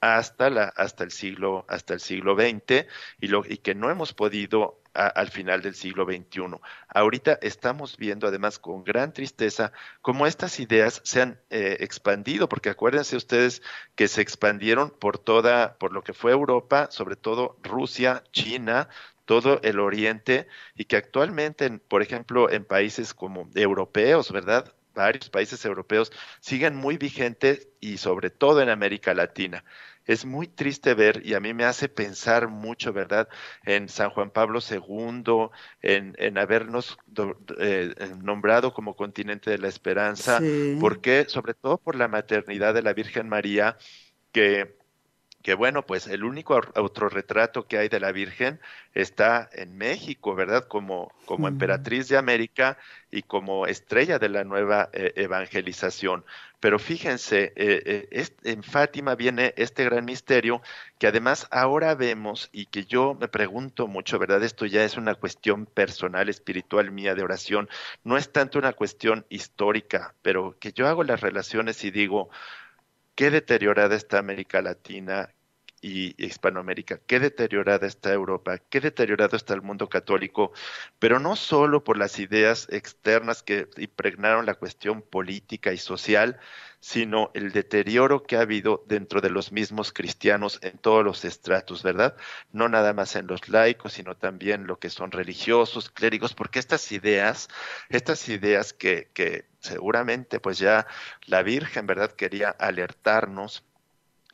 hasta, 0.00 0.48
la, 0.48 0.64
hasta, 0.76 1.02
el 1.02 1.10
siglo, 1.10 1.64
hasta 1.68 1.94
el 1.94 2.00
siglo 2.00 2.36
XX 2.36 2.86
y, 3.20 3.26
lo, 3.26 3.44
y 3.44 3.56
que 3.58 3.74
no 3.74 3.90
hemos 3.90 4.14
podido 4.14 4.83
al 4.94 5.28
final 5.30 5.60
del 5.60 5.74
siglo 5.74 6.04
XXI. 6.04 6.58
Ahorita 6.88 7.38
estamos 7.42 7.96
viendo 7.96 8.28
además 8.28 8.58
con 8.58 8.84
gran 8.84 9.12
tristeza 9.12 9.72
cómo 10.00 10.26
estas 10.26 10.60
ideas 10.60 11.00
se 11.04 11.22
han 11.22 11.40
eh, 11.50 11.78
expandido, 11.80 12.48
porque 12.48 12.70
acuérdense 12.70 13.16
ustedes 13.16 13.62
que 13.96 14.08
se 14.08 14.22
expandieron 14.22 14.90
por 14.90 15.18
toda, 15.18 15.76
por 15.78 15.92
lo 15.92 16.02
que 16.02 16.12
fue 16.12 16.32
Europa, 16.32 16.88
sobre 16.90 17.16
todo 17.16 17.58
Rusia, 17.62 18.22
China, 18.32 18.88
todo 19.24 19.60
el 19.62 19.80
Oriente, 19.80 20.46
y 20.74 20.84
que 20.84 20.96
actualmente, 20.96 21.70
por 21.70 22.02
ejemplo, 22.02 22.50
en 22.50 22.64
países 22.64 23.14
como 23.14 23.48
europeos, 23.54 24.30
¿verdad? 24.30 24.72
Varios 24.94 25.28
países 25.28 25.64
europeos 25.64 26.12
siguen 26.40 26.76
muy 26.76 26.98
vigentes 26.98 27.68
y 27.80 27.98
sobre 27.98 28.30
todo 28.30 28.62
en 28.62 28.68
América 28.68 29.12
Latina 29.12 29.64
es 30.06 30.24
muy 30.24 30.46
triste 30.46 30.94
ver 30.94 31.22
y 31.24 31.34
a 31.34 31.40
mí 31.40 31.54
me 31.54 31.64
hace 31.64 31.88
pensar 31.88 32.48
mucho, 32.48 32.92
¿verdad?, 32.92 33.28
en 33.64 33.88
San 33.88 34.10
Juan 34.10 34.30
Pablo 34.30 34.60
II, 34.60 35.48
en, 35.82 36.14
en 36.18 36.38
habernos 36.38 36.98
eh, 37.58 37.94
nombrado 38.22 38.74
como 38.74 38.96
continente 38.96 39.50
de 39.50 39.58
la 39.58 39.68
esperanza, 39.68 40.40
porque 40.80 41.26
sobre 41.28 41.54
todo 41.54 41.78
por 41.78 41.96
la 41.96 42.08
maternidad 42.08 42.74
de 42.74 42.82
la 42.82 42.92
Virgen 42.92 43.28
María, 43.28 43.76
que 44.32 44.76
que 45.44 45.52
bueno, 45.52 45.84
pues 45.84 46.06
el 46.06 46.24
único 46.24 46.58
autorretrato 46.74 47.66
que 47.66 47.76
hay 47.76 47.90
de 47.90 48.00
la 48.00 48.12
Virgen 48.12 48.60
está 48.94 49.50
en 49.52 49.76
México, 49.76 50.34
¿verdad? 50.34 50.66
Como, 50.66 51.12
como 51.26 51.48
emperatriz 51.48 52.08
de 52.08 52.16
América 52.16 52.78
y 53.10 53.24
como 53.24 53.66
estrella 53.66 54.18
de 54.18 54.30
la 54.30 54.44
nueva 54.44 54.88
eh, 54.94 55.12
evangelización. 55.16 56.24
Pero 56.64 56.78
fíjense, 56.78 57.52
eh, 57.56 58.08
eh, 58.10 58.26
en 58.44 58.62
Fátima 58.62 59.16
viene 59.16 59.52
este 59.58 59.84
gran 59.84 60.06
misterio 60.06 60.62
que 60.98 61.06
además 61.06 61.46
ahora 61.50 61.94
vemos 61.94 62.48
y 62.52 62.64
que 62.64 62.86
yo 62.86 63.14
me 63.20 63.28
pregunto 63.28 63.86
mucho, 63.86 64.18
¿verdad? 64.18 64.42
Esto 64.42 64.64
ya 64.64 64.82
es 64.82 64.96
una 64.96 65.14
cuestión 65.14 65.66
personal, 65.66 66.30
espiritual 66.30 66.90
mía 66.90 67.14
de 67.14 67.22
oración, 67.22 67.68
no 68.02 68.16
es 68.16 68.32
tanto 68.32 68.58
una 68.58 68.72
cuestión 68.72 69.26
histórica, 69.28 70.14
pero 70.22 70.56
que 70.58 70.72
yo 70.72 70.88
hago 70.88 71.04
las 71.04 71.20
relaciones 71.20 71.84
y 71.84 71.90
digo, 71.90 72.30
qué 73.14 73.30
deteriorada 73.30 73.94
está 73.94 74.18
América 74.18 74.62
Latina 74.62 75.34
y 75.84 76.14
Hispanoamérica, 76.16 76.98
qué 77.06 77.20
deteriorada 77.20 77.86
está 77.86 78.10
Europa, 78.10 78.56
qué 78.70 78.80
deteriorado 78.80 79.36
está 79.36 79.52
el 79.52 79.60
mundo 79.60 79.90
católico, 79.90 80.54
pero 80.98 81.20
no 81.20 81.36
solo 81.36 81.84
por 81.84 81.98
las 81.98 82.18
ideas 82.18 82.66
externas 82.70 83.42
que 83.42 83.68
impregnaron 83.76 84.46
la 84.46 84.54
cuestión 84.54 85.02
política 85.02 85.74
y 85.74 85.76
social, 85.76 86.40
sino 86.80 87.30
el 87.34 87.52
deterioro 87.52 88.22
que 88.22 88.36
ha 88.36 88.40
habido 88.40 88.82
dentro 88.86 89.20
de 89.20 89.28
los 89.28 89.52
mismos 89.52 89.92
cristianos 89.92 90.58
en 90.62 90.78
todos 90.78 91.04
los 91.04 91.26
estratos, 91.26 91.82
¿verdad? 91.82 92.16
No 92.50 92.70
nada 92.70 92.94
más 92.94 93.14
en 93.16 93.26
los 93.26 93.50
laicos, 93.50 93.92
sino 93.92 94.16
también 94.16 94.66
lo 94.66 94.78
que 94.78 94.88
son 94.88 95.10
religiosos, 95.10 95.90
clérigos, 95.90 96.32
porque 96.32 96.60
estas 96.60 96.92
ideas, 96.92 97.48
estas 97.90 98.26
ideas 98.30 98.72
que, 98.72 99.10
que 99.12 99.44
seguramente 99.60 100.40
pues 100.40 100.58
ya 100.58 100.86
la 101.26 101.42
Virgen, 101.42 101.86
¿verdad? 101.86 102.12
Quería 102.12 102.48
alertarnos 102.48 103.64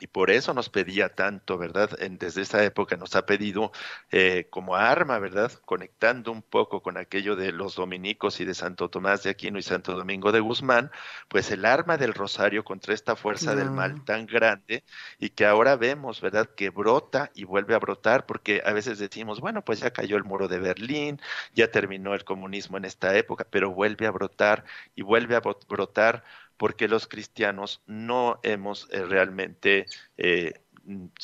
y 0.01 0.07
por 0.07 0.31
eso 0.31 0.55
nos 0.55 0.69
pedía 0.69 1.09
tanto, 1.09 1.59
¿verdad? 1.59 1.91
desde 2.09 2.41
esa 2.41 2.63
época 2.63 2.97
nos 2.97 3.15
ha 3.15 3.27
pedido 3.27 3.71
eh, 4.09 4.47
como 4.49 4.75
arma, 4.75 5.19
¿verdad? 5.19 5.51
Conectando 5.63 6.31
un 6.31 6.41
poco 6.41 6.81
con 6.81 6.97
aquello 6.97 7.35
de 7.35 7.51
los 7.51 7.75
dominicos 7.75 8.39
y 8.39 8.45
de 8.45 8.55
Santo 8.55 8.89
Tomás 8.89 9.21
de 9.21 9.29
Aquino 9.29 9.59
y 9.59 9.61
Santo 9.61 9.95
Domingo 9.95 10.31
de 10.31 10.39
Guzmán, 10.39 10.89
pues 11.27 11.51
el 11.51 11.65
arma 11.65 11.97
del 11.97 12.15
rosario 12.15 12.63
contra 12.63 12.95
esta 12.95 13.15
fuerza 13.15 13.55
del 13.55 13.69
mal 13.69 14.03
tan 14.03 14.25
grande 14.25 14.83
y 15.19 15.29
que 15.29 15.45
ahora 15.45 15.75
vemos, 15.75 16.19
¿verdad? 16.19 16.49
Que 16.49 16.71
brota 16.71 17.29
y 17.35 17.43
vuelve 17.43 17.75
a 17.75 17.79
brotar 17.79 18.25
porque 18.25 18.63
a 18.65 18.73
veces 18.73 18.97
decimos, 18.97 19.39
bueno, 19.39 19.63
pues 19.63 19.81
ya 19.81 19.91
cayó 19.91 20.17
el 20.17 20.23
muro 20.23 20.47
de 20.47 20.57
Berlín, 20.57 21.21
ya 21.53 21.69
terminó 21.69 22.15
el 22.15 22.23
comunismo 22.23 22.77
en 22.77 22.85
esta 22.85 23.15
época, 23.15 23.45
pero 23.51 23.69
vuelve 23.69 24.07
a 24.07 24.11
brotar 24.11 24.65
y 24.95 25.03
vuelve 25.03 25.35
a 25.35 25.41
brotar 25.41 26.23
porque 26.61 26.87
los 26.87 27.07
cristianos 27.07 27.81
no 27.87 28.39
hemos 28.43 28.87
eh, 28.91 29.03
realmente 29.03 29.87
eh, 30.15 30.61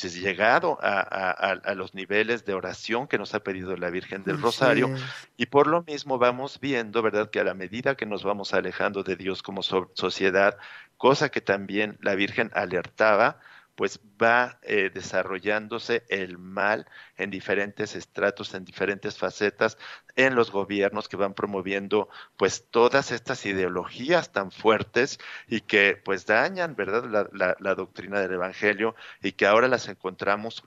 llegado 0.01 0.79
a, 0.81 1.73
los 1.75 1.93
niveles 1.93 2.43
de 2.43 2.55
oración 2.55 3.07
que 3.07 3.19
nos 3.19 3.35
ha 3.35 3.41
pedido 3.41 3.77
la 3.77 3.91
Virgen 3.91 4.23
del 4.23 4.41
Rosario 4.41 4.89
y 5.38 5.45
por 5.45 5.67
lo 5.67 5.83
mismo 5.83 6.17
vamos 6.17 6.59
viendo, 6.59 7.03
¿verdad?, 7.03 7.29
que 7.29 7.39
a 7.39 7.43
la 7.43 7.53
medida 7.53 7.93
que 7.93 8.07
nos 8.07 8.23
vamos 8.23 8.55
alejando 8.55 9.03
de 9.03 9.15
Dios 9.15 9.43
como 9.43 9.61
sociedad, 9.61 10.57
cosa 10.97 11.29
que 11.29 11.41
también 11.41 11.99
la 12.01 12.15
Virgen 12.15 12.49
alertaba, 12.55 13.39
pues 13.78 13.99
va 14.21 14.59
eh, 14.63 14.89
desarrollándose 14.91 16.03
el 16.09 16.39
mal 16.39 16.88
en 17.15 17.30
diferentes 17.30 17.95
estratos, 17.95 18.55
en 18.55 18.65
diferentes 18.65 19.19
facetas, 19.19 19.78
en 20.15 20.34
los 20.34 20.49
gobiernos 20.51 21.07
que 21.07 21.15
van 21.15 21.36
promoviendo 21.36 22.09
pues 22.38 22.65
todas 22.71 23.11
estas 23.11 23.45
ideologías 23.45 24.32
tan 24.32 24.49
fuertes 24.51 25.19
y 25.47 25.61
que 25.61 26.01
pues 26.03 26.25
dañan, 26.25 26.75
¿verdad?, 26.75 27.05
la, 27.32 27.55
la 27.59 27.75
doctrina 27.75 28.19
del 28.19 28.34
Evangelio 28.34 28.95
y 29.21 29.34
que 29.34 29.45
ahora 29.45 29.67
las 29.67 29.88
encontramos 29.88 30.63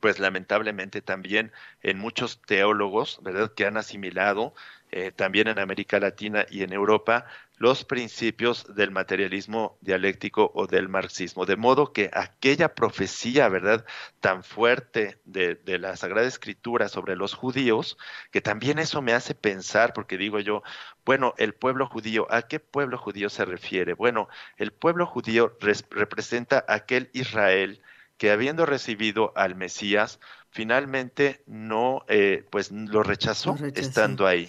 pues 0.00 0.18
lamentablemente 0.18 1.02
también 1.02 1.52
en 1.82 1.98
muchos 1.98 2.42
teólogos, 2.42 3.20
¿verdad?, 3.22 3.52
que 3.54 3.64
han 3.64 3.76
asimilado 3.76 4.54
eh, 4.96 5.10
también 5.10 5.48
en 5.48 5.58
América 5.58 5.98
Latina 5.98 6.46
y 6.48 6.62
en 6.62 6.72
Europa 6.72 7.26
los 7.56 7.84
principios 7.84 8.72
del 8.76 8.92
materialismo 8.92 9.76
dialéctico 9.80 10.52
o 10.54 10.68
del 10.68 10.88
marxismo, 10.88 11.46
de 11.46 11.56
modo 11.56 11.92
que 11.92 12.10
aquella 12.12 12.76
profecía, 12.76 13.48
¿verdad?, 13.48 13.84
tan 14.20 14.44
fuerte 14.44 15.18
de, 15.24 15.56
de, 15.56 15.80
la 15.80 15.96
Sagrada 15.96 16.28
Escritura 16.28 16.88
sobre 16.88 17.16
los 17.16 17.34
judíos, 17.34 17.98
que 18.30 18.40
también 18.40 18.78
eso 18.78 19.02
me 19.02 19.14
hace 19.14 19.34
pensar, 19.34 19.94
porque 19.94 20.16
digo 20.16 20.38
yo, 20.38 20.62
bueno, 21.04 21.34
el 21.38 21.54
pueblo 21.54 21.88
judío, 21.88 22.28
¿a 22.30 22.42
qué 22.42 22.60
pueblo 22.60 22.96
judío 22.96 23.30
se 23.30 23.44
refiere? 23.44 23.94
Bueno, 23.94 24.28
el 24.58 24.72
pueblo 24.72 25.06
judío 25.06 25.56
representa 25.90 26.64
aquel 26.68 27.10
Israel 27.14 27.82
que 28.16 28.30
habiendo 28.30 28.64
recibido 28.64 29.32
al 29.34 29.56
Mesías, 29.56 30.20
finalmente 30.54 31.42
no, 31.46 32.04
eh, 32.06 32.46
pues 32.48 32.70
lo 32.70 33.02
rechazó, 33.02 33.56
estando 33.74 34.24
ahí. 34.24 34.48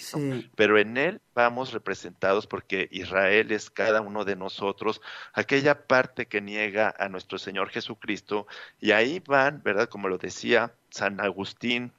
Pero 0.55 0.77
en 0.77 0.97
él 0.97 1.19
vamos 1.33 1.73
representados 1.73 2.45
porque 2.45 2.87
Israel 2.91 3.51
es 3.51 3.71
cada 3.71 4.01
uno 4.01 4.23
de 4.23 4.35
nosotros, 4.35 5.01
aquella 5.33 5.87
parte 5.87 6.27
que 6.27 6.41
niega 6.41 6.93
a 6.99 7.09
nuestro 7.09 7.39
Señor 7.39 7.69
Jesucristo, 7.71 8.45
y 8.79 8.91
ahí 8.91 9.19
van, 9.25 9.63
¿verdad? 9.63 9.89
Como 9.89 10.07
lo 10.07 10.19
decía 10.19 10.75
San 10.91 11.19
Agustín, 11.19 11.91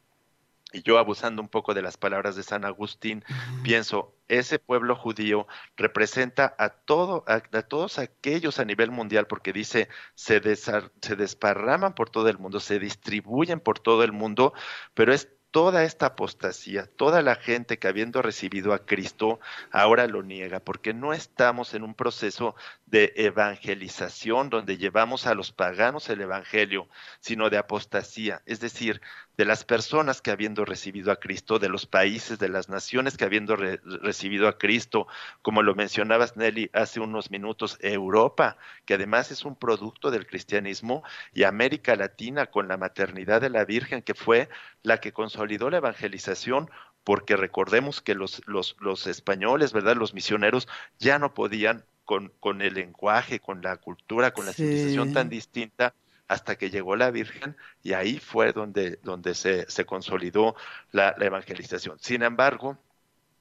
y 0.72 0.82
yo 0.82 0.98
abusando 0.98 1.42
un 1.42 1.48
poco 1.48 1.74
de 1.74 1.82
las 1.82 1.96
palabras 1.96 2.36
de 2.36 2.44
San 2.44 2.64
Agustín, 2.64 3.24
pienso, 3.64 4.14
ese 4.29 4.59
pueblo 4.59 4.97
judío 4.97 5.47
representa 5.77 6.55
a, 6.59 6.70
todo, 6.70 7.24
a, 7.27 7.41
todos 7.41 7.99
aquellos 7.99 8.59
a 8.59 8.64
nivel 8.64 8.91
mundial, 8.91 9.27
porque 9.27 9.53
dice, 9.53 9.89
se, 10.14 10.41
se 10.57 11.16
desparraman 11.16 11.95
por 11.95 12.11
todo 12.11 12.29
el 12.29 12.39
mundo, 12.39 12.61
se 12.61 12.79
distribuyen 12.79 13.61
por 13.61 13.79
todo 13.79 14.05
el 14.05 14.12
mundo, 14.12 14.53
pero 14.95 15.12
es 15.12 15.29
toda 15.57 15.85
esta 15.85 16.07
apostasía, 16.07 16.87
toda 16.97 17.22
la 17.22 17.35
gente 17.35 17.79
que 17.79 17.89
habiendo 17.89 18.20
recibido 18.20 18.74
a 18.74 18.85
Cristo 18.85 19.41
ahora 19.70 20.07
lo 20.07 20.22
niega, 20.22 20.61
porque 20.61 20.93
no 20.93 21.14
estamos 21.14 21.72
en 21.72 21.83
un 21.83 21.95
proceso 21.95 22.55
de 22.85 23.14
evangelización 23.16 24.51
donde 24.51 24.77
llevamos 24.77 25.27
a 25.27 25.35
los 25.35 25.53
paganos 25.53 26.11
el 26.11 26.20
Evangelio, 26.20 26.91
sino 27.20 27.49
de 27.49 27.57
apostasía, 27.57 28.43
es 28.45 28.61
decir, 28.61 29.01
de 29.37 29.45
las 29.45 29.64
personas 29.64 30.22
que 30.22 30.30
habiendo 30.30 30.64
recibido 30.64 31.12
a 31.12 31.16
Cristo, 31.16 31.59
de 31.59 31.68
los 31.68 31.87
países, 31.87 32.39
de 32.39 32.49
las 32.49 32.68
naciones 32.68 33.16
que 33.16 33.24
habiendo 33.24 33.57
recibido 33.57 34.49
a 34.49 34.57
Cristo, 34.57 35.07
como 35.43 35.62
lo 35.62 35.74
mencionabas 35.74 36.37
Nelly 36.37 36.70
hace 36.72 37.01
unos 37.01 37.30
minutos, 37.30 37.76
Europa, 37.80 38.57
que 38.87 38.95
además 38.95 39.30
es 39.30 39.45
un 39.45 39.55
producto 39.55 40.11
del 40.11 40.26
cristianismo, 40.26 41.03
y 41.34 41.43
América 41.43 41.97
Latina 41.97 42.47
con 42.47 42.68
la 42.68 42.76
maternidad 42.78 43.41
de 43.41 43.51
la 43.51 43.64
Virgen, 43.64 44.03
que 44.03 44.14
fue 44.14 44.49
la 44.82 44.99
que 44.99 45.12
consolidó 45.12 45.68
la 45.70 45.78
evangelización 45.78 46.70
porque 47.05 47.37
recordemos 47.37 48.01
que 48.01 48.16
los, 48.16 48.43
los, 48.47 48.74
los 48.80 49.07
españoles, 49.07 49.72
¿verdad? 49.72 49.97
Los 49.97 50.12
misioneros 50.12 50.66
ya 50.99 51.20
no 51.20 51.34
podían 51.34 51.84
con, 52.05 52.32
con 52.41 52.62
el 52.62 52.74
lenguaje, 52.74 53.39
con 53.39 53.62
la 53.62 53.76
cultura, 53.76 54.32
con 54.32 54.47
la 54.47 54.53
civilización 54.53 55.12
tan 55.12 55.28
distinta, 55.28 55.95
hasta 56.29 56.57
que 56.57 56.70
llegó 56.70 56.97
la 56.97 57.11
Virgen 57.11 57.57
y 57.83 57.93
ahí 57.93 58.18
fue 58.18 58.53
donde, 58.53 58.99
donde 59.03 59.35
se, 59.35 59.70
se 59.70 59.85
consolidó 59.85 60.57
la, 60.93 61.14
evangelización. 61.20 61.99
Sin 62.01 62.22
embargo, 62.22 62.79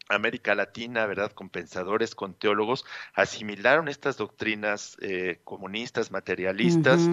América 0.08 0.54
Latina, 0.54 1.06
¿verdad? 1.06 1.32
Con 1.32 1.50
pensadores, 1.50 2.14
con 2.14 2.36
teólogos, 2.36 2.86
asimilaron 3.14 3.88
estas 3.88 4.18
doctrinas 4.18 4.98
eh, 5.02 5.40
comunistas, 5.44 6.12
materialistas, 6.12 7.10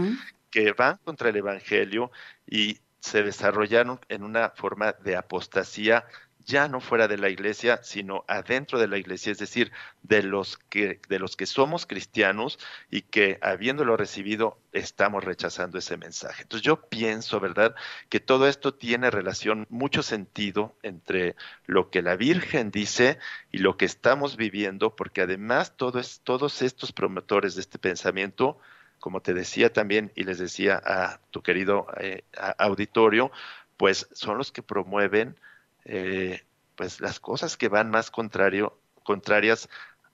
que 0.50 0.72
van 0.72 0.98
contra 1.04 1.30
el 1.30 1.36
Evangelio 1.36 2.10
y 2.46 2.80
se 3.00 3.22
desarrollaron 3.22 3.98
en 4.08 4.22
una 4.22 4.50
forma 4.50 4.92
de 4.92 5.16
apostasía 5.16 6.04
ya 6.44 6.68
no 6.68 6.80
fuera 6.80 7.08
de 7.08 7.18
la 7.18 7.28
iglesia, 7.28 7.80
sino 7.82 8.24
adentro 8.28 8.78
de 8.78 8.88
la 8.88 8.98
iglesia, 8.98 9.32
es 9.32 9.38
decir, 9.38 9.72
de 10.02 10.22
los 10.22 10.56
que 10.56 11.00
de 11.08 11.18
los 11.18 11.36
que 11.36 11.46
somos 11.46 11.86
cristianos 11.86 12.58
y 12.90 13.02
que 13.02 13.38
habiéndolo 13.42 13.96
recibido 13.96 14.58
estamos 14.72 15.24
rechazando 15.24 15.78
ese 15.78 15.96
mensaje. 15.96 16.42
Entonces 16.42 16.64
yo 16.64 16.88
pienso, 16.88 17.40
¿verdad?, 17.40 17.74
que 18.08 18.20
todo 18.20 18.48
esto 18.48 18.74
tiene 18.74 19.10
relación, 19.10 19.66
mucho 19.70 20.02
sentido 20.02 20.74
entre 20.82 21.36
lo 21.66 21.90
que 21.90 22.02
la 22.02 22.16
Virgen 22.16 22.70
dice 22.70 23.18
y 23.50 23.58
lo 23.58 23.76
que 23.76 23.84
estamos 23.84 24.36
viviendo, 24.36 24.96
porque 24.96 25.22
además 25.22 25.76
todos 25.76 26.62
estos 26.62 26.92
promotores 26.92 27.54
de 27.54 27.60
este 27.60 27.78
pensamiento 27.78 28.58
como 29.02 29.20
te 29.20 29.34
decía 29.34 29.72
también 29.72 30.12
y 30.14 30.22
les 30.22 30.38
decía 30.38 30.80
a 30.84 31.18
tu 31.32 31.42
querido 31.42 31.88
eh, 31.98 32.22
auditorio, 32.56 33.32
pues 33.76 34.06
son 34.12 34.38
los 34.38 34.52
que 34.52 34.62
promueven 34.62 35.36
eh, 35.84 36.44
pues 36.76 37.00
las 37.00 37.20
cosas 37.20 37.56
que 37.56 37.68
van 37.68 37.90
más 37.90 38.10
contrario, 38.10 38.80
contrarias 39.02 39.68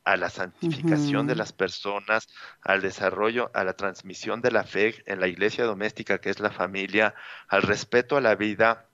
a 0.04 0.16
la 0.16 0.30
santificación 0.30 1.26
de 1.26 1.36
las 1.36 1.52
personas, 1.52 2.28
al 2.62 2.80
desarrollo, 2.80 3.50
a 3.52 3.62
la 3.64 3.74
transmisión 3.74 4.40
de 4.40 4.50
la 4.50 4.64
fe 4.64 5.02
en 5.06 5.20
la 5.20 5.28
iglesia 5.28 5.64
doméstica 5.64 6.18
que 6.18 6.30
es 6.30 6.40
la 6.40 6.50
familia, 6.50 7.14
al 7.46 7.62
respeto 7.62 8.16
a 8.16 8.22
la 8.22 8.34
vida 8.34 8.88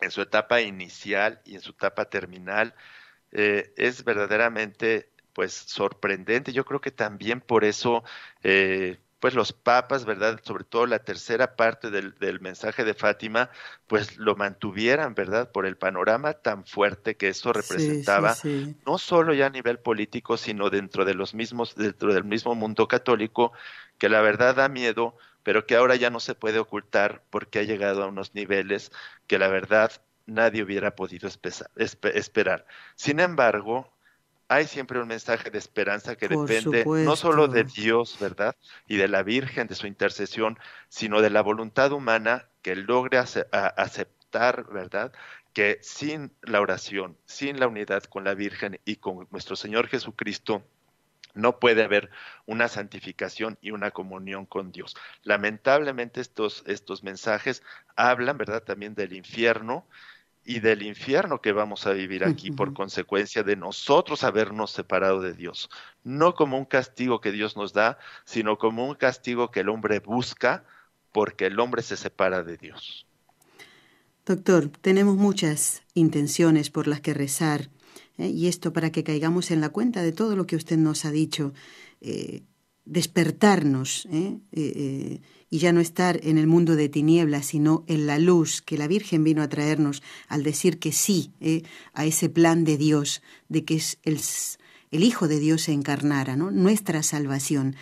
en 0.00 0.10
su 0.10 0.20
etapa 0.20 0.60
inicial 0.60 1.40
y 1.44 1.54
en 1.54 1.60
su 1.60 1.70
etapa 1.70 2.06
terminal, 2.06 2.74
eh, 3.30 3.72
es 3.76 4.04
verdaderamente 4.04 5.10
pues 5.32 5.54
sorprendente. 5.54 6.52
Yo 6.52 6.64
creo 6.64 6.80
que 6.80 6.90
también 6.90 7.40
por 7.40 7.64
eso 7.64 8.04
eh, 8.42 8.98
pues 9.22 9.34
los 9.34 9.52
papas, 9.52 10.04
¿verdad? 10.04 10.40
Sobre 10.42 10.64
todo 10.64 10.84
la 10.84 10.98
tercera 10.98 11.54
parte 11.54 11.92
del, 11.92 12.40
mensaje 12.40 12.82
de 12.82 12.92
Fátima, 12.92 13.50
pues 13.86 14.16
lo 14.16 14.34
mantuvieran, 14.34 15.14
¿verdad? 15.14 15.52
Por 15.52 15.64
el 15.64 15.76
panorama 15.76 16.32
tan 16.32 16.66
fuerte 16.66 17.16
que 17.16 17.28
eso 17.28 17.52
representaba, 17.52 18.34
no 18.84 18.98
solo 18.98 19.32
ya 19.32 19.46
a 19.46 19.50
nivel 19.50 19.78
político, 19.78 20.36
sino 20.36 20.70
dentro 20.70 21.04
de 21.04 21.14
los 21.14 21.34
mismos, 21.34 21.76
dentro 21.76 22.12
del 22.12 22.24
mismo 22.24 22.56
mundo 22.56 22.88
católico, 22.88 23.52
que 23.96 24.08
la 24.08 24.22
verdad 24.22 24.56
da 24.56 24.68
miedo, 24.68 25.16
pero 25.44 25.66
que 25.66 25.76
ahora 25.76 25.94
ya 25.94 26.10
no 26.10 26.18
se 26.18 26.34
puede 26.34 26.58
ocultar 26.58 27.22
porque 27.30 27.60
ha 27.60 27.62
llegado 27.62 28.02
a 28.02 28.08
unos 28.08 28.34
niveles 28.34 28.90
que 29.28 29.38
la 29.38 29.46
verdad 29.46 29.92
nadie 30.26 30.64
hubiera 30.64 30.96
podido 30.96 31.30
esperar. 31.76 32.66
Sin 32.96 33.20
embargo, 33.20 33.91
hay 34.52 34.66
siempre 34.66 35.00
un 35.00 35.08
mensaje 35.08 35.50
de 35.50 35.58
esperanza 35.58 36.16
que 36.16 36.28
depende 36.28 36.84
no 36.84 37.16
solo 37.16 37.48
de 37.48 37.64
Dios, 37.64 38.16
¿verdad? 38.20 38.54
Y 38.86 38.96
de 38.96 39.08
la 39.08 39.22
Virgen, 39.22 39.66
de 39.66 39.74
su 39.74 39.86
intercesión, 39.86 40.58
sino 40.88 41.20
de 41.22 41.30
la 41.30 41.42
voluntad 41.42 41.92
humana 41.92 42.46
que 42.60 42.76
logre 42.76 43.18
aceptar, 43.18 44.66
¿verdad? 44.70 45.12
Que 45.52 45.78
sin 45.82 46.32
la 46.42 46.60
oración, 46.60 47.16
sin 47.24 47.60
la 47.60 47.66
unidad 47.66 48.04
con 48.04 48.24
la 48.24 48.34
Virgen 48.34 48.78
y 48.84 48.96
con 48.96 49.26
nuestro 49.30 49.56
Señor 49.56 49.88
Jesucristo, 49.88 50.62
no 51.34 51.58
puede 51.58 51.82
haber 51.82 52.10
una 52.44 52.68
santificación 52.68 53.56
y 53.62 53.70
una 53.70 53.90
comunión 53.90 54.44
con 54.44 54.70
Dios. 54.70 54.94
Lamentablemente 55.22 56.20
estos, 56.20 56.62
estos 56.66 57.02
mensajes 57.02 57.62
hablan, 57.96 58.36
¿verdad? 58.36 58.62
También 58.62 58.94
del 58.94 59.14
infierno 59.14 59.86
y 60.44 60.60
del 60.60 60.82
infierno 60.82 61.40
que 61.40 61.52
vamos 61.52 61.86
a 61.86 61.92
vivir 61.92 62.24
aquí 62.24 62.50
por 62.50 62.74
consecuencia 62.74 63.42
de 63.42 63.56
nosotros 63.56 64.24
habernos 64.24 64.72
separado 64.72 65.20
de 65.20 65.34
Dios. 65.34 65.70
No 66.02 66.34
como 66.34 66.58
un 66.58 66.64
castigo 66.64 67.20
que 67.20 67.30
Dios 67.30 67.56
nos 67.56 67.72
da, 67.72 67.98
sino 68.24 68.58
como 68.58 68.88
un 68.88 68.96
castigo 68.96 69.50
que 69.50 69.60
el 69.60 69.68
hombre 69.68 70.00
busca 70.00 70.64
porque 71.12 71.46
el 71.46 71.60
hombre 71.60 71.82
se 71.82 71.96
separa 71.96 72.42
de 72.42 72.56
Dios. 72.56 73.06
Doctor, 74.26 74.68
tenemos 74.68 75.16
muchas 75.16 75.82
intenciones 75.94 76.70
por 76.70 76.86
las 76.86 77.00
que 77.00 77.14
rezar, 77.14 77.70
¿eh? 78.18 78.28
y 78.28 78.48
esto 78.48 78.72
para 78.72 78.90
que 78.90 79.04
caigamos 79.04 79.50
en 79.50 79.60
la 79.60 79.68
cuenta 79.68 80.02
de 80.02 80.12
todo 80.12 80.36
lo 80.36 80.46
que 80.46 80.56
usted 80.56 80.76
nos 80.76 81.04
ha 81.04 81.10
dicho, 81.10 81.52
eh, 82.00 82.42
despertarnos 82.84 84.08
¿eh? 84.10 85.20
y 85.52 85.58
ya 85.58 85.70
no 85.70 85.80
estar 85.80 86.18
en 86.22 86.38
el 86.38 86.46
mundo 86.46 86.76
de 86.76 86.88
tinieblas, 86.88 87.44
sino 87.44 87.84
en 87.86 88.06
la 88.06 88.18
luz 88.18 88.62
que 88.62 88.78
la 88.78 88.88
Virgen 88.88 89.22
vino 89.22 89.42
a 89.42 89.50
traernos 89.50 90.02
al 90.26 90.44
decir 90.44 90.78
que 90.78 90.92
sí 90.92 91.30
eh, 91.40 91.62
a 91.92 92.06
ese 92.06 92.30
plan 92.30 92.64
de 92.64 92.78
Dios, 92.78 93.20
de 93.50 93.62
que 93.62 93.74
es 93.74 93.98
el, 94.02 94.18
el 94.90 95.04
Hijo 95.04 95.28
de 95.28 95.38
Dios 95.38 95.60
se 95.60 95.72
encarnara, 95.72 96.36
nuestra 96.36 97.02
salvación. 97.02 97.76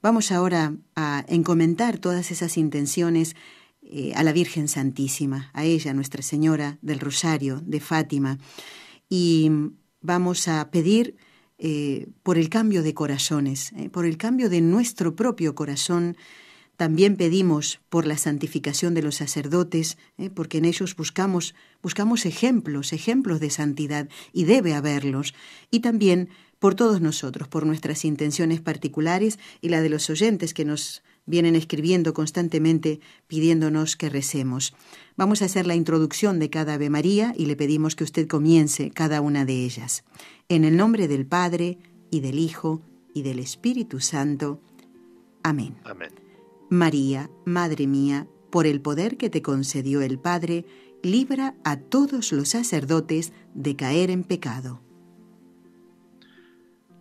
Vamos 0.00 0.32
ahora 0.32 0.74
a 0.96 1.26
encomendar 1.28 1.98
todas 1.98 2.30
esas 2.30 2.56
intenciones 2.56 3.36
eh, 3.82 4.14
a 4.16 4.22
la 4.22 4.32
Virgen 4.32 4.66
Santísima, 4.66 5.50
a 5.52 5.64
ella, 5.64 5.92
Nuestra 5.92 6.22
Señora 6.22 6.78
del 6.80 6.98
Rosario, 6.98 7.60
de 7.66 7.80
Fátima, 7.80 8.38
y 9.10 9.50
vamos 10.00 10.48
a 10.48 10.70
pedir 10.70 11.16
eh, 11.64 12.08
por 12.24 12.38
el 12.38 12.48
cambio 12.48 12.82
de 12.82 12.92
corazones, 12.92 13.72
por 13.92 14.04
el 14.04 14.16
cambio 14.16 14.50
de 14.50 14.60
nuestro 14.60 15.14
propio 15.14 15.54
corazón, 15.54 16.16
también 16.76 17.14
pedimos 17.14 17.80
por 17.88 18.04
la 18.04 18.18
santificación 18.18 18.94
de 18.94 19.02
los 19.02 19.14
sacerdotes, 19.14 19.96
¿eh? 20.18 20.28
porque 20.28 20.58
en 20.58 20.64
ellos 20.64 20.96
buscamos, 20.96 21.54
buscamos 21.80 22.26
ejemplos, 22.26 22.92
ejemplos 22.92 23.38
de 23.38 23.50
santidad, 23.50 24.08
y 24.32 24.42
debe 24.42 24.74
haberlos. 24.74 25.34
Y 25.70 25.78
también 25.78 26.30
por 26.58 26.74
todos 26.74 27.00
nosotros, 27.00 27.46
por 27.46 27.64
nuestras 27.64 28.04
intenciones 28.04 28.60
particulares 28.60 29.38
y 29.60 29.68
la 29.68 29.80
de 29.82 29.90
los 29.90 30.10
oyentes 30.10 30.54
que 30.54 30.64
nos 30.64 31.04
vienen 31.26 31.56
escribiendo 31.56 32.14
constantemente 32.14 33.00
pidiéndonos 33.26 33.96
que 33.96 34.08
recemos. 34.08 34.74
Vamos 35.16 35.42
a 35.42 35.46
hacer 35.46 35.66
la 35.66 35.74
introducción 35.74 36.38
de 36.38 36.50
cada 36.50 36.74
Ave 36.74 36.90
María 36.90 37.34
y 37.36 37.46
le 37.46 37.56
pedimos 37.56 37.96
que 37.96 38.04
usted 38.04 38.26
comience 38.26 38.90
cada 38.90 39.20
una 39.20 39.44
de 39.44 39.64
ellas. 39.64 40.04
En 40.48 40.64
el 40.64 40.76
nombre 40.76 41.08
del 41.08 41.26
Padre, 41.26 41.78
y 42.10 42.20
del 42.20 42.38
Hijo, 42.38 42.82
y 43.14 43.22
del 43.22 43.38
Espíritu 43.38 44.00
Santo. 44.00 44.60
Amén. 45.42 45.76
Amén. 45.84 46.10
María, 46.68 47.30
Madre 47.44 47.86
mía, 47.86 48.26
por 48.50 48.66
el 48.66 48.80
poder 48.80 49.16
que 49.16 49.30
te 49.30 49.42
concedió 49.42 50.02
el 50.02 50.18
Padre, 50.18 50.64
libra 51.02 51.56
a 51.64 51.78
todos 51.78 52.32
los 52.32 52.50
sacerdotes 52.50 53.32
de 53.54 53.76
caer 53.76 54.10
en 54.10 54.24
pecado. 54.24 54.80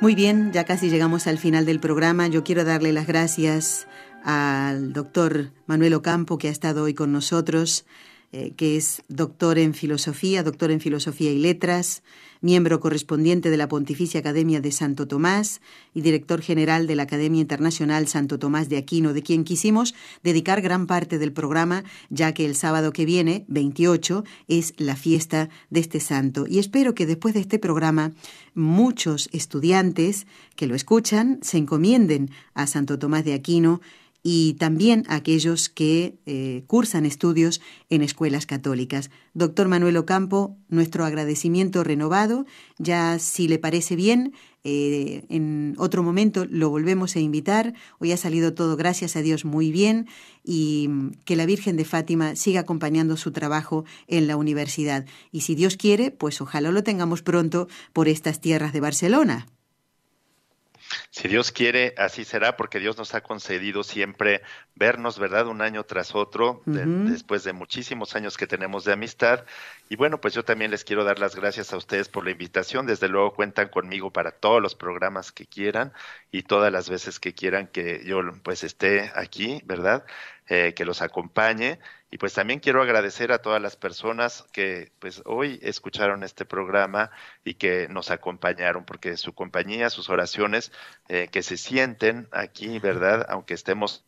Muy 0.00 0.14
bien, 0.14 0.52
ya 0.52 0.62
casi 0.62 0.90
llegamos 0.90 1.26
al 1.26 1.38
final 1.38 1.66
del 1.66 1.80
programa. 1.80 2.28
Yo 2.28 2.44
quiero 2.44 2.62
darle 2.64 2.92
las 2.92 3.08
gracias 3.08 3.88
al 4.22 4.92
doctor 4.92 5.50
Manuel 5.66 5.94
Ocampo 5.94 6.38
que 6.38 6.46
ha 6.46 6.52
estado 6.52 6.84
hoy 6.84 6.94
con 6.94 7.10
nosotros, 7.10 7.84
eh, 8.32 8.52
que 8.56 8.76
es 8.76 9.02
doctor 9.08 9.58
en 9.58 9.72
filosofía, 9.72 10.42
doctor 10.42 10.70
en 10.70 10.80
filosofía 10.80 11.32
y 11.32 11.38
letras, 11.38 12.02
miembro 12.40 12.78
correspondiente 12.78 13.50
de 13.50 13.56
la 13.56 13.68
Pontificia 13.68 14.20
Academia 14.20 14.60
de 14.60 14.70
Santo 14.70 15.08
Tomás 15.08 15.60
y 15.94 16.02
director 16.02 16.42
general 16.42 16.86
de 16.86 16.94
la 16.94 17.04
Academia 17.04 17.40
Internacional 17.40 18.06
Santo 18.06 18.38
Tomás 18.38 18.68
de 18.68 18.76
Aquino, 18.76 19.12
de 19.12 19.22
quien 19.22 19.44
quisimos 19.44 19.94
dedicar 20.22 20.60
gran 20.60 20.86
parte 20.86 21.18
del 21.18 21.32
programa, 21.32 21.84
ya 22.10 22.32
que 22.34 22.44
el 22.44 22.54
sábado 22.54 22.92
que 22.92 23.06
viene, 23.06 23.44
28, 23.48 24.24
es 24.46 24.74
la 24.76 24.96
fiesta 24.96 25.48
de 25.70 25.80
este 25.80 25.98
santo. 25.98 26.46
Y 26.46 26.58
espero 26.58 26.94
que 26.94 27.06
después 27.06 27.34
de 27.34 27.40
este 27.40 27.58
programa 27.58 28.12
muchos 28.54 29.28
estudiantes 29.32 30.26
que 30.54 30.66
lo 30.66 30.74
escuchan 30.74 31.38
se 31.42 31.58
encomienden 31.58 32.30
a 32.54 32.66
Santo 32.66 32.98
Tomás 32.98 33.24
de 33.24 33.34
Aquino 33.34 33.80
y 34.30 34.52
también 34.58 35.04
aquellos 35.08 35.70
que 35.70 36.18
eh, 36.26 36.62
cursan 36.66 37.06
estudios 37.06 37.62
en 37.88 38.02
escuelas 38.02 38.44
católicas. 38.44 39.10
Doctor 39.32 39.68
Manuel 39.68 39.96
Ocampo, 39.96 40.54
nuestro 40.68 41.06
agradecimiento 41.06 41.82
renovado. 41.82 42.44
Ya 42.76 43.18
si 43.20 43.48
le 43.48 43.58
parece 43.58 43.96
bien, 43.96 44.34
eh, 44.64 45.24
en 45.30 45.76
otro 45.78 46.02
momento 46.02 46.44
lo 46.44 46.68
volvemos 46.68 47.16
a 47.16 47.20
invitar. 47.20 47.72
Hoy 48.00 48.12
ha 48.12 48.18
salido 48.18 48.52
todo, 48.52 48.76
gracias 48.76 49.16
a 49.16 49.22
Dios, 49.22 49.46
muy 49.46 49.72
bien 49.72 50.08
y 50.44 50.88
mm, 50.90 51.12
que 51.24 51.34
la 51.34 51.46
Virgen 51.46 51.78
de 51.78 51.86
Fátima 51.86 52.36
siga 52.36 52.60
acompañando 52.60 53.16
su 53.16 53.32
trabajo 53.32 53.86
en 54.08 54.26
la 54.26 54.36
universidad. 54.36 55.06
Y 55.32 55.40
si 55.40 55.54
Dios 55.54 55.78
quiere, 55.78 56.10
pues 56.10 56.42
ojalá 56.42 56.70
lo 56.70 56.82
tengamos 56.82 57.22
pronto 57.22 57.66
por 57.94 58.08
estas 58.08 58.42
tierras 58.42 58.74
de 58.74 58.80
Barcelona. 58.80 59.46
Si 61.10 61.28
Dios 61.28 61.52
quiere, 61.52 61.94
así 61.98 62.24
será, 62.24 62.56
porque 62.56 62.78
Dios 62.78 62.96
nos 62.96 63.14
ha 63.14 63.22
concedido 63.22 63.82
siempre 63.82 64.42
vernos, 64.74 65.18
¿verdad? 65.18 65.46
Un 65.46 65.62
año 65.62 65.84
tras 65.84 66.14
otro, 66.14 66.62
después 66.64 67.44
de 67.44 67.52
muchísimos 67.52 68.14
años 68.14 68.36
que 68.36 68.46
tenemos 68.46 68.84
de 68.84 68.92
amistad. 68.92 69.44
Y 69.88 69.96
bueno, 69.96 70.20
pues 70.20 70.34
yo 70.34 70.44
también 70.44 70.70
les 70.70 70.84
quiero 70.84 71.04
dar 71.04 71.18
las 71.18 71.34
gracias 71.34 71.72
a 71.72 71.76
ustedes 71.76 72.08
por 72.08 72.24
la 72.24 72.30
invitación. 72.30 72.86
Desde 72.86 73.08
luego 73.08 73.34
cuentan 73.34 73.68
conmigo 73.68 74.12
para 74.12 74.30
todos 74.30 74.62
los 74.62 74.74
programas 74.74 75.32
que 75.32 75.46
quieran 75.46 75.92
y 76.30 76.42
todas 76.42 76.72
las 76.72 76.88
veces 76.88 77.20
que 77.20 77.34
quieran 77.34 77.66
que 77.66 78.02
yo 78.04 78.20
pues 78.42 78.64
esté 78.64 79.10
aquí, 79.14 79.60
¿verdad? 79.64 80.04
Eh, 80.48 80.72
que 80.74 80.84
los 80.84 81.02
acompañe. 81.02 81.78
Y 82.10 82.18
pues 82.18 82.32
también 82.34 82.60
quiero 82.60 82.82
agradecer 82.82 83.32
a 83.32 83.42
todas 83.42 83.60
las 83.60 83.76
personas 83.76 84.44
que 84.52 84.92
pues 84.98 85.22
hoy 85.26 85.58
escucharon 85.62 86.22
este 86.24 86.44
programa 86.46 87.10
y 87.44 87.54
que 87.54 87.88
nos 87.88 88.10
acompañaron, 88.10 88.84
porque 88.84 89.16
su 89.16 89.34
compañía, 89.34 89.90
sus 89.90 90.08
oraciones, 90.08 90.72
eh, 91.08 91.28
que 91.30 91.42
se 91.42 91.56
sienten 91.56 92.28
aquí, 92.32 92.78
¿verdad? 92.78 93.26
Aunque 93.28 93.54
estemos 93.54 94.06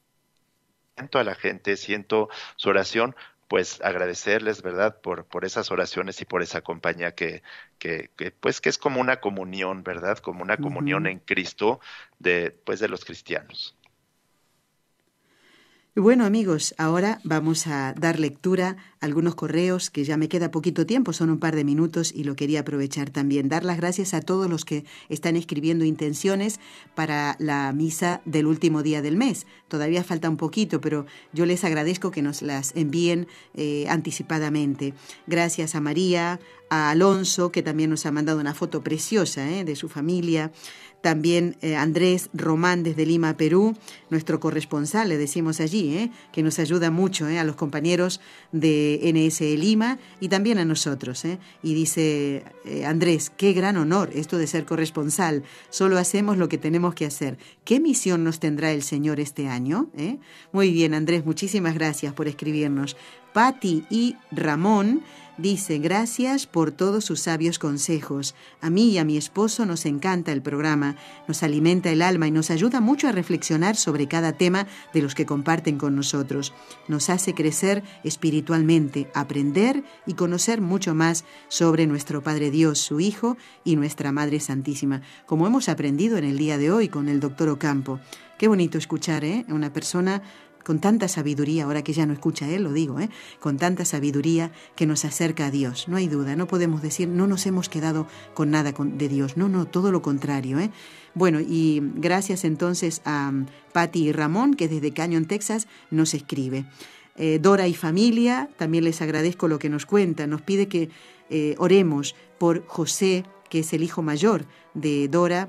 siento 0.97 1.19
a 1.19 1.25
la 1.25 1.35
gente, 1.35 1.77
siento 1.77 2.29
su 2.57 2.69
oración, 2.71 3.17
pues 3.49 3.81
agradecerles, 3.83 4.63
¿verdad? 4.63 5.01
Por, 5.01 5.27
por 5.27 5.45
esas 5.45 5.71
oraciones 5.73 6.21
y 6.21 6.25
por 6.25 6.43
esa 6.43 6.61
compañía 6.63 7.15
que, 7.17 7.43
que, 7.79 8.11
pues 8.41 8.61
que 8.61 8.69
es 8.69 8.79
como 8.79 9.01
una 9.01 9.21
comunión, 9.21 9.83
¿verdad? 9.83 10.19
Como 10.19 10.43
una 10.43 10.57
comunión 10.57 11.07
en 11.07 11.19
Cristo 11.19 11.81
de, 12.19 12.53
pues 12.65 12.81
de 12.81 12.89
los 12.89 13.05
cristianos. 13.05 13.77
Bueno 15.97 16.25
amigos, 16.25 16.73
ahora 16.79 17.21
vamos 17.25 17.67
a 17.67 17.95
dar 17.95 18.21
lectura 18.21 18.77
a 19.01 19.07
algunos 19.07 19.35
correos 19.35 19.91
que 19.91 20.05
ya 20.05 20.17
me 20.17 20.29
queda 20.29 20.53
poquito 20.53 20.87
tiempo, 20.87 21.13
son 21.13 21.31
un 21.31 21.41
par 21.41 21.57
de 21.57 21.65
minutos 21.65 22.13
y 22.15 22.23
lo 22.23 22.37
quería 22.37 22.61
aprovechar 22.61 23.11
también. 23.11 23.49
Dar 23.49 23.65
las 23.65 23.77
gracias 23.77 24.15
a 24.15 24.21
todos 24.21 24.49
los 24.49 24.65
que 24.65 24.85
están 25.09 25.35
escribiendo 25.35 25.85
intenciones 25.85 26.61
para 26.95 27.35
la 27.41 27.73
misa 27.73 28.21
del 28.25 28.47
último 28.47 28.85
día 28.85 29.03
del 29.03 29.17
mes. 29.17 29.49
Todavía 29.67 30.05
falta 30.05 30.31
un 30.31 30.37
poquito, 30.37 30.81
pero 30.81 31.07
yo 31.33 31.45
les 31.45 31.65
agradezco 31.65 32.13
que 32.13 32.23
nos 32.23 32.41
las 32.41 32.73
envíen 32.77 33.27
eh, 33.55 33.87
anticipadamente. 33.89 34.95
Gracias 35.27 35.75
a 35.75 35.81
María, 35.81 36.39
a 36.69 36.91
Alonso, 36.91 37.51
que 37.51 37.65
también 37.65 37.91
nos 37.91 38.07
ha 38.07 38.13
mandado 38.13 38.39
una 38.39 38.55
foto 38.55 38.85
preciosa 38.85 39.51
eh, 39.51 39.65
de 39.65 39.75
su 39.75 39.89
familia 39.89 40.53
también 41.01 41.57
eh, 41.63 41.77
Andrés 41.77 42.29
Román 42.35 42.83
desde 42.83 43.07
Lima, 43.07 43.37
Perú, 43.37 43.77
nuestro 44.11 44.41
corresponsal, 44.41 45.09
le 45.09 45.17
decimos 45.17 45.61
allí, 45.61 45.97
eh, 45.97 46.11
que 46.33 46.43
nos 46.43 46.59
ayuda 46.59 46.91
mucho 46.91 47.29
eh, 47.29 47.39
a 47.39 47.45
los 47.45 47.57
compañeros 47.57 48.21
de 48.53 49.01
NSE 49.15 49.57
Lima 49.57 49.99
y 50.21 50.29
también 50.29 50.59
a 50.59 50.65
nosotros. 50.65 51.25
Y 51.63 51.75
dice 51.75 52.45
Andrés, 52.87 53.31
qué 53.37 53.53
gran 53.53 53.77
honor 53.77 54.11
esto 54.15 54.39
de 54.39 54.47
ser 54.47 54.65
corresponsal, 54.65 55.43
solo 55.71 55.99
hacemos 55.99 56.39
lo 56.39 56.49
que 56.49 56.59
tenemos 56.59 56.95
que 56.95 57.07
hacer. 57.07 57.39
¿Qué 57.65 57.81
misión 57.81 58.25
nos 58.25 58.41
tendrá 58.41 58.73
el 58.73 58.83
Señor 58.83 59.21
este 59.21 59.49
año? 59.49 59.91
Muy 60.53 60.73
bien, 60.73 60.95
Andrés, 60.95 61.25
muchísimas 61.25 61.75
gracias 61.75 62.13
por 62.13 62.29
escribirnos. 62.29 62.97
Patti 63.33 63.85
y 63.91 64.17
Ramón 64.31 65.03
Dice, 65.41 65.79
gracias 65.79 66.47
por 66.47 66.71
todos 66.71 67.07
sus 67.07 67.21
sabios 67.21 67.59
consejos. 67.59 68.35
A 68.61 68.69
mí 68.69 68.91
y 68.91 68.99
a 68.99 69.05
mi 69.05 69.17
esposo 69.17 69.65
nos 69.65 69.87
encanta 69.87 70.33
el 70.33 70.43
programa, 70.43 70.97
nos 71.29 71.43
alimenta 71.43 71.89
el 71.89 72.03
alma 72.03 72.29
y 72.29 72.31
nos 72.31 72.51
ayuda 72.51 72.83
mucho 72.83 73.09
a 73.09 73.13
reflexionar 73.13 73.75
sobre 73.77 74.07
cada 74.07 74.35
tema 74.35 74.67
de 74.93 75.01
los 75.01 75.15
que 75.15 75.25
comparten 75.25 75.79
con 75.79 75.97
nosotros. 75.97 76.53
Nos 76.89 77.09
hace 77.09 77.33
crecer 77.33 77.83
espiritualmente, 78.05 79.11
aprender 79.15 79.83
y 80.05 80.13
conocer 80.13 80.61
mucho 80.61 80.95
más 80.95 81.25
sobre 81.49 81.87
nuestro 81.87 82.23
Padre 82.23 82.51
Dios, 82.51 82.79
su 82.79 83.01
Hijo 83.01 83.39
y 83.65 83.77
nuestra 83.77 84.13
Madre 84.13 84.41
Santísima, 84.41 85.01
como 85.25 85.47
hemos 85.47 85.71
aprendido 85.71 86.19
en 86.19 86.25
el 86.25 86.37
día 86.37 86.59
de 86.59 86.71
hoy 86.71 86.89
con 86.89 87.09
el 87.09 87.19
doctor 87.19 87.49
Ocampo. 87.49 87.99
Qué 88.37 88.47
bonito 88.47 88.77
escuchar, 88.77 89.25
¿eh? 89.25 89.47
Una 89.49 89.73
persona 89.73 90.23
con 90.65 90.81
tanta 90.81 91.09
sabiduría, 91.09 91.65
ahora 91.65 91.83
que 91.83 91.93
ya 91.93 92.07
no 92.07 92.13
escucha 92.13 92.49
él, 92.49 92.63
lo 92.63 92.73
digo, 92.73 93.01
¿eh? 93.01 93.11
con 93.39 93.57
tanta 93.57 93.85
sabiduría 93.85 94.53
que 94.77 94.87
nos 94.87 95.05
acerca 95.05 95.47
a 95.47 95.51
Dios. 95.51 95.89
No 95.89 95.97
hay 95.97 96.09
duda, 96.09 96.37
no 96.37 96.47
podemos 96.47 96.83
decir, 96.83 97.09
no 97.09 97.27
nos 97.27 97.47
hemos 97.47 97.69
quedado 97.69 98.07
con 98.35 98.51
nada 98.51 98.73
de 98.73 99.09
Dios, 99.09 99.37
no, 99.37 99.49
no, 99.49 99.67
todo 99.67 99.93
lo 99.93 100.03
contrario. 100.03 100.59
¿eh? 100.59 100.71
Bueno, 101.15 101.41
y 101.41 101.83
gracias 101.97 102.45
entonces 102.45 103.03
a 103.05 103.31
um, 103.33 103.47
Patty 103.73 104.09
y 104.09 104.13
Ramón, 104.13 104.55
que 104.55 104.69
desde 104.69 104.93
Canyon, 104.93 105.27
Texas, 105.27 105.67
nos 105.91 106.15
escribe. 106.15 106.67
Eh, 107.17 107.39
Dora 107.41 107.67
y 107.69 107.75
familia, 107.75 108.49
también 108.57 108.85
les 108.85 109.03
agradezco 109.03 109.49
lo 109.49 109.59
que 109.59 109.69
nos 109.69 109.87
cuentan, 109.87 110.31
nos 110.31 110.43
pide 110.43 110.69
que 110.69 110.89
eh, 111.29 111.55
oremos 111.59 112.15
por 112.39 112.67
José, 112.67 113.25
que 113.49 113.61
es 113.61 113.73
el 113.73 113.83
hijo 113.83 114.03
mayor 114.03 114.47
de 114.75 115.09
Dora 115.09 115.49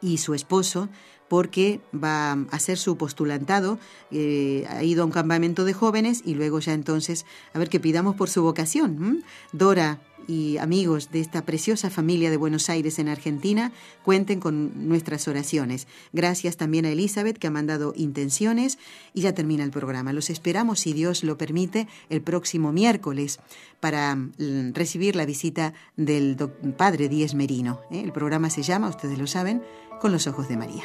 y 0.00 0.18
su 0.18 0.34
esposo, 0.34 0.88
porque 1.30 1.80
va 1.94 2.32
a 2.32 2.38
hacer 2.50 2.76
su 2.76 2.96
postulantado, 2.96 3.78
eh, 4.10 4.66
ha 4.68 4.82
ido 4.82 5.04
a 5.04 5.06
un 5.06 5.12
campamento 5.12 5.64
de 5.64 5.72
jóvenes 5.72 6.22
y 6.26 6.34
luego 6.34 6.58
ya 6.58 6.72
entonces, 6.72 7.24
a 7.54 7.58
ver 7.60 7.68
que 7.68 7.78
pidamos 7.78 8.16
por 8.16 8.28
su 8.28 8.42
vocación. 8.42 9.22
Dora 9.52 10.00
y 10.26 10.58
amigos 10.58 11.12
de 11.12 11.20
esta 11.20 11.46
preciosa 11.46 11.88
familia 11.88 12.30
de 12.30 12.36
Buenos 12.36 12.68
Aires 12.68 12.98
en 12.98 13.08
Argentina, 13.08 13.70
cuenten 14.04 14.40
con 14.40 14.88
nuestras 14.88 15.28
oraciones. 15.28 15.86
Gracias 16.12 16.56
también 16.56 16.84
a 16.84 16.90
Elizabeth 16.90 17.38
que 17.38 17.46
ha 17.46 17.52
mandado 17.52 17.92
intenciones 17.94 18.78
y 19.14 19.20
ya 19.20 19.32
termina 19.32 19.62
el 19.62 19.70
programa. 19.70 20.12
Los 20.12 20.30
esperamos, 20.30 20.80
si 20.80 20.92
Dios 20.94 21.22
lo 21.22 21.38
permite, 21.38 21.86
el 22.08 22.22
próximo 22.22 22.72
miércoles 22.72 23.38
para 23.78 24.16
mm, 24.16 24.72
recibir 24.74 25.14
la 25.14 25.26
visita 25.26 25.74
del 25.96 26.36
Padre 26.76 27.08
Díez 27.08 27.34
Merino. 27.34 27.82
¿eh? 27.92 28.00
El 28.00 28.10
programa 28.10 28.50
se 28.50 28.64
llama, 28.64 28.88
ustedes 28.88 29.16
lo 29.16 29.28
saben, 29.28 29.62
Con 30.00 30.10
los 30.10 30.26
Ojos 30.26 30.48
de 30.48 30.56
María. 30.56 30.84